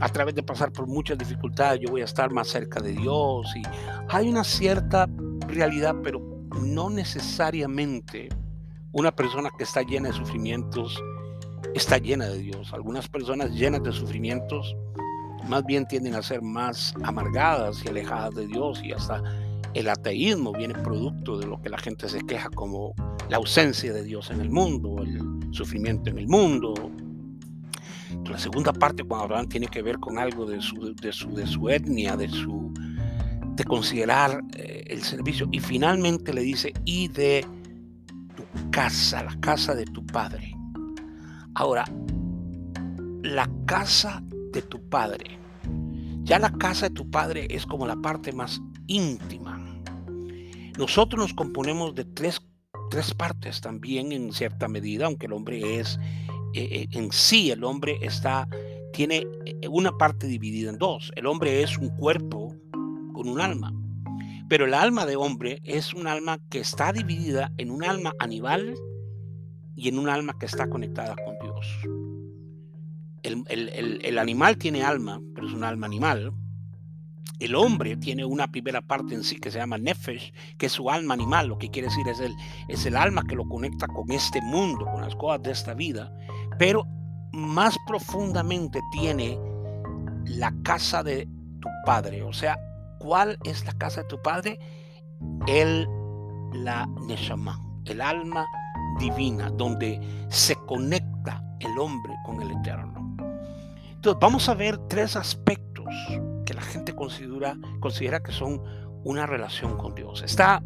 a 0.00 0.08
través 0.10 0.34
de 0.34 0.42
pasar 0.42 0.70
por 0.70 0.86
muchas 0.86 1.16
dificultades 1.16 1.80
yo 1.80 1.88
voy 1.88 2.02
a 2.02 2.04
estar 2.04 2.30
más 2.30 2.48
cerca 2.48 2.78
de 2.78 2.92
Dios. 2.92 3.50
Y 3.56 3.62
hay 4.10 4.28
una 4.28 4.44
cierta 4.44 5.08
realidad, 5.48 5.96
pero 6.02 6.20
no 6.60 6.90
necesariamente 6.90 8.28
una 8.92 9.14
persona 9.14 9.50
que 9.56 9.64
está 9.64 9.82
llena 9.82 10.08
de 10.08 10.14
sufrimientos 10.14 11.02
está 11.74 11.98
llena 11.98 12.26
de 12.26 12.38
Dios. 12.38 12.72
Algunas 12.72 13.08
personas 13.08 13.50
llenas 13.52 13.82
de 13.82 13.92
sufrimientos 13.92 14.76
más 15.48 15.64
bien 15.64 15.86
tienden 15.86 16.14
a 16.14 16.22
ser 16.22 16.42
más 16.42 16.94
amargadas 17.02 17.82
y 17.84 17.88
alejadas 17.88 18.34
de 18.34 18.46
Dios 18.46 18.82
y 18.82 18.92
hasta 18.92 19.22
el 19.74 19.88
ateísmo 19.88 20.52
viene 20.52 20.74
producto 20.74 21.38
de 21.38 21.46
lo 21.46 21.60
que 21.60 21.68
la 21.68 21.78
gente 21.78 22.08
se 22.08 22.20
queja 22.20 22.48
como 22.50 22.94
la 23.28 23.36
ausencia 23.36 23.92
de 23.92 24.02
Dios 24.02 24.30
en 24.30 24.40
el 24.40 24.50
mundo, 24.50 25.02
el 25.02 25.20
sufrimiento 25.52 26.10
en 26.10 26.18
el 26.18 26.28
mundo. 26.28 26.74
La 28.24 28.38
segunda 28.38 28.72
parte, 28.72 29.04
cuando 29.04 29.26
Abraham 29.26 29.48
tiene 29.48 29.68
que 29.68 29.82
ver 29.82 29.98
con 29.98 30.18
algo 30.18 30.46
de 30.46 30.60
su, 30.60 30.94
de 30.94 31.12
su, 31.12 31.34
de 31.34 31.46
su 31.46 31.68
etnia, 31.68 32.16
de, 32.16 32.28
su, 32.28 32.72
de 33.58 33.64
considerar 33.64 34.40
eh, 34.56 34.84
el 34.86 35.02
servicio, 35.02 35.48
y 35.50 35.58
finalmente 35.58 36.32
le 36.32 36.42
dice, 36.42 36.72
y 36.84 37.08
de 37.08 37.44
casa, 38.70 39.24
la 39.24 39.38
casa 39.40 39.74
de 39.74 39.84
tu 39.84 40.06
padre. 40.06 40.54
Ahora, 41.54 41.84
la 43.24 43.50
casa 43.66 44.22
de 44.52 44.62
tu 44.62 44.88
padre. 44.88 45.38
Ya 46.22 46.38
la 46.38 46.52
casa 46.52 46.88
de 46.88 46.94
tu 46.94 47.10
padre 47.10 47.48
es 47.50 47.66
como 47.66 47.84
la 47.84 47.96
parte 47.96 48.32
más 48.32 48.60
íntima. 48.86 49.58
Nosotros 50.78 51.20
nos 51.20 51.34
componemos 51.34 51.96
de 51.96 52.04
tres, 52.04 52.40
tres 52.90 53.12
partes 53.12 53.60
también 53.60 54.12
en 54.12 54.32
cierta 54.32 54.68
medida, 54.68 55.06
aunque 55.06 55.26
el 55.26 55.32
hombre 55.32 55.80
es 55.80 55.98
eh, 56.54 56.86
en 56.92 57.10
sí 57.10 57.50
el 57.50 57.64
hombre 57.64 57.98
está, 58.02 58.48
tiene 58.92 59.26
una 59.68 59.90
parte 59.98 60.28
dividida 60.28 60.70
en 60.70 60.78
dos. 60.78 61.10
El 61.16 61.26
hombre 61.26 61.62
es 61.62 61.76
un 61.76 61.88
cuerpo 61.96 62.47
con 63.18 63.28
un 63.28 63.40
alma. 63.40 63.74
Pero 64.48 64.66
el 64.66 64.74
alma 64.74 65.04
de 65.04 65.16
hombre 65.16 65.60
es 65.64 65.92
un 65.92 66.06
alma 66.06 66.38
que 66.48 66.60
está 66.60 66.92
dividida 66.92 67.50
en 67.58 67.72
un 67.72 67.82
alma 67.82 68.12
animal 68.20 68.76
y 69.74 69.88
en 69.88 69.98
un 69.98 70.08
alma 70.08 70.36
que 70.38 70.46
está 70.46 70.70
conectada 70.70 71.16
con 71.16 71.36
Dios. 71.40 71.66
El, 73.24 74.18
animal 74.18 74.56
tiene 74.56 74.84
alma, 74.84 75.20
pero 75.34 75.48
es 75.48 75.52
un 75.52 75.64
alma 75.64 75.88
animal. 75.88 76.32
El 77.40 77.56
hombre 77.56 77.96
tiene 77.96 78.24
una 78.24 78.52
primera 78.52 78.82
parte 78.82 79.16
en 79.16 79.24
sí 79.24 79.40
que 79.40 79.50
se 79.50 79.58
llama 79.58 79.78
nefesh, 79.78 80.32
que 80.56 80.66
es 80.66 80.72
su 80.72 80.88
alma 80.88 81.14
animal, 81.14 81.48
lo 81.48 81.58
que 81.58 81.70
quiere 81.70 81.88
decir 81.88 82.06
es 82.06 82.20
el, 82.20 82.32
es 82.68 82.86
el 82.86 82.96
alma 82.96 83.24
que 83.24 83.34
lo 83.34 83.48
conecta 83.48 83.88
con 83.88 84.12
este 84.12 84.40
mundo, 84.42 84.86
con 84.92 85.00
las 85.00 85.16
cosas 85.16 85.42
de 85.42 85.50
esta 85.50 85.74
vida, 85.74 86.12
pero 86.56 86.86
más 87.32 87.76
profundamente 87.84 88.80
tiene 88.92 89.36
la 90.24 90.54
casa 90.62 91.02
de 91.02 91.26
tu 91.60 91.68
padre, 91.84 92.22
o 92.22 92.32
sea, 92.32 92.56
¿Cuál 92.98 93.38
es 93.44 93.64
la 93.64 93.72
casa 93.72 94.02
de 94.02 94.08
tu 94.08 94.20
padre? 94.22 94.58
El, 95.46 95.88
la 96.52 96.86
Neshama, 97.06 97.60
el 97.84 98.00
alma 98.00 98.46
divina, 98.98 99.50
donde 99.50 100.00
se 100.28 100.54
conecta 100.66 101.42
el 101.60 101.78
hombre 101.78 102.14
con 102.24 102.40
el 102.42 102.50
Eterno. 102.50 103.16
Entonces, 103.90 104.20
vamos 104.20 104.48
a 104.48 104.54
ver 104.54 104.78
tres 104.88 105.16
aspectos 105.16 105.86
que 106.44 106.54
la 106.54 106.62
gente 106.62 106.94
considera, 106.94 107.56
considera 107.80 108.20
que 108.20 108.32
son 108.32 108.62
una 109.04 109.26
relación 109.26 109.76
con 109.76 109.94
Dios. 109.94 110.22
Está 110.22 110.62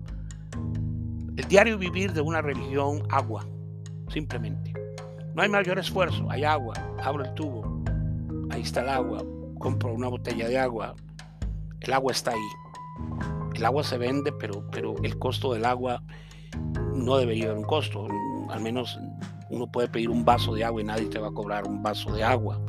el 1.36 1.48
diario 1.48 1.78
vivir 1.78 2.12
de 2.12 2.20
una 2.20 2.42
religión, 2.42 3.02
agua, 3.10 3.46
simplemente. 4.08 4.72
No 5.34 5.42
hay 5.42 5.48
mayor 5.48 5.78
esfuerzo, 5.78 6.30
hay 6.30 6.44
agua, 6.44 6.74
abro 7.02 7.24
el 7.24 7.34
tubo, 7.34 7.82
ahí 8.50 8.62
está 8.62 8.82
el 8.82 8.90
agua, 8.90 9.24
compro 9.58 9.94
una 9.94 10.08
botella 10.08 10.46
de 10.46 10.58
agua, 10.58 10.94
el 11.82 11.92
agua 11.92 12.12
está 12.12 12.32
ahí. 12.32 12.48
El 13.54 13.64
agua 13.64 13.84
se 13.84 13.98
vende, 13.98 14.32
pero, 14.32 14.64
pero 14.70 14.94
el 15.02 15.18
costo 15.18 15.52
del 15.52 15.64
agua 15.64 16.02
no 16.94 17.16
debería 17.16 17.46
haber 17.46 17.58
un 17.58 17.64
costo. 17.64 18.06
Al 18.50 18.60
menos 18.60 18.98
uno 19.50 19.70
puede 19.70 19.88
pedir 19.88 20.10
un 20.10 20.24
vaso 20.24 20.54
de 20.54 20.64
agua 20.64 20.80
y 20.80 20.84
nadie 20.84 21.06
te 21.06 21.18
va 21.18 21.28
a 21.28 21.32
cobrar 21.32 21.66
un 21.66 21.82
vaso 21.82 22.12
de 22.12 22.24
agua. 22.24 22.60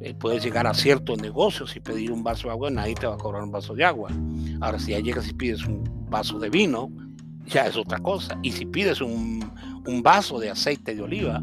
Eh, 0.00 0.14
puedes 0.14 0.42
llegar 0.42 0.66
a 0.66 0.74
ciertos 0.74 1.20
negocios 1.20 1.74
y 1.74 1.80
pedir 1.80 2.12
un 2.12 2.22
vaso 2.22 2.48
de 2.48 2.52
agua 2.52 2.70
y 2.70 2.74
nadie 2.74 2.94
te 2.94 3.06
va 3.06 3.14
a 3.14 3.18
cobrar 3.18 3.42
un 3.42 3.50
vaso 3.50 3.74
de 3.74 3.84
agua. 3.84 4.10
Ahora, 4.60 4.78
si 4.78 4.92
ya 4.92 5.00
llegas 5.00 5.28
y 5.28 5.34
pides 5.34 5.64
un 5.64 5.84
vaso 6.08 6.38
de 6.38 6.50
vino, 6.50 6.90
ya 7.46 7.66
es 7.66 7.76
otra 7.76 7.98
cosa. 7.98 8.38
Y 8.42 8.52
si 8.52 8.66
pides 8.66 9.00
un, 9.00 9.52
un 9.86 10.02
vaso 10.02 10.38
de 10.38 10.50
aceite 10.50 10.94
de 10.94 11.02
oliva, 11.02 11.42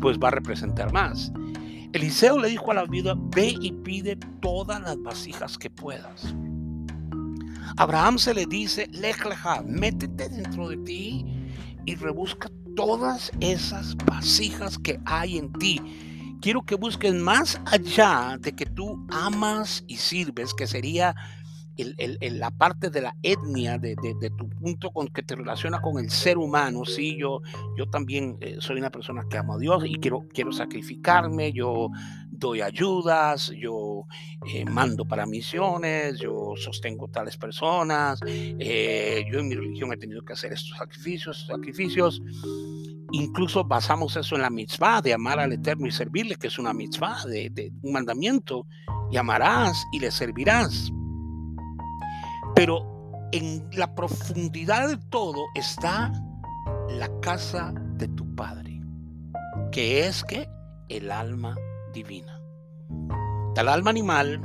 pues 0.00 0.18
va 0.18 0.28
a 0.28 0.32
representar 0.32 0.92
más. 0.92 1.32
Eliseo 1.92 2.38
le 2.38 2.48
dijo 2.48 2.70
a 2.70 2.74
la 2.74 2.84
viuda, 2.84 3.14
ve 3.16 3.56
y 3.60 3.72
pide 3.72 4.16
todas 4.40 4.80
las 4.80 5.00
vasijas 5.02 5.58
que 5.58 5.70
puedas. 5.70 6.34
Abraham 7.76 8.18
se 8.18 8.34
le 8.34 8.46
dice, 8.46 8.88
lejleja, 8.92 9.62
métete 9.62 10.28
dentro 10.28 10.68
de 10.68 10.76
ti 10.78 11.24
y 11.86 11.94
rebusca 11.96 12.48
todas 12.76 13.32
esas 13.40 13.96
vasijas 14.04 14.78
que 14.78 15.00
hay 15.04 15.38
en 15.38 15.52
ti. 15.54 15.80
Quiero 16.40 16.62
que 16.62 16.76
busques 16.76 17.14
más 17.14 17.60
allá 17.66 18.38
de 18.40 18.52
que 18.52 18.66
tú 18.66 19.04
amas 19.10 19.84
y 19.88 19.96
sirves, 19.96 20.54
que 20.54 20.66
sería 20.66 21.14
la 21.84 22.50
parte 22.50 22.90
de 22.90 23.00
la 23.00 23.16
etnia, 23.22 23.78
de, 23.78 23.96
tu 24.36 24.48
punto 24.48 24.90
con 24.90 25.08
que 25.08 25.22
te 25.22 25.34
relaciona 25.34 25.80
con 25.80 25.98
el 25.98 26.10
ser 26.10 26.38
humano, 26.38 26.84
sí, 26.84 27.16
yo, 27.18 27.40
yo 27.76 27.86
también 27.86 28.36
eh, 28.40 28.56
soy 28.60 28.78
una 28.78 28.90
persona 28.90 29.24
que 29.28 29.38
amo 29.38 29.54
a 29.54 29.58
Dios 29.58 29.84
y 29.86 29.94
quiero, 29.94 30.26
quiero 30.32 30.52
sacrificarme, 30.52 31.52
yo 31.52 31.88
doy 32.30 32.62
ayudas, 32.62 33.52
yo 33.56 34.06
eh, 34.52 34.64
mando 34.64 35.04
para 35.04 35.26
misiones, 35.26 36.18
yo 36.18 36.54
sostengo 36.56 37.08
tales 37.08 37.36
personas, 37.36 38.18
eh, 38.26 39.24
yo 39.30 39.40
en 39.40 39.48
mi 39.48 39.54
religión 39.54 39.92
he 39.92 39.96
tenido 39.96 40.22
que 40.22 40.32
hacer 40.32 40.52
estos 40.52 40.76
sacrificios, 40.76 41.46
sacrificios. 41.46 42.22
Incluso 43.12 43.64
basamos 43.64 44.16
eso 44.16 44.36
en 44.36 44.42
la 44.42 44.50
mitzvah 44.50 45.02
de 45.02 45.12
amar 45.12 45.40
al 45.40 45.52
Eterno 45.52 45.86
y 45.86 45.90
servirle, 45.90 46.36
que 46.36 46.46
es 46.46 46.58
una 46.58 46.72
mitzvah, 46.72 47.24
de, 47.26 47.50
de 47.50 47.72
un 47.82 47.92
mandamiento, 47.92 48.66
y 49.10 49.16
amarás 49.16 49.84
y 49.92 49.98
le 49.98 50.10
servirás. 50.10 50.92
Pero 52.54 53.00
en 53.32 53.68
la 53.72 53.94
profundidad 53.94 54.88
de 54.88 54.96
todo 55.10 55.38
está 55.54 56.12
la 56.88 57.08
casa 57.20 57.72
de 57.94 58.08
tu 58.08 58.34
Padre, 58.34 58.80
que 59.70 60.06
es 60.06 60.24
que 60.24 60.48
el 60.88 61.10
alma 61.10 61.56
divina. 61.92 62.40
Del 63.54 63.68
alma 63.68 63.90
animal 63.90 64.40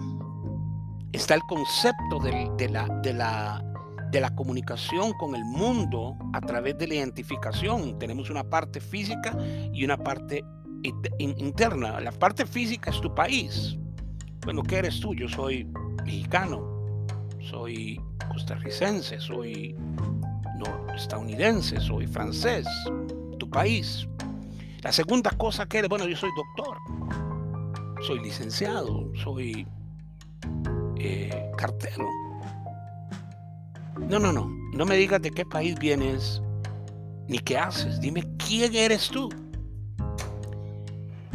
está 1.11 1.35
el 1.35 1.41
concepto 1.43 2.19
de, 2.19 2.69
la, 2.69 2.87
de, 3.01 3.13
la, 3.13 3.63
de 4.11 4.21
la 4.21 4.35
comunicación 4.35 5.13
con 5.13 5.35
el 5.35 5.43
mundo 5.45 6.15
a 6.33 6.41
través 6.41 6.77
de 6.77 6.87
la 6.87 6.95
identificación. 6.95 7.97
Tenemos 7.97 8.29
una 8.29 8.43
parte 8.43 8.79
física 8.79 9.35
y 9.73 9.83
una 9.83 9.97
parte 9.97 10.43
interna. 11.17 11.99
La 11.99 12.11
parte 12.11 12.45
física 12.45 12.91
es 12.91 13.01
tu 13.01 13.13
país. 13.15 13.77
Bueno, 14.43 14.61
¿qué 14.61 14.77
eres 14.77 14.99
tú? 14.99 15.15
Yo 15.15 15.27
soy 15.27 15.65
mexicano 16.03 16.74
soy 17.49 18.01
costarricense, 18.31 19.19
soy 19.19 19.75
estadounidense, 20.95 21.79
soy 21.79 22.07
francés, 22.07 22.67
tu 23.37 23.49
país. 23.49 24.07
La 24.81 24.91
segunda 24.91 25.31
cosa 25.31 25.65
que 25.65 25.79
eres, 25.79 25.89
bueno, 25.89 26.07
yo 26.07 26.15
soy 26.15 26.29
doctor, 26.35 26.77
soy 28.05 28.19
licenciado, 28.19 29.11
soy 29.15 29.67
eh, 30.97 31.51
cartero. 31.57 32.07
No, 34.09 34.19
no, 34.19 34.31
no, 34.31 34.49
no 34.73 34.85
me 34.85 34.95
digas 34.95 35.21
de 35.21 35.31
qué 35.31 35.45
país 35.45 35.77
vienes 35.79 36.41
ni 37.27 37.39
qué 37.39 37.57
haces, 37.57 37.99
dime 37.99 38.23
quién 38.37 38.75
eres 38.75 39.09
tú. 39.09 39.29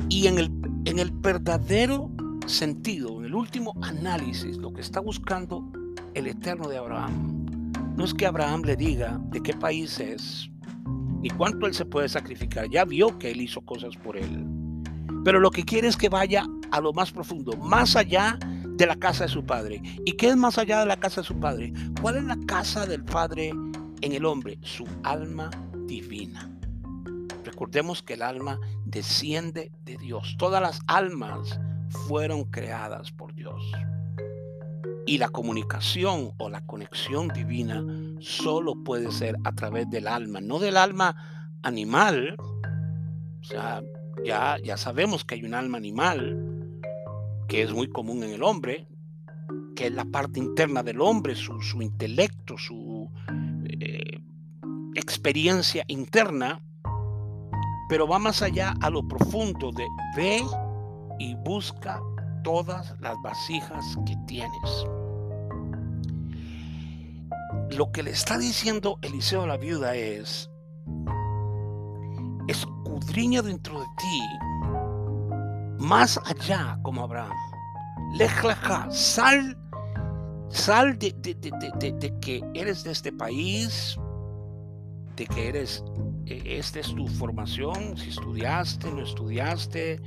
Y 0.09 0.27
en 0.27 0.39
el, 0.39 0.51
en 0.85 0.99
el 0.99 1.11
verdadero 1.11 2.11
sentido, 2.47 3.19
en 3.21 3.27
el 3.27 3.35
último 3.35 3.75
análisis, 3.83 4.57
lo 4.57 4.73
que 4.73 4.81
está 4.81 5.01
buscando 5.01 5.71
el 6.15 6.27
eterno 6.27 6.69
de 6.69 6.79
Abraham. 6.79 7.73
No 7.97 8.05
es 8.05 8.15
que 8.15 8.27
Abraham 8.27 8.63
le 8.63 8.77
diga 8.77 9.21
de 9.31 9.43
qué 9.43 9.53
país 9.53 10.01
es, 10.01 10.51
ni 11.21 11.29
cuánto 11.31 11.67
él 11.67 11.75
se 11.75 11.85
puede 11.85 12.09
sacrificar. 12.09 12.69
Ya 12.71 12.85
vio 12.85 13.19
que 13.19 13.31
él 13.31 13.41
hizo 13.41 13.61
cosas 13.61 13.97
por 13.97 14.17
él. 14.17 14.47
Pero 15.25 15.39
lo 15.39 15.51
que 15.51 15.65
quiere 15.65 15.89
es 15.89 15.97
que 15.97 16.09
vaya 16.09 16.45
a 16.71 16.81
lo 16.81 16.93
más 16.93 17.13
profundo, 17.13 17.53
más 17.59 17.97
allá 17.97 18.39
de 18.65 18.87
la 18.87 18.97
casa 18.97 19.25
de 19.25 19.31
su 19.31 19.45
padre. 19.45 19.83
¿Y 20.07 20.13
qué 20.13 20.29
es 20.29 20.37
más 20.37 20.57
allá 20.57 20.81
de 20.81 20.87
la 20.87 20.99
casa 20.99 21.21
de 21.21 21.27
su 21.27 21.39
padre? 21.39 21.73
¿Cuál 22.01 22.17
es 22.17 22.25
la 22.25 22.39
casa 22.47 22.87
del 22.87 23.05
padre 23.05 23.53
en 24.01 24.13
el 24.13 24.25
hombre? 24.25 24.59
Su 24.63 24.87
alma 25.03 25.51
divina. 25.87 26.51
Recordemos 27.45 28.03
que 28.03 28.15
el 28.15 28.23
alma 28.23 28.59
desciende 28.87 29.73
de 29.85 29.99
Dios. 29.99 30.37
Todas 30.39 30.63
las 30.63 30.81
almas 30.87 31.61
fueron 32.09 32.45
creadas 32.45 33.13
por 33.13 33.35
Dios. 33.35 33.63
Y 35.11 35.19
la 35.19 35.29
comunicación 35.29 36.31
o 36.37 36.49
la 36.49 36.61
conexión 36.61 37.27
divina 37.35 37.85
solo 38.21 38.77
puede 38.85 39.11
ser 39.11 39.35
a 39.43 39.51
través 39.51 39.91
del 39.91 40.07
alma, 40.07 40.41
no 40.41 40.61
del 40.61 40.77
alma 40.77 41.17
animal. 41.63 42.37
O 42.39 43.43
sea, 43.43 43.83
ya, 44.25 44.57
ya 44.63 44.77
sabemos 44.77 45.25
que 45.25 45.35
hay 45.35 45.43
un 45.43 45.55
alma 45.55 45.79
animal 45.79 46.79
que 47.49 47.61
es 47.61 47.73
muy 47.73 47.89
común 47.89 48.23
en 48.23 48.31
el 48.31 48.45
hombre, 48.45 48.87
que 49.75 49.89
es 49.89 49.93
la 49.93 50.05
parte 50.05 50.39
interna 50.39 50.85
del 50.85 51.01
hombre, 51.01 51.35
su, 51.35 51.83
intelecto, 51.83 52.57
su 52.57 53.11
eh, 53.69 54.23
experiencia 54.95 55.83
interna, 55.89 56.63
pero 57.89 58.07
va 58.07 58.21
más 58.21 58.43
allá 58.43 58.77
a 58.81 58.89
lo 58.89 59.03
profundo 59.09 59.73
de 59.73 59.89
ve 60.15 60.41
y 61.19 61.35
busca 61.35 62.01
todas 62.45 62.95
las 63.01 63.21
vasijas 63.25 63.99
que 64.07 64.15
tienes. 64.29 65.00
Lo 67.77 67.93
que 67.93 68.03
le 68.03 68.11
está 68.11 68.37
diciendo 68.37 68.99
Eliseo 69.03 69.43
a 69.43 69.47
la 69.47 69.57
viuda 69.57 69.95
es, 69.95 70.51
escudriña 72.49 73.43
dentro 73.43 73.81
de 73.81 73.87
ti, 73.97 74.21
más 75.79 76.21
allá 76.25 76.79
como 76.83 77.03
Abraham. 77.03 77.37
Lejlaja, 78.15 78.91
sal, 78.91 79.57
sal 80.49 80.99
de, 80.99 81.13
de, 81.13 82.15
que 82.21 82.43
eres 82.55 82.83
de 82.83 82.91
este 82.91 83.13
país, 83.13 83.97
de 85.17 85.27
que 85.27 85.49
eres, 85.49 85.85
e, 86.27 86.59
esta 86.59 86.81
es 86.81 86.93
tu 86.95 87.07
formación, 87.07 87.97
si 87.97 88.09
estudiaste, 88.09 88.91
no 88.91 89.03
estudiaste, 89.03 90.01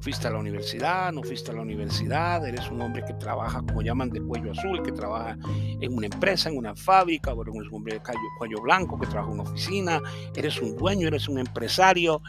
fuiste 0.00 0.26
a 0.26 0.30
la 0.30 0.38
universidad, 0.38 1.12
no 1.12 1.22
fuiste 1.22 1.50
a 1.50 1.54
la 1.54 1.62
universidad, 1.62 2.46
eres 2.46 2.70
un 2.70 2.80
hombre 2.80 3.04
que 3.04 3.14
trabaja, 3.14 3.62
como 3.62 3.82
llaman, 3.82 4.10
de 4.10 4.20
cuello 4.20 4.52
azul, 4.52 4.82
que 4.82 4.92
trabaja 4.92 5.36
en 5.44 5.94
una 5.94 6.06
empresa, 6.06 6.48
en 6.48 6.56
una 6.56 6.74
fábrica, 6.74 7.32
o 7.32 7.42
eres 7.42 7.54
un 7.54 7.74
hombre 7.74 7.94
de 7.94 8.00
cuello, 8.38 8.60
blanco 8.62 8.98
que 8.98 9.06
trabaja 9.06 9.32
en 9.32 9.40
una 9.40 9.50
oficina, 9.50 10.00
eres 10.34 10.60
un 10.60 10.76
dueño, 10.76 11.08
eres 11.08 11.28
un 11.28 11.38
empresario. 11.38 12.22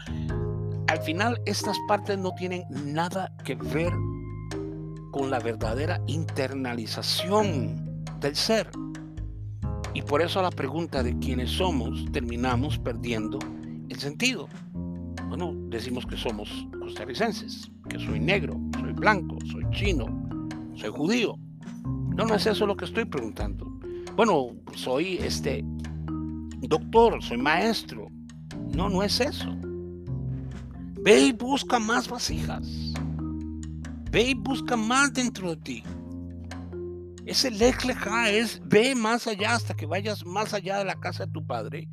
al 0.88 1.00
final 1.02 1.40
estas 1.46 1.78
partes 1.88 2.18
no 2.18 2.32
tienen 2.34 2.64
nada 2.70 3.32
que 3.44 3.54
ver 3.54 3.92
con 5.10 5.30
la 5.30 5.38
verdadera 5.38 6.00
internalización 6.06 8.04
del 8.20 8.36
ser. 8.36 8.70
Y 9.94 10.02
por 10.02 10.22
eso 10.22 10.40
la 10.40 10.50
pregunta 10.50 11.02
de 11.02 11.18
quiénes 11.18 11.50
somos 11.50 12.04
terminamos 12.12 12.78
perdiendo 12.78 13.38
el 13.88 13.98
sentido. 13.98 14.48
Bueno, 15.32 15.54
decimos 15.70 16.04
que 16.04 16.14
somos 16.14 16.50
costarricenses, 16.78 17.70
que 17.88 17.98
soy 17.98 18.20
negro, 18.20 18.60
soy 18.78 18.92
blanco, 18.92 19.38
soy 19.50 19.64
chino, 19.70 20.04
soy 20.74 20.90
judío. 20.90 21.36
No, 22.14 22.26
no 22.26 22.34
es 22.34 22.44
eso 22.44 22.66
lo 22.66 22.76
que 22.76 22.84
estoy 22.84 23.06
preguntando. 23.06 23.64
Bueno, 24.14 24.48
soy 24.74 25.16
este 25.16 25.64
doctor, 26.60 27.22
soy 27.22 27.38
maestro. 27.38 28.08
No, 28.74 28.90
no 28.90 29.02
es 29.02 29.20
eso. 29.20 29.56
Ve 31.00 31.28
y 31.28 31.32
busca 31.32 31.78
más 31.78 32.10
vasijas. 32.10 32.68
Ve 34.10 34.22
y 34.24 34.34
busca 34.34 34.76
más 34.76 35.14
dentro 35.14 35.48
de 35.48 35.56
ti. 35.56 35.82
Ese 37.24 37.50
lejleja 37.50 38.28
es 38.28 38.60
ve 38.66 38.94
más 38.94 39.26
allá 39.26 39.54
hasta 39.54 39.72
que 39.72 39.86
vayas 39.86 40.26
más 40.26 40.52
allá 40.52 40.76
de 40.76 40.84
la 40.84 41.00
casa 41.00 41.24
de 41.24 41.32
tu 41.32 41.46
padre. 41.46 41.88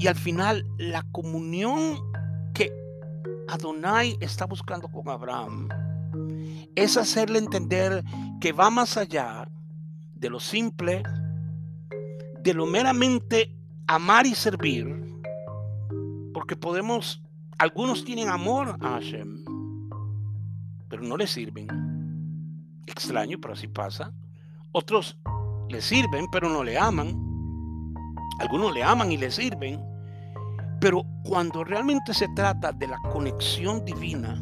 Y 0.00 0.08
al 0.08 0.16
final, 0.16 0.66
la 0.76 1.04
comunión 1.12 2.00
Adonai 3.48 4.16
está 4.20 4.46
buscando 4.46 4.88
con 4.88 5.08
Abraham 5.08 5.68
es 6.74 6.96
hacerle 6.96 7.38
entender 7.38 8.04
que 8.40 8.52
va 8.52 8.70
más 8.70 8.96
allá 8.96 9.48
de 10.14 10.30
lo 10.30 10.40
simple, 10.40 11.02
de 12.40 12.54
lo 12.54 12.66
meramente 12.66 13.54
amar 13.86 14.26
y 14.26 14.34
servir, 14.34 14.86
porque 16.32 16.56
podemos, 16.56 17.22
algunos 17.58 18.04
tienen 18.04 18.28
amor 18.28 18.76
a 18.80 18.90
Hashem, 18.90 19.44
pero 20.88 21.02
no 21.02 21.16
le 21.16 21.26
sirven. 21.26 21.68
Extraño, 22.86 23.38
pero 23.40 23.54
así 23.54 23.66
pasa. 23.66 24.12
Otros 24.72 25.18
le 25.68 25.80
sirven, 25.80 26.26
pero 26.30 26.48
no 26.48 26.62
le 26.62 26.78
aman. 26.78 27.08
Algunos 28.40 28.74
le 28.74 28.82
aman 28.82 29.10
y 29.10 29.16
le 29.16 29.30
sirven. 29.30 29.80
Pero 30.84 31.06
cuando 31.22 31.64
realmente 31.64 32.12
se 32.12 32.28
trata 32.36 32.70
de 32.70 32.86
la 32.86 32.98
conexión 33.10 33.82
divina, 33.86 34.38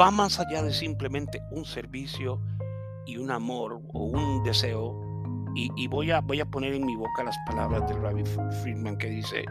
va 0.00 0.12
más 0.12 0.38
allá 0.38 0.62
de 0.62 0.72
simplemente 0.72 1.42
un 1.50 1.64
servicio 1.64 2.40
y 3.04 3.16
un 3.16 3.32
amor 3.32 3.82
o 3.92 4.04
un 4.04 4.44
deseo. 4.44 4.94
Y, 5.56 5.88
voy, 5.88 6.12
a, 6.12 6.20
voy 6.20 6.38
a 6.38 6.44
poner 6.44 6.74
en 6.74 6.86
mi 6.86 6.94
boca 6.94 7.24
las 7.24 7.36
palabras 7.48 7.88
del 7.88 8.00
Rabbi 8.00 8.22
Friedman 8.62 8.96
que 8.96 9.08
dice, 9.08 9.44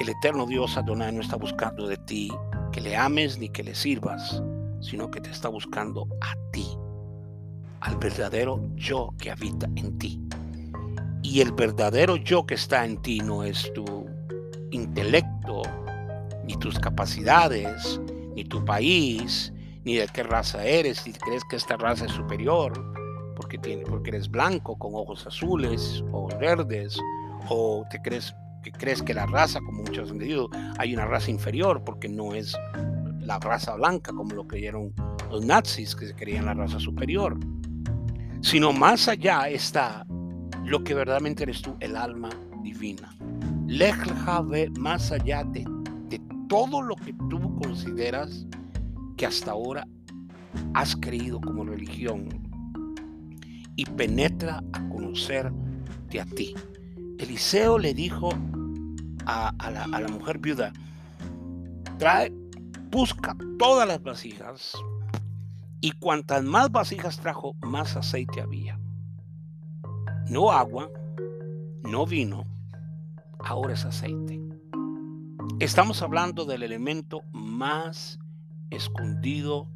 el 0.00 0.08
eterno 0.10 0.44
Dios 0.44 0.76
Adonai 0.76 1.14
no 1.14 1.22
está 1.22 1.36
buscando 1.36 1.88
de 1.88 1.96
ti 1.96 2.30
que 2.70 2.82
le 2.82 2.94
ames 2.94 3.38
ni 3.38 3.48
que 3.48 3.64
le 3.64 3.74
sirvas, 3.74 4.42
sino 4.82 5.10
que 5.10 5.22
te 5.22 5.30
está 5.30 5.48
buscando 5.48 6.06
a 6.20 6.34
ti 6.52 6.76
al 7.80 7.96
verdadero 7.96 8.60
yo 8.74 9.14
que 9.18 9.30
habita 9.30 9.66
en 9.76 9.98
ti. 9.98 10.20
Y 11.22 11.40
el 11.40 11.52
verdadero 11.52 12.16
yo 12.16 12.44
que 12.44 12.52
está 12.52 12.84
en 12.84 13.00
ti 13.00 13.20
no 13.20 13.44
es 13.44 13.72
tu 13.72 13.99
intelecto, 14.70 15.62
ni 16.44 16.56
tus 16.56 16.78
capacidades, 16.78 18.00
ni 18.34 18.44
tu 18.44 18.64
país, 18.64 19.52
ni 19.84 19.96
de 19.96 20.08
qué 20.08 20.22
raza 20.22 20.64
eres, 20.64 20.98
si 20.98 21.12
crees 21.12 21.42
que 21.48 21.56
esta 21.56 21.76
raza 21.76 22.06
es 22.06 22.12
superior, 22.12 22.72
porque, 23.36 23.58
tiene, 23.58 23.84
porque 23.84 24.10
eres 24.10 24.30
blanco 24.30 24.78
con 24.78 24.94
ojos 24.94 25.26
azules 25.26 26.04
o 26.12 26.28
verdes, 26.38 26.98
o 27.48 27.84
te 27.90 28.00
crees 28.02 28.34
que 28.62 28.72
crees 28.72 29.02
que 29.02 29.14
la 29.14 29.24
raza, 29.24 29.58
como 29.60 29.82
muchos 29.82 30.10
han 30.10 30.18
dicho, 30.18 30.50
hay 30.78 30.92
una 30.92 31.06
raza 31.06 31.30
inferior 31.30 31.82
porque 31.82 32.10
no 32.10 32.34
es 32.34 32.54
la 33.20 33.38
raza 33.38 33.74
blanca 33.74 34.12
como 34.12 34.34
lo 34.34 34.46
creyeron 34.46 34.92
los 35.30 35.44
nazis 35.44 35.96
que 35.96 36.08
se 36.08 36.14
creían 36.14 36.44
la 36.44 36.52
raza 36.52 36.78
superior 36.78 37.38
sino 38.42 38.72
más 38.72 39.08
allá 39.08 39.48
está 39.48 40.06
lo 40.64 40.82
que 40.82 40.94
verdaderamente 40.94 41.42
eres 41.42 41.62
tú, 41.62 41.76
el 41.80 41.96
alma 41.96 42.30
divina. 42.62 43.14
Ve 43.70 44.68
más 44.80 45.12
allá 45.12 45.44
de, 45.44 45.64
de 46.08 46.20
todo 46.48 46.82
lo 46.82 46.96
que 46.96 47.12
tú 47.28 47.54
consideras 47.62 48.44
que 49.16 49.26
hasta 49.26 49.52
ahora 49.52 49.86
has 50.74 50.96
creído 50.96 51.40
como 51.40 51.64
religión 51.64 52.28
y 53.76 53.84
penetra 53.84 54.64
a 54.72 54.88
conocerte 54.88 56.20
a 56.20 56.24
ti. 56.24 56.52
Eliseo 57.18 57.78
le 57.78 57.94
dijo 57.94 58.30
a, 59.26 59.50
a 59.58 60.00
la 60.00 60.08
mujer 60.08 60.38
viuda, 60.38 60.72
trae, 61.98 62.32
busca 62.90 63.36
todas 63.56 63.86
las 63.86 64.02
vasijas 64.02 64.74
y 65.80 65.92
cuantas 65.92 66.42
más 66.42 66.72
vasijas 66.72 67.20
trajo, 67.20 67.54
más 67.62 67.96
aceite 67.96 68.40
había. 68.40 68.80
No 70.28 70.50
agua, 70.50 70.90
no 71.84 72.04
vino, 72.04 72.46
ahora 73.44 73.74
es 73.74 73.84
aceite. 73.84 74.40
Estamos 75.58 76.02
hablando 76.02 76.44
del 76.44 76.62
elemento 76.62 77.22
más 77.32 78.18
escondido, 78.70 79.68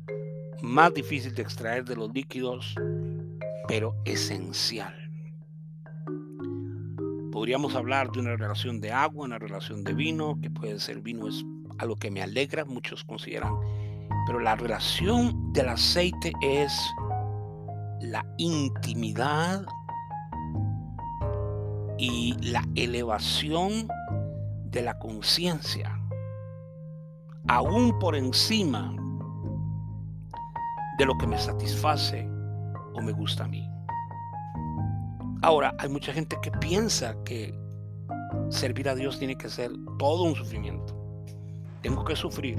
más 0.62 0.94
difícil 0.94 1.34
de 1.34 1.42
extraer 1.42 1.84
de 1.84 1.96
los 1.96 2.12
líquidos, 2.12 2.74
pero 3.68 3.94
esencial. 4.04 4.94
Podríamos 7.32 7.74
hablar 7.74 8.10
de 8.12 8.20
una 8.20 8.36
relación 8.36 8.80
de 8.80 8.92
agua, 8.92 9.26
una 9.26 9.38
relación 9.38 9.84
de 9.84 9.92
vino, 9.92 10.38
que 10.40 10.50
puede 10.50 10.78
ser 10.78 11.00
vino 11.00 11.28
es 11.28 11.44
algo 11.78 11.96
que 11.96 12.10
me 12.10 12.22
alegra, 12.22 12.64
muchos 12.64 13.04
consideran 13.04 13.52
pero 14.26 14.40
la 14.40 14.56
relación 14.56 15.52
del 15.52 15.68
aceite 15.68 16.32
es 16.40 16.72
la 18.00 18.24
intimidad 18.38 19.64
y 21.98 22.34
la 22.40 22.64
elevación 22.74 23.88
de 24.70 24.82
la 24.82 24.98
conciencia, 24.98 26.00
aún 27.48 27.98
por 27.98 28.16
encima 28.16 28.94
de 30.98 31.06
lo 31.06 31.16
que 31.18 31.26
me 31.26 31.38
satisface 31.38 32.28
o 32.94 33.00
me 33.00 33.12
gusta 33.12 33.44
a 33.44 33.48
mí. 33.48 33.68
Ahora, 35.42 35.74
hay 35.78 35.88
mucha 35.88 36.12
gente 36.12 36.36
que 36.42 36.50
piensa 36.50 37.14
que 37.24 37.54
servir 38.48 38.88
a 38.88 38.94
Dios 38.94 39.18
tiene 39.18 39.36
que 39.36 39.48
ser 39.48 39.70
todo 39.98 40.24
un 40.24 40.34
sufrimiento. 40.34 40.94
Tengo 41.82 42.04
que 42.04 42.16
sufrir 42.16 42.56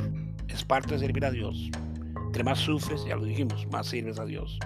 es 0.55 0.63
parte 0.63 0.93
de 0.93 0.99
servir 0.99 1.25
a 1.25 1.31
Dios. 1.31 1.69
Entre 2.27 2.43
más 2.43 2.59
sufres, 2.59 3.03
ya 3.05 3.15
lo 3.15 3.25
dijimos, 3.25 3.67
más 3.71 3.87
sirves 3.87 4.19
a 4.19 4.25
Dios. 4.25 4.59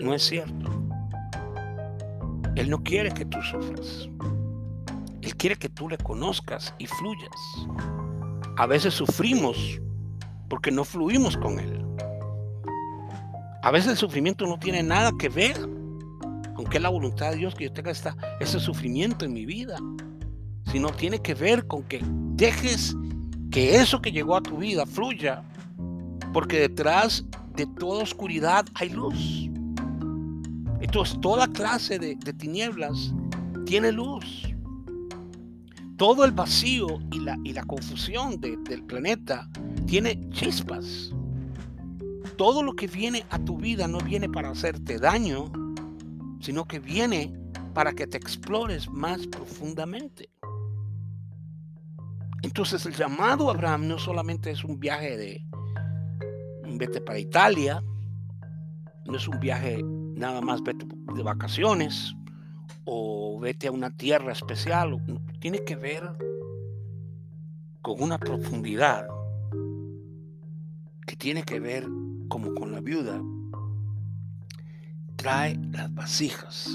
No 0.00 0.14
es 0.14 0.22
cierto. 0.22 0.70
Él 2.54 2.68
no 2.68 2.82
quiere 2.82 3.10
que 3.10 3.24
tú 3.24 3.40
sufras. 3.42 4.08
Él 5.22 5.36
quiere 5.36 5.56
que 5.56 5.68
tú 5.68 5.88
le 5.88 5.96
conozcas 5.98 6.74
y 6.78 6.86
fluyas. 6.86 7.30
A 8.56 8.66
veces 8.66 8.94
sufrimos 8.94 9.80
porque 10.48 10.70
no 10.70 10.84
fluimos 10.84 11.36
con 11.36 11.58
Él. 11.58 11.82
A 13.62 13.70
veces 13.70 13.92
el 13.92 13.96
sufrimiento 13.96 14.46
no 14.46 14.58
tiene 14.58 14.82
nada 14.82 15.12
que 15.18 15.28
ver, 15.28 15.56
aunque 16.56 16.78
es 16.78 16.82
la 16.82 16.88
voluntad 16.88 17.30
de 17.30 17.36
Dios 17.36 17.54
que 17.54 17.64
yo 17.64 17.72
tenga 17.72 17.90
esta, 17.90 18.16
ese 18.40 18.58
sufrimiento 18.58 19.24
en 19.24 19.32
mi 19.32 19.46
vida, 19.46 19.78
sino 20.70 20.90
tiene 20.90 21.20
que 21.20 21.34
ver 21.34 21.66
con 21.66 21.84
que 21.84 22.00
dejes 22.34 22.96
que 23.50 23.76
eso 23.76 24.02
que 24.02 24.10
llegó 24.10 24.36
a 24.36 24.42
tu 24.42 24.56
vida 24.56 24.84
fluya, 24.84 25.42
porque 26.32 26.58
detrás 26.58 27.24
de 27.54 27.66
toda 27.66 28.02
oscuridad 28.02 28.66
hay 28.74 28.88
luz. 28.88 29.48
Entonces 30.82 31.18
toda 31.20 31.46
clase 31.46 31.98
de, 31.98 32.16
tinieblas 32.16 33.14
tiene 33.64 33.92
luz. 33.92 34.52
Todo 35.96 36.24
el 36.24 36.32
vacío 36.32 36.98
y 37.12 37.20
la, 37.20 37.38
y 37.44 37.52
la 37.52 37.62
confusión 37.62 38.40
del 38.40 38.82
planeta 38.84 39.48
tiene 39.86 40.18
chispas. 40.30 41.12
Todo 42.36 42.64
lo 42.64 42.72
que 42.72 42.88
viene 42.88 43.24
a 43.30 43.38
tu 43.38 43.56
vida 43.56 43.86
no 43.86 43.98
viene 43.98 44.28
para 44.28 44.50
hacerte 44.50 44.98
daño, 44.98 45.52
sino 46.40 46.64
que 46.66 46.80
viene 46.80 47.32
para 47.74 47.92
que 47.92 48.08
te 48.08 48.16
explores 48.16 48.90
más 48.90 49.28
profundamente. 49.28 50.30
Entonces 52.42 52.84
el 52.86 52.94
llamado 52.94 53.48
a 53.48 53.54
Abraham 53.54 53.86
no 53.86 53.98
solamente 54.00 54.50
es 54.50 54.64
un 54.64 54.80
viaje 54.80 55.16
de 55.16 55.46
vete 56.64 57.00
para 57.00 57.20
Italia, 57.20 57.84
no 59.06 59.16
es 59.16 59.28
un 59.28 59.38
viaje 59.38 59.84
nada 60.14 60.40
más 60.40 60.62
vete 60.62 60.86
de 61.14 61.22
vacaciones 61.22 62.14
o 62.84 63.38
vete 63.40 63.68
a 63.68 63.72
una 63.72 63.90
tierra 63.90 64.32
especial, 64.32 65.02
tiene 65.40 65.64
que 65.64 65.76
ver 65.76 66.16
con 67.80 68.02
una 68.02 68.18
profundidad 68.18 69.06
que 71.06 71.16
tiene 71.16 71.42
que 71.42 71.60
ver 71.60 71.86
como 72.28 72.54
con 72.54 72.72
la 72.72 72.80
viuda. 72.80 73.20
Trae 75.16 75.58
las 75.70 75.92
vasijas. 75.94 76.68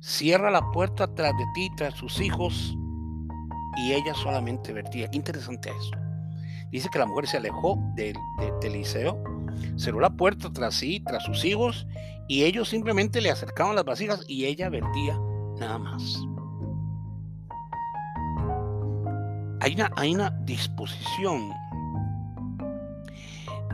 Cierra 0.00 0.50
la 0.50 0.70
puerta 0.72 1.12
tras 1.14 1.32
de 1.32 1.44
ti, 1.54 1.70
tras 1.76 1.94
sus 1.94 2.20
hijos 2.20 2.76
y 3.76 3.92
ella 3.92 4.14
solamente 4.14 4.72
vertía. 4.72 5.08
Qué 5.08 5.16
interesante 5.16 5.70
eso. 5.70 5.96
dice 6.70 6.88
que 6.92 6.98
la 6.98 7.06
mujer 7.06 7.26
se 7.26 7.36
alejó 7.38 7.78
de, 7.94 8.14
Eliseo, 8.62 9.22
cerró 9.76 10.00
la 10.00 10.10
puerta 10.10 10.52
tras 10.52 10.74
sí, 10.74 11.02
tras 11.06 11.24
sus 11.24 11.44
hijos, 11.44 11.86
y 12.28 12.44
ellos 12.44 12.68
simplemente 12.68 13.20
le 13.20 13.30
acercaban 13.30 13.74
las 13.74 13.84
vasijas 13.84 14.24
y 14.28 14.46
ella 14.46 14.68
vertía 14.70 15.18
nada 15.58 15.78
más. 15.78 16.20
Hay 19.60 19.74
una, 19.74 19.90
hay 19.96 20.14
una 20.14 20.30
disposición 20.30 21.52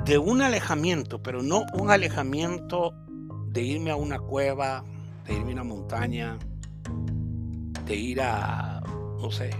de 0.05 0.18
un 0.18 0.43
alejamiento, 0.43 1.22
pero 1.22 1.43
no 1.43 1.64
un 1.74 1.91
alejamiento 1.91 2.95
de 3.49 3.62
irme 3.62 3.91
a 3.91 3.97
una 3.97 4.18
cueva, 4.18 4.85
de 5.26 5.35
irme 5.35 5.51
a 5.51 5.55
una 5.55 5.64
montaña, 5.64 6.39
de 7.87 7.97
ir 7.97 8.20
a, 8.20 8.81
no 9.20 9.31
sé, 9.31 9.51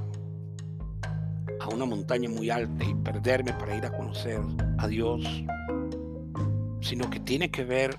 a 1.61 1.69
una 1.69 1.85
montaña 1.85 2.29
muy 2.29 2.49
alta 2.49 2.85
y 2.85 2.95
perderme 2.95 3.53
para 3.55 3.77
ir 3.77 3.85
a 3.85 3.91
conocer 3.91 4.41
a 4.79 4.87
Dios, 4.87 5.23
sino 6.81 7.09
que 7.11 7.21
tiene 7.21 7.51
que 7.51 7.65
ver 7.65 7.99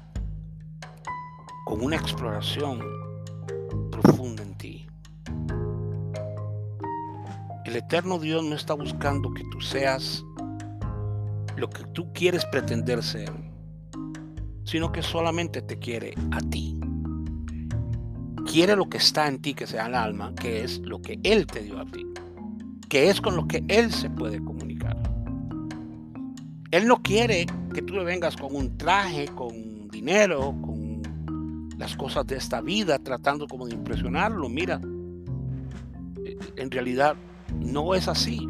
con 1.65 1.83
una 1.83 1.95
exploración 1.95 2.81
profunda 3.91 4.43
en 4.43 4.57
ti. 4.57 4.87
El 7.65 7.75
eterno 7.75 8.19
Dios 8.19 8.43
no 8.43 8.55
está 8.55 8.73
buscando 8.73 9.33
que 9.33 9.43
tú 9.51 9.61
seas 9.61 10.25
lo 11.55 11.69
que 11.69 11.83
tú 11.93 12.11
quieres 12.13 12.43
pretender 12.45 13.03
ser, 13.03 13.31
sino 14.63 14.91
que 14.91 15.03
solamente 15.03 15.61
te 15.61 15.77
quiere 15.77 16.13
a 16.31 16.39
ti. 16.39 16.77
Quiere 18.51 18.75
lo 18.75 18.89
que 18.89 18.97
está 18.97 19.27
en 19.27 19.41
ti, 19.41 19.53
que 19.53 19.67
sea 19.67 19.85
el 19.85 19.95
alma, 19.95 20.33
que 20.35 20.63
es 20.63 20.79
lo 20.79 21.01
que 21.01 21.19
Él 21.23 21.45
te 21.45 21.61
dio 21.61 21.79
a 21.79 21.85
ti, 21.85 22.05
que 22.89 23.09
es 23.09 23.21
con 23.21 23.35
lo 23.35 23.47
que 23.47 23.63
Él 23.67 23.93
se 23.93 24.09
puede 24.09 24.43
comunicar. 24.43 24.97
Él 26.71 26.87
no 26.87 27.01
quiere 27.01 27.45
que 27.71 27.81
tú 27.81 27.95
vengas 28.03 28.35
con 28.35 28.55
un 28.55 28.77
traje, 28.77 29.27
con 29.27 29.87
dinero, 29.89 30.55
con 30.61 31.01
las 31.77 31.95
cosas 31.95 32.25
de 32.27 32.37
esta 32.37 32.61
vida, 32.61 32.99
tratando 32.99 33.47
como 33.47 33.67
de 33.67 33.75
impresionarlo. 33.75 34.49
Mira, 34.49 34.79
en 36.55 36.71
realidad 36.71 37.15
no 37.59 37.95
es 37.95 38.07
así. 38.07 38.47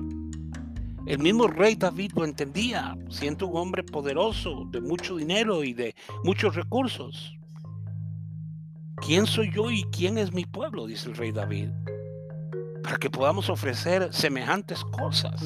El 1.06 1.20
mismo 1.20 1.48
rey 1.48 1.76
David 1.76 2.12
lo 2.16 2.26
entendía, 2.26 2.96
siendo 3.10 3.48
un 3.48 3.58
hombre 3.58 3.84
poderoso, 3.84 4.68
de 4.70 4.82
mucho 4.82 5.18
dinero 5.18 5.64
y 5.64 5.74
de 5.74 5.96
muchos 6.24 6.56
recursos. 6.56 7.36
¿Quién 8.98 9.26
soy 9.26 9.52
yo 9.52 9.72
y 9.72 9.84
quién 9.86 10.18
es 10.18 10.32
mi 10.32 10.46
pueblo? 10.46 10.86
dice 10.86 11.10
el 11.10 11.16
rey 11.16 11.32
David, 11.32 11.70
para 12.84 12.98
que 12.98 13.10
podamos 13.10 13.50
ofrecer 13.50 14.14
semejantes 14.14 14.84
cosas. 14.84 15.42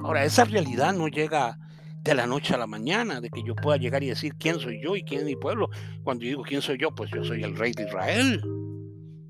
Ahora, 0.00 0.24
esa 0.24 0.44
realidad 0.44 0.92
no 0.92 1.06
llega 1.06 1.58
de 2.06 2.14
la 2.14 2.26
noche 2.26 2.54
a 2.54 2.58
la 2.58 2.66
mañana, 2.66 3.20
de 3.20 3.30
que 3.30 3.42
yo 3.42 3.54
pueda 3.54 3.76
llegar 3.76 4.02
y 4.02 4.08
decir 4.08 4.34
quién 4.38 4.60
soy 4.60 4.80
yo 4.82 4.94
y 4.96 5.02
quién 5.02 5.20
es 5.20 5.26
mi 5.26 5.36
pueblo. 5.36 5.68
Cuando 6.04 6.24
digo 6.24 6.42
quién 6.42 6.62
soy 6.62 6.78
yo, 6.78 6.94
pues 6.94 7.10
yo 7.10 7.24
soy 7.24 7.42
el 7.42 7.56
rey 7.56 7.72
de 7.72 7.84
Israel. 7.84 8.40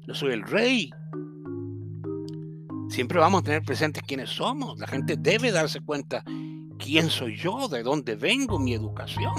Yo 0.06 0.14
soy 0.14 0.32
el 0.32 0.42
rey. 0.42 0.90
Siempre 2.88 3.18
vamos 3.18 3.40
a 3.40 3.44
tener 3.44 3.62
presente 3.62 4.00
quiénes 4.06 4.30
somos. 4.30 4.78
La 4.78 4.86
gente 4.86 5.16
debe 5.18 5.50
darse 5.50 5.80
cuenta 5.80 6.22
quién 6.78 7.08
soy 7.08 7.36
yo, 7.36 7.68
de 7.68 7.82
dónde 7.82 8.14
vengo, 8.14 8.58
mi 8.58 8.74
educación. 8.74 9.34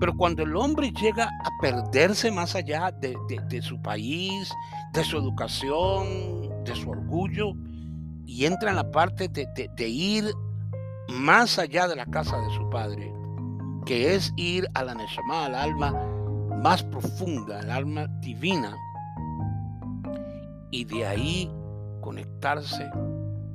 Pero 0.00 0.16
cuando 0.16 0.42
el 0.42 0.56
hombre 0.56 0.90
llega 0.90 1.26
a 1.26 1.50
perderse 1.60 2.32
más 2.32 2.56
allá 2.56 2.90
de, 2.90 3.62
su 3.62 3.80
país, 3.80 4.50
de 4.92 5.04
su 5.04 5.18
educación, 5.18 6.64
de 6.64 6.74
su 6.74 6.90
orgullo, 6.90 7.52
y 8.26 8.46
entra 8.46 8.70
en 8.70 8.76
la 8.76 8.90
parte 8.90 9.28
de, 9.28 9.88
ir 9.88 10.24
más 11.12 11.58
allá 11.58 11.86
de 11.88 11.96
la 11.96 12.06
casa 12.06 12.38
de 12.38 12.50
su 12.50 12.68
padre, 12.70 13.12
que 13.84 14.14
es 14.14 14.32
ir 14.36 14.68
a 14.74 14.84
la 14.84 14.94
Neshama, 14.94 15.46
al 15.46 15.54
alma 15.54 15.92
más 16.62 16.82
profunda, 16.82 17.60
al 17.60 17.70
alma 17.70 18.06
divina, 18.20 18.76
y 20.70 20.84
de 20.84 21.06
ahí 21.06 21.50
conectarse 22.00 22.90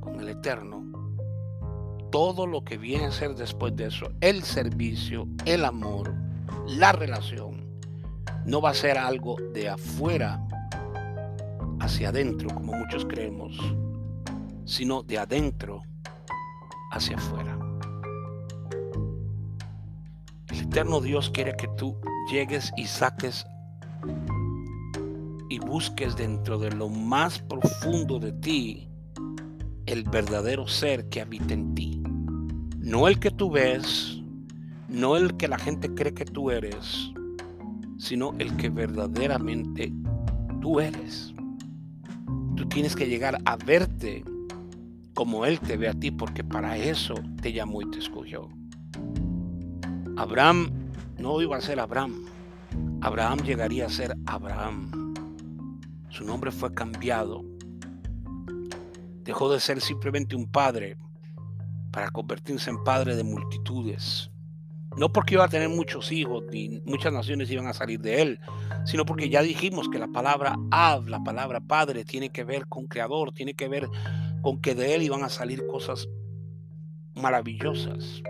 con 0.01 0.19
el 0.19 0.29
Eterno, 0.29 0.85
todo 2.11 2.47
lo 2.47 2.63
que 2.63 2.77
viene 2.77 3.05
a 3.05 3.11
ser 3.11 3.35
después 3.35 3.75
de 3.75 3.87
eso, 3.87 4.11
el 4.21 4.43
servicio, 4.43 5.27
el 5.45 5.65
amor, 5.65 6.13
la 6.67 6.91
relación, 6.91 7.65
no 8.45 8.61
va 8.61 8.69
a 8.69 8.75
ser 8.75 8.97
algo 8.97 9.35
de 9.53 9.69
afuera 9.69 10.41
hacia 11.79 12.09
adentro, 12.09 12.49
como 12.53 12.73
muchos 12.73 13.05
creemos, 13.05 13.57
sino 14.65 15.03
de 15.03 15.17
adentro 15.17 15.81
hacia 16.97 17.17
afuera. 17.17 17.57
El 20.49 20.59
eterno 20.61 21.01
Dios 21.01 21.29
quiere 21.29 21.55
que 21.55 21.67
tú 21.77 21.95
llegues 22.31 22.71
y 22.75 22.85
saques 22.85 23.45
y 25.49 25.59
busques 25.59 26.15
dentro 26.15 26.57
de 26.57 26.71
lo 26.71 26.89
más 26.89 27.39
profundo 27.39 28.19
de 28.19 28.33
ti 28.33 28.89
el 29.85 30.03
verdadero 30.03 30.67
ser 30.67 31.07
que 31.09 31.21
habita 31.21 31.53
en 31.53 31.73
ti. 31.73 32.01
No 32.77 33.07
el 33.07 33.19
que 33.19 33.31
tú 33.31 33.51
ves, 33.51 34.21
no 34.89 35.15
el 35.15 35.37
que 35.37 35.47
la 35.47 35.57
gente 35.57 35.93
cree 35.93 36.13
que 36.13 36.25
tú 36.25 36.51
eres, 36.51 37.11
sino 37.97 38.33
el 38.39 38.55
que 38.57 38.69
verdaderamente 38.69 39.93
tú 40.61 40.79
eres. 40.79 41.33
Tú 42.55 42.67
tienes 42.67 42.95
que 42.95 43.07
llegar 43.07 43.37
a 43.45 43.55
verte 43.55 44.23
como 45.17 45.47
Él 45.47 45.59
te 45.59 45.77
ve 45.77 45.89
a 45.89 45.95
ti, 45.95 46.11
porque 46.11 46.43
para 46.43 46.77
eso 46.77 47.15
te 47.41 47.51
llamó 47.51 47.81
y 47.81 47.89
te 47.89 47.97
escogió. 47.97 48.49
Abraham 50.15 50.69
no 51.17 51.41
iba 51.41 51.57
a 51.57 51.61
ser 51.61 51.79
Abraham. 51.79 52.23
Abraham 53.01 53.39
llegaría 53.39 53.87
a 53.87 53.89
ser 53.89 54.15
Abraham. 54.27 55.15
Su 56.09 56.23
nombre 56.23 56.51
fue 56.51 56.71
cambiado. 56.71 57.43
Dejó 59.23 59.51
de 59.51 59.59
ser 59.59 59.81
simplemente 59.81 60.35
un 60.35 60.45
padre 60.51 60.97
para 61.91 62.11
convertirse 62.11 62.69
en 62.69 62.83
padre 62.83 63.15
de 63.15 63.23
multitudes. 63.23 64.29
No 64.97 65.11
porque 65.11 65.33
iba 65.33 65.45
a 65.45 65.49
tener 65.49 65.69
muchos 65.69 66.11
hijos 66.11 66.43
ni 66.51 66.79
muchas 66.85 67.11
naciones 67.11 67.49
iban 67.49 67.65
a 67.65 67.73
salir 67.73 67.99
de 68.01 68.21
él, 68.21 68.39
sino 68.85 69.03
porque 69.03 69.29
ya 69.29 69.41
dijimos 69.41 69.89
que 69.89 69.97
la 69.97 70.07
palabra 70.09 70.55
Ab, 70.69 71.07
la 71.07 71.23
palabra 71.23 71.59
padre, 71.59 72.05
tiene 72.05 72.29
que 72.29 72.43
ver 72.43 72.67
con 72.67 72.85
creador, 72.85 73.31
tiene 73.31 73.55
que 73.55 73.67
ver 73.67 73.89
con 74.47 74.61
que 74.61 74.75
de 74.75 74.95
él 74.95 75.01
iban 75.01 75.25
a 75.25 75.29
salir 75.29 75.67
cosas 75.67 76.07
maravillosas. 77.15 78.23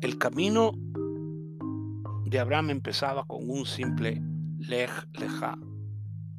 El 0.00 0.16
camino 0.16 0.72
de 2.24 2.38
Abraham 2.38 2.70
empezaba 2.70 3.24
con 3.24 3.50
un 3.50 3.66
simple 3.66 4.22
lej 4.56 4.88
leja, 5.12 5.58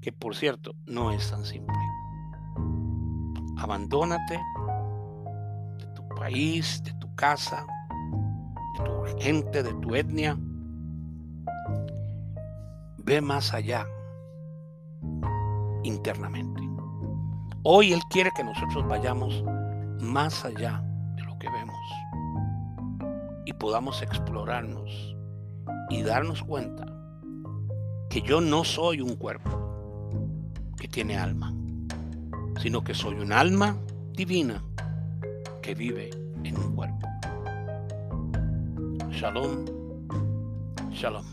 que 0.02 0.12
por 0.12 0.36
cierto 0.36 0.74
no 0.88 1.12
es 1.12 1.30
tan 1.30 1.46
simple. 1.46 1.76
Abandónate 3.58 4.40
de 5.78 5.86
tu 5.94 6.08
país, 6.16 6.82
de 6.84 6.94
tu 6.96 7.14
casa, 7.14 7.68
de 8.80 8.84
tu 8.84 9.20
gente, 9.20 9.62
de 9.62 9.76
tu 9.76 9.94
etnia. 9.94 10.40
Ve 12.98 13.22
más 13.22 13.54
allá 13.54 13.86
internamente. 15.84 16.71
Hoy 17.64 17.94
Él 17.94 18.02
quiere 18.10 18.32
que 18.32 18.44
nosotros 18.44 18.88
vayamos 18.88 19.44
más 20.00 20.44
allá 20.46 20.84
de 21.16 21.22
lo 21.22 21.38
que 21.38 21.48
vemos 21.48 21.78
y 23.46 23.54
podamos 23.54 24.02
explorarnos 24.02 25.16
y 25.92 26.02
darnos 26.02 26.42
cuenta 26.42 26.88
que 28.10 28.24
yo 28.24 28.42
no 28.42 28.64
soy 28.64 29.02
un 29.02 29.16
cuerpo 29.16 29.52
que 30.76 30.88
tiene 30.88 31.20
alma, 31.20 31.54
sino 32.60 32.84
que 32.84 32.96
soy 32.96 33.14
un 33.20 33.32
alma 33.32 33.78
divina 34.14 34.64
que 35.62 35.76
vive 35.76 36.10
en 36.44 36.58
un 36.58 36.76
cuerpo. 36.76 37.08
Shalom, 39.12 39.66
shalom. 40.92 41.26